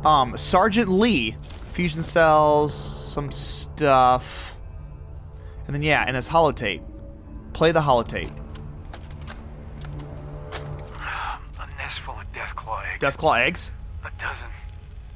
Um, 0.04 0.36
Sergeant 0.36 0.88
Lee, 0.88 1.32
fusion 1.72 2.02
cells, 2.02 2.74
some 2.74 3.30
stuff, 3.30 4.56
and 5.66 5.74
then 5.74 5.82
yeah, 5.82 6.04
and 6.06 6.14
his 6.14 6.28
holotape. 6.28 6.82
Play 7.52 7.72
the 7.72 7.80
holotape. 7.80 8.30
A 11.58 11.66
nest 11.78 12.00
full 12.00 12.14
of 12.14 12.30
Deathclaw 12.32 12.84
eggs. 12.94 13.02
Deathclaw 13.02 13.46
eggs. 13.46 13.72
Dozen, 14.24 14.48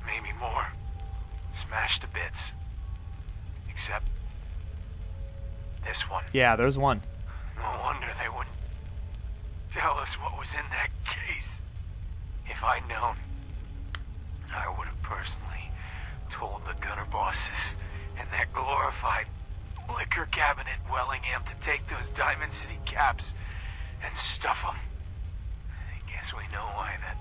maybe 0.05 0.35
more. 0.39 0.67
Smashed 1.55 2.03
to 2.03 2.09
bits. 2.09 2.53
Except 3.71 4.07
this 5.83 6.03
one. 6.11 6.25
Yeah, 6.35 6.57
there's 6.57 6.77
one. 6.77 7.01
No 7.57 7.81
wonder 7.83 8.09
they 8.23 8.29
wouldn't 8.29 8.55
tell 9.73 9.97
us 9.97 10.13
what 10.21 10.39
was 10.39 10.53
in 10.53 10.69
that 10.69 10.91
case. 11.07 11.59
If 12.51 12.63
I'd 12.63 12.87
known, 12.87 13.17
I 14.55 14.69
would 14.77 14.87
have 14.87 15.03
personally 15.03 15.71
told 16.29 16.61
the 16.67 16.79
gunner 16.79 17.07
bosses 17.11 17.73
and 18.19 18.29
that 18.31 18.53
glorified 18.53 19.27
liquor 19.89 20.29
cabinet 20.31 20.77
Wellingham 20.93 21.45
to 21.47 21.55
take 21.65 21.89
those 21.89 22.11
Diamond 22.11 22.53
City 22.53 22.79
caps 22.85 23.33
and 24.05 24.15
stuff 24.15 24.61
them. 24.61 24.77
I 25.71 26.13
guess 26.13 26.35
we 26.35 26.43
know 26.53 26.67
why 26.77 26.95
that 27.01 27.17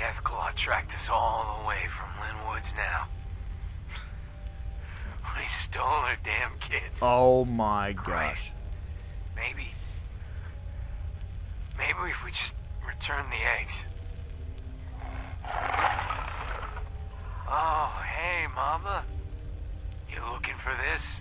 Deathclaw 0.00 0.54
tracked 0.54 0.94
us 0.94 1.10
all 1.10 1.60
the 1.60 1.68
way 1.68 1.80
from 1.94 2.08
Lynn 2.22 2.48
Woods 2.48 2.72
now. 2.74 3.06
We 5.36 5.46
stole 5.46 6.02
their 6.02 6.18
damn 6.24 6.58
kids. 6.58 6.98
Oh 7.00 7.44
my 7.44 7.92
gosh. 7.92 8.50
Maybe. 9.36 9.68
Maybe 11.78 12.10
if 12.10 12.24
we 12.24 12.30
just 12.30 12.52
return 12.86 13.24
the 13.30 13.36
eggs. 13.60 13.84
Oh, 17.48 18.02
hey, 18.16 18.46
Mama. 18.54 19.04
You 20.10 20.20
looking 20.32 20.56
for 20.56 20.72
this? 20.90 21.20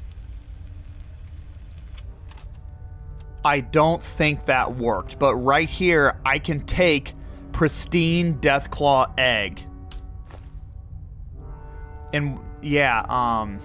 I 3.46 3.60
don't 3.60 4.02
think 4.02 4.46
that 4.46 4.76
worked, 4.76 5.20
but 5.20 5.36
right 5.36 5.70
here 5.70 6.20
I 6.26 6.40
can 6.40 6.62
take 6.62 7.14
pristine 7.60 8.36
Deathclaw 8.36 9.12
egg. 9.18 9.66
And 12.14 12.40
yeah, 12.62 13.06
um 13.10 13.60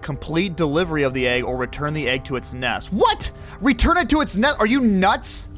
complete 0.00 0.56
delivery 0.56 1.02
of 1.02 1.12
the 1.12 1.28
egg 1.28 1.44
or 1.44 1.54
return 1.54 1.92
the 1.92 2.08
egg 2.08 2.24
to 2.24 2.36
its 2.36 2.54
nest. 2.54 2.90
What? 2.90 3.30
Return 3.60 3.98
it 3.98 4.08
to 4.08 4.22
its 4.22 4.36
nest? 4.36 4.58
Are 4.58 4.64
you 4.66 4.80
nuts? 4.80 5.50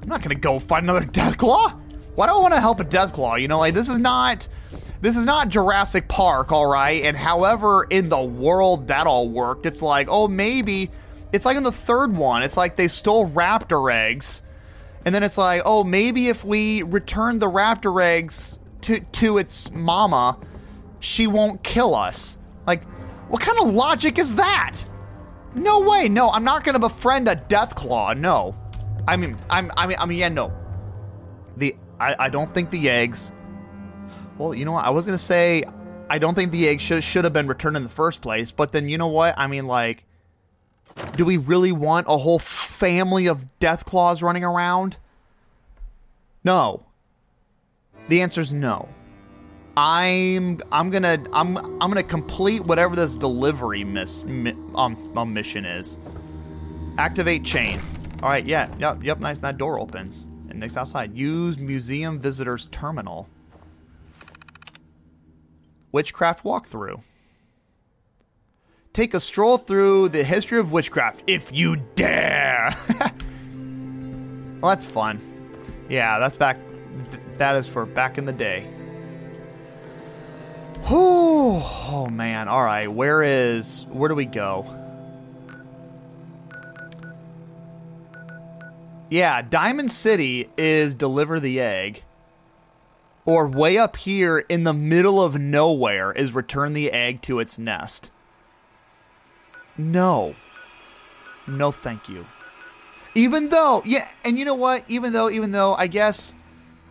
I'm 0.00 0.08
not 0.08 0.22
to 0.34 0.40
go 0.40 0.58
find 0.58 0.84
another 0.84 1.04
Deathclaw. 1.12 1.78
Why 2.14 2.26
do 2.26 2.32
I 2.32 2.38
want 2.38 2.54
to 2.54 2.60
help 2.60 2.80
a 2.80 2.84
Deathclaw? 2.84 3.38
You 3.38 3.46
know, 3.46 3.58
like 3.58 3.74
this 3.74 3.90
is 3.90 3.98
not 3.98 4.48
This 5.02 5.14
is 5.14 5.26
not 5.26 5.50
Jurassic 5.50 6.08
Park, 6.08 6.52
all 6.52 6.66
right? 6.66 7.02
And 7.02 7.14
however 7.14 7.84
in 7.90 8.08
the 8.08 8.22
world 8.22 8.88
that 8.88 9.06
all 9.06 9.28
worked, 9.28 9.66
it's 9.66 9.82
like, 9.82 10.08
oh, 10.08 10.26
maybe 10.26 10.90
it's 11.34 11.44
like 11.44 11.58
in 11.58 11.64
the 11.64 11.70
third 11.70 12.16
one. 12.16 12.42
It's 12.42 12.56
like 12.56 12.76
they 12.76 12.88
stole 12.88 13.28
raptor 13.28 13.92
eggs. 13.92 14.42
And 15.06 15.14
then 15.14 15.22
it's 15.22 15.38
like, 15.38 15.62
oh, 15.64 15.84
maybe 15.84 16.26
if 16.26 16.44
we 16.44 16.82
return 16.82 17.38
the 17.38 17.48
raptor 17.48 18.02
eggs 18.02 18.58
to 18.82 18.98
to 19.00 19.38
its 19.38 19.70
mama, 19.70 20.36
she 20.98 21.28
won't 21.28 21.62
kill 21.62 21.94
us. 21.94 22.36
Like, 22.66 22.82
what 23.28 23.40
kind 23.40 23.56
of 23.60 23.72
logic 23.72 24.18
is 24.18 24.34
that? 24.34 24.82
No 25.54 25.80
way. 25.80 26.08
No, 26.08 26.30
I'm 26.30 26.42
not 26.42 26.64
gonna 26.64 26.80
befriend 26.80 27.28
a 27.28 27.36
Deathclaw. 27.36 28.18
No. 28.18 28.56
I 29.06 29.16
mean, 29.16 29.36
I'm. 29.48 29.70
I 29.76 29.86
mean, 29.86 29.96
I 30.00 30.06
mean, 30.06 30.18
yeah, 30.18 30.28
no. 30.28 30.52
The 31.56 31.76
I, 32.00 32.16
I 32.18 32.28
don't 32.28 32.52
think 32.52 32.70
the 32.70 32.90
eggs. 32.90 33.30
Well, 34.38 34.54
you 34.54 34.64
know 34.64 34.72
what? 34.72 34.84
I 34.84 34.90
was 34.90 35.06
gonna 35.06 35.18
say 35.18 35.62
I 36.10 36.18
don't 36.18 36.34
think 36.34 36.50
the 36.50 36.66
eggs 36.68 36.82
should 36.82 37.04
should 37.04 37.22
have 37.22 37.32
been 37.32 37.46
returned 37.46 37.76
in 37.76 37.84
the 37.84 37.88
first 37.88 38.22
place. 38.22 38.50
But 38.50 38.72
then 38.72 38.88
you 38.88 38.98
know 38.98 39.06
what? 39.06 39.34
I 39.38 39.46
mean, 39.46 39.68
like, 39.68 40.04
do 41.16 41.24
we 41.24 41.36
really 41.36 41.72
want 41.72 42.06
a 42.08 42.16
whole 42.16 42.38
family 42.38 43.26
of 43.26 43.44
Deathclaws 43.60 44.22
running 44.22 44.44
around? 44.44 44.96
No. 46.44 46.84
The 48.08 48.22
answer 48.22 48.40
is 48.40 48.52
no. 48.52 48.88
I'm 49.76 50.60
I'm 50.72 50.88
gonna 50.90 51.22
I'm 51.32 51.58
I'm 51.58 51.90
gonna 51.90 52.02
complete 52.02 52.64
whatever 52.64 52.96
this 52.96 53.14
delivery 53.14 53.84
miss 53.84 54.24
mi, 54.24 54.54
um, 54.74 54.96
um 55.16 55.34
mission 55.34 55.66
is. 55.66 55.98
Activate 56.96 57.44
chains. 57.44 57.98
All 58.22 58.30
right, 58.30 58.46
yeah, 58.46 58.74
yep, 58.78 59.02
yep. 59.02 59.18
Nice. 59.18 59.40
That 59.40 59.58
door 59.58 59.78
opens. 59.78 60.26
And 60.48 60.58
next 60.60 60.78
outside, 60.78 61.14
use 61.14 61.58
museum 61.58 62.18
visitors 62.18 62.66
terminal. 62.66 63.28
Witchcraft 65.92 66.42
walkthrough. 66.42 67.02
Take 68.96 69.12
a 69.12 69.20
stroll 69.20 69.58
through 69.58 70.08
the 70.08 70.24
history 70.24 70.58
of 70.58 70.72
witchcraft 70.72 71.22
if 71.26 71.52
you 71.52 71.76
dare. 71.96 72.74
well, 72.98 74.70
that's 74.70 74.86
fun. 74.86 75.20
Yeah, 75.90 76.18
that's 76.18 76.36
back. 76.36 76.56
Th- 77.10 77.22
that 77.36 77.56
is 77.56 77.68
for 77.68 77.84
back 77.84 78.16
in 78.16 78.24
the 78.24 78.32
day. 78.32 78.66
Oh 80.88 82.08
man. 82.10 82.48
All 82.48 82.64
right. 82.64 82.90
Where 82.90 83.22
is? 83.22 83.84
Where 83.90 84.08
do 84.08 84.14
we 84.14 84.24
go? 84.24 84.64
Yeah, 89.10 89.42
Diamond 89.42 89.92
City 89.92 90.48
is 90.56 90.94
deliver 90.94 91.38
the 91.38 91.60
egg. 91.60 92.02
Or 93.26 93.46
way 93.46 93.76
up 93.76 93.96
here 93.96 94.38
in 94.38 94.64
the 94.64 94.72
middle 94.72 95.22
of 95.22 95.38
nowhere 95.38 96.12
is 96.12 96.34
return 96.34 96.72
the 96.72 96.90
egg 96.92 97.20
to 97.22 97.40
its 97.40 97.58
nest. 97.58 98.10
No. 99.78 100.34
No, 101.46 101.70
thank 101.70 102.08
you. 102.08 102.26
Even 103.14 103.48
though, 103.48 103.82
yeah, 103.84 104.08
and 104.24 104.38
you 104.38 104.44
know 104.44 104.54
what? 104.54 104.84
Even 104.88 105.12
though, 105.12 105.30
even 105.30 105.52
though, 105.52 105.74
I 105.74 105.86
guess, 105.86 106.34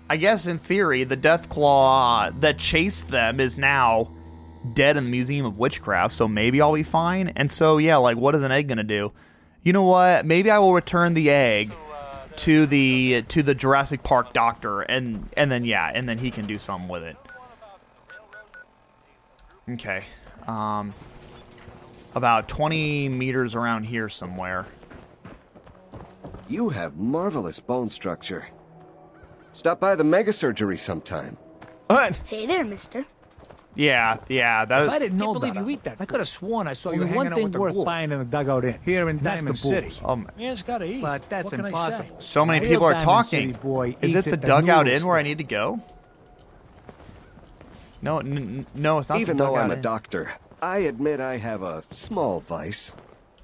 I 0.10 0.18
guess 0.18 0.48
in 0.48 0.58
theory, 0.58 1.04
the 1.04 1.18
Deathclaw 1.18 2.40
that 2.42 2.58
chased 2.58 3.10
them 3.10 3.40
is 3.40 3.58
now 3.58 4.10
dead 4.74 4.98
in 4.98 5.04
the 5.04 5.10
Museum 5.10 5.46
of 5.46 5.60
Witchcraft, 5.60 6.14
so 6.14 6.28
maybe 6.28 6.62
I'll 6.62 6.74
be 6.74 6.84
fine. 6.84 7.30
And 7.36 7.52
so, 7.52 7.78
yeah, 7.78 7.98
like, 7.98 8.18
what 8.18 8.34
is 8.34 8.42
an 8.42 8.52
egg 8.52 8.68
gonna 8.68 8.84
do? 8.84 9.12
You 9.62 9.74
know 9.74 9.84
what? 9.84 10.26
Maybe 10.26 10.50
I 10.50 10.58
will 10.60 10.74
return 10.74 11.14
the 11.14 11.30
egg 11.30 11.74
to 12.38 12.66
the 12.66 13.24
to 13.30 13.44
the 13.44 13.56
Jurassic 13.56 14.04
Park 14.04 14.34
doctor, 14.34 14.82
and 14.82 15.30
and 15.38 15.52
then 15.52 15.66
yeah, 15.66 15.92
and 15.94 16.08
then 16.08 16.18
he 16.18 16.32
can 16.32 16.46
do 16.46 16.58
something 16.58 16.90
with 16.90 17.04
it. 17.04 17.18
Okay, 19.70 20.04
um, 20.48 20.94
about 22.16 22.48
20 22.48 23.10
meters 23.10 23.54
around 23.54 23.84
here 23.84 24.10
somewhere. 24.10 24.66
You 26.48 26.70
have 26.70 26.96
marvelous 26.96 27.60
bone 27.60 27.90
structure. 27.90 28.48
Stop 29.54 29.80
by 29.80 29.96
the 29.96 30.04
mega 30.04 30.34
surgery 30.34 30.78
sometime. 30.78 31.38
What? 31.88 32.16
Hey 32.26 32.46
there, 32.46 32.64
mister. 32.64 33.06
Yeah, 33.76 34.18
yeah. 34.30 34.64
That 34.64 34.84
if 34.84 34.90
I 34.90 35.00
didn't 35.00 35.18
know 35.18 35.34
believe 35.34 35.56
you 35.56 35.70
eat 35.70 35.84
that. 35.84 35.98
I 36.00 36.06
could 36.06 36.20
have 36.22 36.30
sworn 36.30 36.68
I 36.68 36.74
saw 36.74 36.90
Only 36.92 37.02
you 37.02 37.06
hanging 37.08 37.16
one 37.18 37.26
thing 37.34 37.34
out 37.34 37.44
with 37.44 37.52
the 37.54 37.60
worth 37.60 37.74
the 37.74 37.84
buying 37.84 38.12
in 38.12 38.20
the 38.20 38.26
dugout 38.26 38.64
in 38.64 38.80
here 38.84 39.10
in 39.10 39.22
Diamond 39.22 39.58
City. 39.58 39.92
Oh, 40.04 40.16
Man's 40.38 40.64
got 40.64 40.78
to 40.80 40.86
eat. 40.86 41.02
But 41.02 41.30
that's 41.30 41.52
what 41.52 41.60
impossible. 41.66 42.22
So 42.22 42.46
many 42.46 42.66
people 42.66 42.86
are 42.86 43.02
talking. 43.02 43.52
Boy 43.54 43.98
Is 44.02 44.16
it 44.16 44.26
the 44.26 44.38
dugout 44.38 44.88
in 44.88 45.06
where 45.06 45.18
I 45.18 45.24
need 45.24 45.40
to 45.40 45.44
go? 45.44 45.82
No, 48.02 48.20
n- 48.20 48.66
no, 48.74 49.00
it's 49.00 49.10
not. 49.10 49.20
Even 49.20 49.36
the 49.38 49.44
though 49.44 49.56
I'm 49.56 49.72
in. 49.72 49.80
a 49.80 49.82
doctor, 49.82 50.36
I 50.66 50.80
admit 50.80 51.20
I 51.20 51.38
have 51.38 51.62
a 51.62 51.84
small 51.92 52.40
vice. 52.40 52.92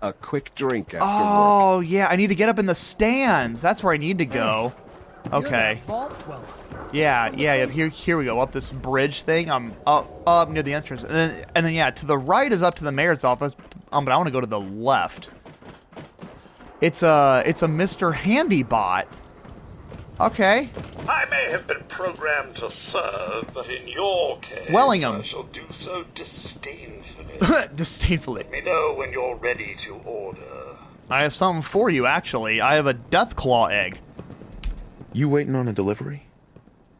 A 0.01 0.11
quick 0.11 0.55
drink 0.55 0.95
after 0.95 1.05
Oh, 1.07 1.77
work. 1.77 1.85
yeah, 1.87 2.07
I 2.09 2.15
need 2.15 2.27
to 2.27 2.35
get 2.35 2.49
up 2.49 2.57
in 2.57 2.65
the 2.65 2.73
stands. 2.73 3.61
That's 3.61 3.83
where 3.83 3.93
I 3.93 3.97
need 3.97 4.17
to 4.17 4.25
go. 4.25 4.73
Okay. 5.31 5.79
Yeah, 6.91 7.29
yeah, 7.31 7.53
yeah. 7.53 7.65
Here, 7.67 7.89
here 7.89 8.17
we 8.17 8.25
go. 8.25 8.39
Up 8.39 8.51
this 8.51 8.71
bridge 8.71 9.21
thing. 9.21 9.51
I'm 9.51 9.75
up, 9.85 10.09
up 10.25 10.49
near 10.49 10.63
the 10.63 10.73
entrance, 10.73 11.03
and 11.03 11.11
then, 11.13 11.45
and 11.53 11.63
then, 11.63 11.73
yeah, 11.75 11.91
to 11.91 12.07
the 12.07 12.17
right 12.17 12.51
is 12.51 12.63
up 12.63 12.73
to 12.77 12.83
the 12.83 12.91
mayor's 12.91 13.23
office. 13.23 13.55
Um, 13.91 14.03
but 14.03 14.13
I 14.13 14.17
want 14.17 14.25
to 14.25 14.31
go 14.31 14.41
to 14.41 14.47
the 14.47 14.59
left. 14.59 15.29
It's 16.81 17.03
a, 17.03 17.43
it's 17.45 17.61
a 17.61 17.67
Mr. 17.67 18.15
Handybot. 18.15 19.05
Okay. 20.21 20.69
I 21.09 21.25
may 21.31 21.49
have 21.49 21.65
been 21.65 21.83
programmed 21.87 22.55
to 22.57 22.69
serve, 22.69 23.49
but 23.55 23.67
in 23.67 23.87
your 23.87 24.37
case, 24.37 24.69
Wellingham. 24.69 25.15
I 25.15 25.21
shall 25.23 25.43
do 25.43 25.63
so 25.71 26.05
disdainfully. 26.13 27.39
Disdainfully. 27.75 28.43
Let 28.43 28.51
me 28.51 28.61
know 28.61 28.93
when 28.95 29.11
you're 29.11 29.35
ready 29.35 29.73
to 29.79 29.95
order. 30.05 30.77
I 31.09 31.23
have 31.23 31.33
something 31.33 31.63
for 31.63 31.89
you, 31.89 32.05
actually. 32.05 32.61
I 32.61 32.75
have 32.75 32.85
a 32.85 32.93
Deathclaw 32.93 33.71
egg. 33.71 33.99
You 35.11 35.27
waiting 35.27 35.55
on 35.55 35.67
a 35.67 35.73
delivery? 35.73 36.27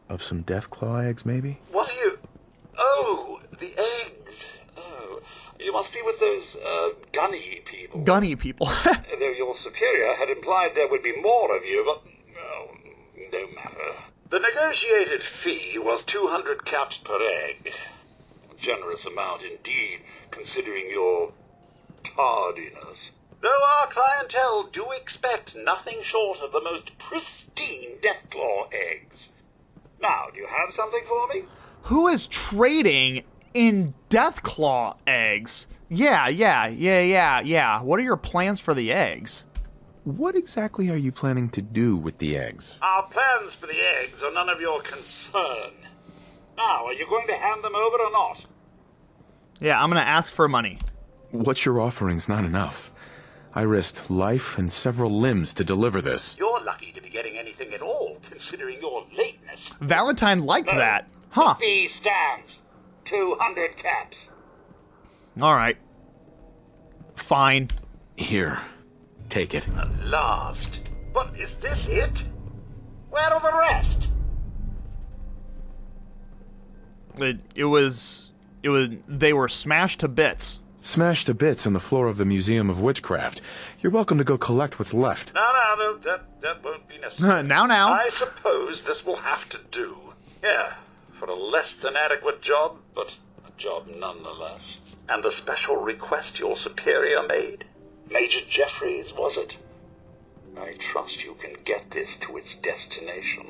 Of 0.08 0.20
some 0.20 0.42
Deathclaw 0.42 1.06
eggs, 1.06 1.24
maybe? 1.24 1.60
What 1.70 1.88
are 1.88 2.04
you? 2.04 2.18
Oh, 2.76 3.40
the 3.52 3.70
eggs. 4.04 4.52
Oh, 4.76 5.20
you 5.60 5.72
must 5.72 5.92
be 5.92 6.02
with 6.04 6.18
those 6.18 6.56
uh, 6.56 6.88
gunny 7.12 7.62
people. 7.64 8.00
Gunny 8.02 8.34
people. 8.34 8.66
Though 8.84 9.30
your 9.30 9.54
superior 9.54 10.12
had 10.14 10.28
implied 10.28 10.72
there 10.74 10.88
would 10.88 11.04
be 11.04 11.14
more 11.22 11.56
of 11.56 11.64
you, 11.64 11.84
but 11.86 12.11
no 13.32 13.46
matter. 13.54 13.94
The 14.30 14.38
negotiated 14.38 15.22
fee 15.22 15.78
was 15.78 16.02
200 16.02 16.64
caps 16.64 16.98
per 16.98 17.18
egg. 17.20 17.72
A 18.50 18.54
generous 18.54 19.06
amount 19.06 19.42
indeed, 19.42 20.00
considering 20.30 20.88
your 20.90 21.32
tardiness. 22.02 23.12
Though 23.40 23.48
our 23.48 23.88
clientele 23.88 24.68
do 24.70 24.86
expect 24.96 25.56
nothing 25.56 26.02
short 26.02 26.40
of 26.40 26.52
the 26.52 26.60
most 26.60 26.96
pristine 26.98 27.98
Deathclaw 28.00 28.68
eggs. 28.72 29.30
Now, 30.00 30.26
do 30.32 30.40
you 30.40 30.46
have 30.46 30.72
something 30.72 31.02
for 31.06 31.26
me? 31.28 31.42
Who 31.82 32.08
is 32.08 32.28
trading 32.28 33.24
in 33.52 33.94
Deathclaw 34.10 34.96
eggs? 35.06 35.66
Yeah, 35.88 36.28
yeah, 36.28 36.68
yeah, 36.68 37.00
yeah, 37.00 37.40
yeah. 37.40 37.82
What 37.82 37.98
are 37.98 38.02
your 38.02 38.16
plans 38.16 38.60
for 38.60 38.74
the 38.74 38.92
eggs? 38.92 39.44
What 40.04 40.34
exactly 40.34 40.90
are 40.90 40.96
you 40.96 41.12
planning 41.12 41.48
to 41.50 41.62
do 41.62 41.96
with 41.96 42.18
the 42.18 42.36
eggs? 42.36 42.78
Our 42.82 43.04
plans 43.04 43.54
for 43.54 43.66
the 43.66 43.80
eggs 44.00 44.22
are 44.22 44.32
none 44.32 44.48
of 44.48 44.60
your 44.60 44.80
concern. 44.80 45.72
Now, 46.56 46.86
are 46.86 46.92
you 46.92 47.06
going 47.06 47.28
to 47.28 47.34
hand 47.34 47.62
them 47.62 47.76
over 47.76 47.98
or 47.98 48.10
not? 48.10 48.46
Yeah, 49.60 49.80
I'm 49.80 49.90
going 49.90 50.02
to 50.02 50.08
ask 50.08 50.32
for 50.32 50.48
money. 50.48 50.78
What 51.30 51.64
you're 51.64 51.80
offering's 51.80 52.28
not 52.28 52.44
enough. 52.44 52.90
I 53.54 53.62
risked 53.62 54.10
life 54.10 54.58
and 54.58 54.72
several 54.72 55.10
limbs 55.10 55.54
to 55.54 55.64
deliver 55.64 56.00
this. 56.00 56.36
You're 56.36 56.64
lucky 56.64 56.90
to 56.92 57.00
be 57.00 57.08
getting 57.08 57.36
anything 57.36 57.72
at 57.72 57.80
all, 57.80 58.18
considering 58.28 58.80
your 58.80 59.06
lateness. 59.16 59.72
Valentine 59.80 60.44
liked 60.44 60.68
no, 60.68 60.78
that. 60.78 61.06
Huh. 61.30 61.54
The 61.60 61.64
fee 61.64 61.88
stands. 61.88 62.60
200 63.04 63.76
caps. 63.76 64.30
All 65.40 65.54
right. 65.54 65.76
Fine. 67.14 67.68
Here. 68.16 68.62
Take 69.32 69.54
it. 69.54 69.66
At 69.78 69.88
last. 70.10 70.90
But 71.14 71.32
is 71.38 71.54
this 71.54 71.88
it? 71.88 72.22
Where 73.08 73.32
are 73.32 73.40
the 73.40 73.56
rest? 73.56 74.08
It, 77.16 77.38
it 77.54 77.64
was. 77.64 78.28
It 78.62 78.68
was. 78.68 78.90
They 79.08 79.32
were 79.32 79.48
smashed 79.48 80.00
to 80.00 80.08
bits. 80.08 80.60
Smashed 80.82 81.28
to 81.28 81.34
bits 81.34 81.66
on 81.66 81.72
the 81.72 81.80
floor 81.80 82.08
of 82.08 82.18
the 82.18 82.26
Museum 82.26 82.68
of 82.68 82.78
Witchcraft. 82.82 83.40
You're 83.80 83.90
welcome 83.90 84.18
to 84.18 84.24
go 84.24 84.36
collect 84.36 84.78
what's 84.78 84.92
left. 84.92 85.32
No, 85.32 85.40
no, 85.40 85.76
no, 85.78 85.98
that, 86.00 86.42
that 86.42 86.62
won't 86.62 86.86
be 86.86 86.98
necessary. 86.98 87.42
now, 87.48 87.64
now. 87.64 87.88
I 87.88 88.10
suppose 88.10 88.82
this 88.82 89.06
will 89.06 89.16
have 89.16 89.48
to 89.48 89.60
do. 89.70 90.12
Yeah, 90.44 90.74
for 91.10 91.24
a 91.30 91.34
less 91.34 91.74
than 91.74 91.96
adequate 91.96 92.42
job, 92.42 92.80
but 92.94 93.16
a 93.48 93.58
job 93.58 93.86
nonetheless. 93.86 94.96
And 95.08 95.24
the 95.24 95.30
special 95.30 95.76
request 95.76 96.38
your 96.38 96.54
superior 96.54 97.22
made? 97.22 97.64
Major 98.12 98.40
Jeffries, 98.46 99.12
was 99.12 99.36
it? 99.36 99.58
I 100.58 100.74
trust 100.78 101.24
you 101.24 101.34
can 101.34 101.54
get 101.64 101.90
this 101.90 102.16
to 102.16 102.36
its 102.36 102.54
destination. 102.54 103.46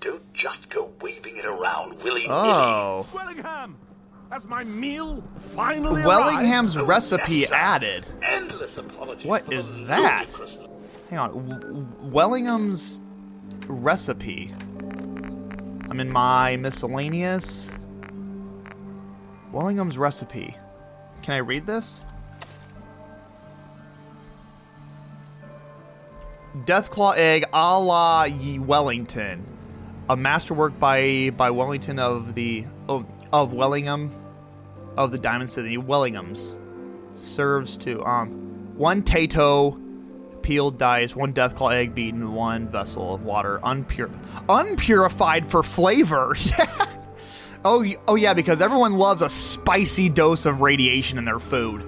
Don't 0.00 0.32
just 0.34 0.68
go 0.70 0.92
waving 1.00 1.36
it 1.36 1.44
around 1.46 2.02
willy-nilly. 2.02 2.26
Oh. 2.30 3.06
Wellingham! 3.12 3.76
Has 4.30 4.46
my 4.46 4.62
meal 4.62 5.24
finally 5.38 6.02
Wellingham's 6.04 6.76
arrived? 6.76 6.88
recipe 6.88 7.44
added. 7.46 8.06
Endless 8.22 8.78
apologies. 8.78 9.26
What 9.26 9.52
is 9.52 9.72
that? 9.86 10.32
Hang 11.08 11.18
on. 11.18 11.48
W- 11.48 11.86
Wellingham's 12.02 13.00
recipe. 13.66 14.48
I'm 15.90 15.98
in 15.98 16.12
my 16.12 16.56
miscellaneous. 16.56 17.68
Wellingham's 19.50 19.98
recipe. 19.98 20.56
Can 21.22 21.34
I 21.34 21.38
read 21.38 21.66
this? 21.66 22.02
Deathclaw 26.56 27.16
egg 27.16 27.44
a 27.52 27.78
la 27.78 28.24
Ye 28.24 28.58
Wellington, 28.58 29.44
a 30.08 30.16
masterwork 30.16 30.78
by 30.80 31.30
by 31.36 31.50
Wellington 31.50 32.00
of 32.00 32.34
the 32.34 32.64
of, 32.88 33.06
of 33.32 33.52
Wellingham, 33.52 34.10
of 34.96 35.12
the 35.12 35.18
Diamond 35.18 35.48
City 35.50 35.76
Wellinghams, 35.76 36.56
serves 37.14 37.76
to 37.78 38.04
um 38.04 38.30
one 38.76 39.02
Tato, 39.02 39.78
peeled 40.42 40.76
dice, 40.76 41.14
one 41.14 41.32
Deathclaw 41.32 41.72
egg 41.72 41.94
beaten, 41.94 42.32
one 42.34 42.68
vessel 42.68 43.14
of 43.14 43.22
water 43.22 43.60
unpure 43.62 44.10
unpurified 44.48 45.46
for 45.46 45.62
flavor. 45.62 46.34
Yeah. 46.58 46.86
Oh, 47.62 47.84
oh 48.08 48.14
yeah, 48.14 48.32
because 48.32 48.62
everyone 48.62 48.94
loves 48.94 49.20
a 49.20 49.28
spicy 49.28 50.08
dose 50.08 50.46
of 50.46 50.62
radiation 50.62 51.18
in 51.18 51.26
their 51.26 51.38
food. 51.38 51.84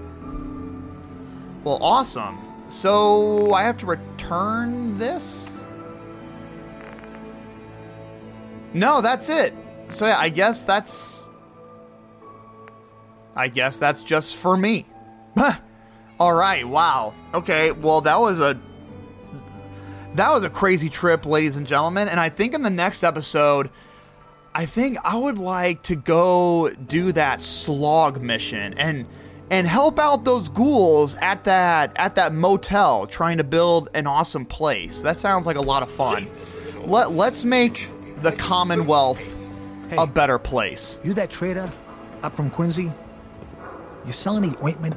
Well, 1.64 1.78
awesome. 1.80 2.38
So 2.72 3.52
I 3.52 3.64
have 3.64 3.76
to 3.78 3.86
return 3.86 4.96
this? 4.98 5.60
No, 8.72 9.02
that's 9.02 9.28
it. 9.28 9.52
So 9.90 10.06
yeah, 10.06 10.18
I 10.18 10.30
guess 10.30 10.64
that's 10.64 11.28
I 13.36 13.48
guess 13.48 13.78
that's 13.78 14.02
just 14.02 14.36
for 14.36 14.56
me. 14.56 14.86
All 16.18 16.32
right, 16.32 16.66
wow. 16.66 17.12
Okay, 17.34 17.72
well 17.72 18.00
that 18.00 18.18
was 18.18 18.40
a 18.40 18.58
that 20.14 20.30
was 20.30 20.42
a 20.42 20.50
crazy 20.50 20.88
trip, 20.88 21.26
ladies 21.26 21.58
and 21.58 21.66
gentlemen, 21.66 22.08
and 22.08 22.18
I 22.18 22.30
think 22.30 22.54
in 22.54 22.62
the 22.62 22.70
next 22.70 23.04
episode 23.04 23.68
I 24.54 24.64
think 24.64 24.96
I 25.04 25.16
would 25.16 25.36
like 25.36 25.82
to 25.84 25.94
go 25.94 26.70
do 26.70 27.12
that 27.12 27.42
slog 27.42 28.22
mission 28.22 28.72
and 28.78 29.06
and 29.52 29.66
help 29.66 29.98
out 29.98 30.24
those 30.24 30.48
ghouls 30.48 31.14
at 31.16 31.44
that 31.44 31.92
at 31.96 32.16
that 32.16 32.32
motel 32.32 33.06
trying 33.06 33.36
to 33.36 33.44
build 33.44 33.90
an 33.92 34.06
awesome 34.06 34.46
place. 34.46 35.02
That 35.02 35.18
sounds 35.18 35.46
like 35.46 35.56
a 35.56 35.60
lot 35.60 35.82
of 35.82 35.90
fun. 35.90 36.28
Let 36.86 37.12
let's 37.12 37.44
make 37.44 37.86
the 38.22 38.32
Commonwealth 38.32 39.52
a 39.92 40.06
better 40.06 40.38
place. 40.38 40.98
You 41.04 41.12
that 41.14 41.30
trader 41.30 41.70
up 42.22 42.34
from 42.34 42.48
Quincy? 42.48 42.90
You 44.06 44.12
selling 44.12 44.44
any 44.44 44.56
ointment? 44.64 44.96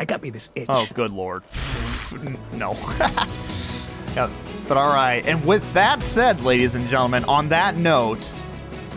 I 0.00 0.04
got 0.04 0.20
me 0.20 0.30
this 0.30 0.50
itch. 0.56 0.66
Oh, 0.68 0.88
good 0.92 1.12
lord. 1.12 1.44
no. 2.52 2.72
yeah, 4.16 4.28
but 4.66 4.76
all 4.76 4.92
right. 4.92 5.24
And 5.26 5.46
with 5.46 5.72
that 5.74 6.02
said, 6.02 6.42
ladies 6.42 6.74
and 6.74 6.88
gentlemen, 6.88 7.22
on 7.24 7.50
that 7.50 7.76
note, 7.76 8.32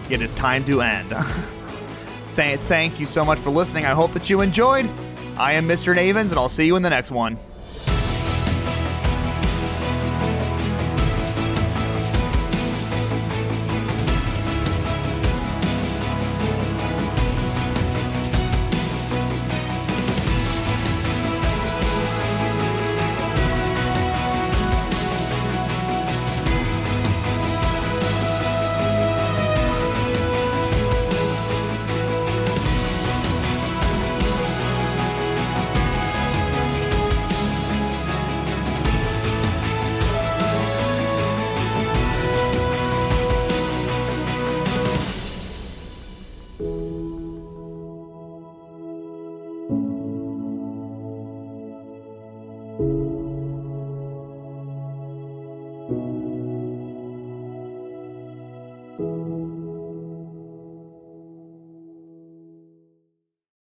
it 0.09 0.23
is 0.23 0.33
time 0.33 0.65
to 0.65 0.81
end. 0.81 1.13
Th- 2.37 2.59
thank 2.59 2.99
you 2.99 3.07
so 3.07 3.25
much 3.25 3.39
for 3.39 3.49
listening. 3.49 3.85
I 3.85 3.95
hope 3.95 4.13
that 4.13 4.29
you 4.29 4.41
enjoyed. 4.41 4.87
I 5.37 5.53
am 5.53 5.67
Mr. 5.67 5.95
Navens, 5.95 6.29
and 6.29 6.33
I'll 6.33 6.49
see 6.49 6.67
you 6.67 6.75
in 6.75 6.83
the 6.83 6.89
next 6.91 7.09
one. 7.09 7.39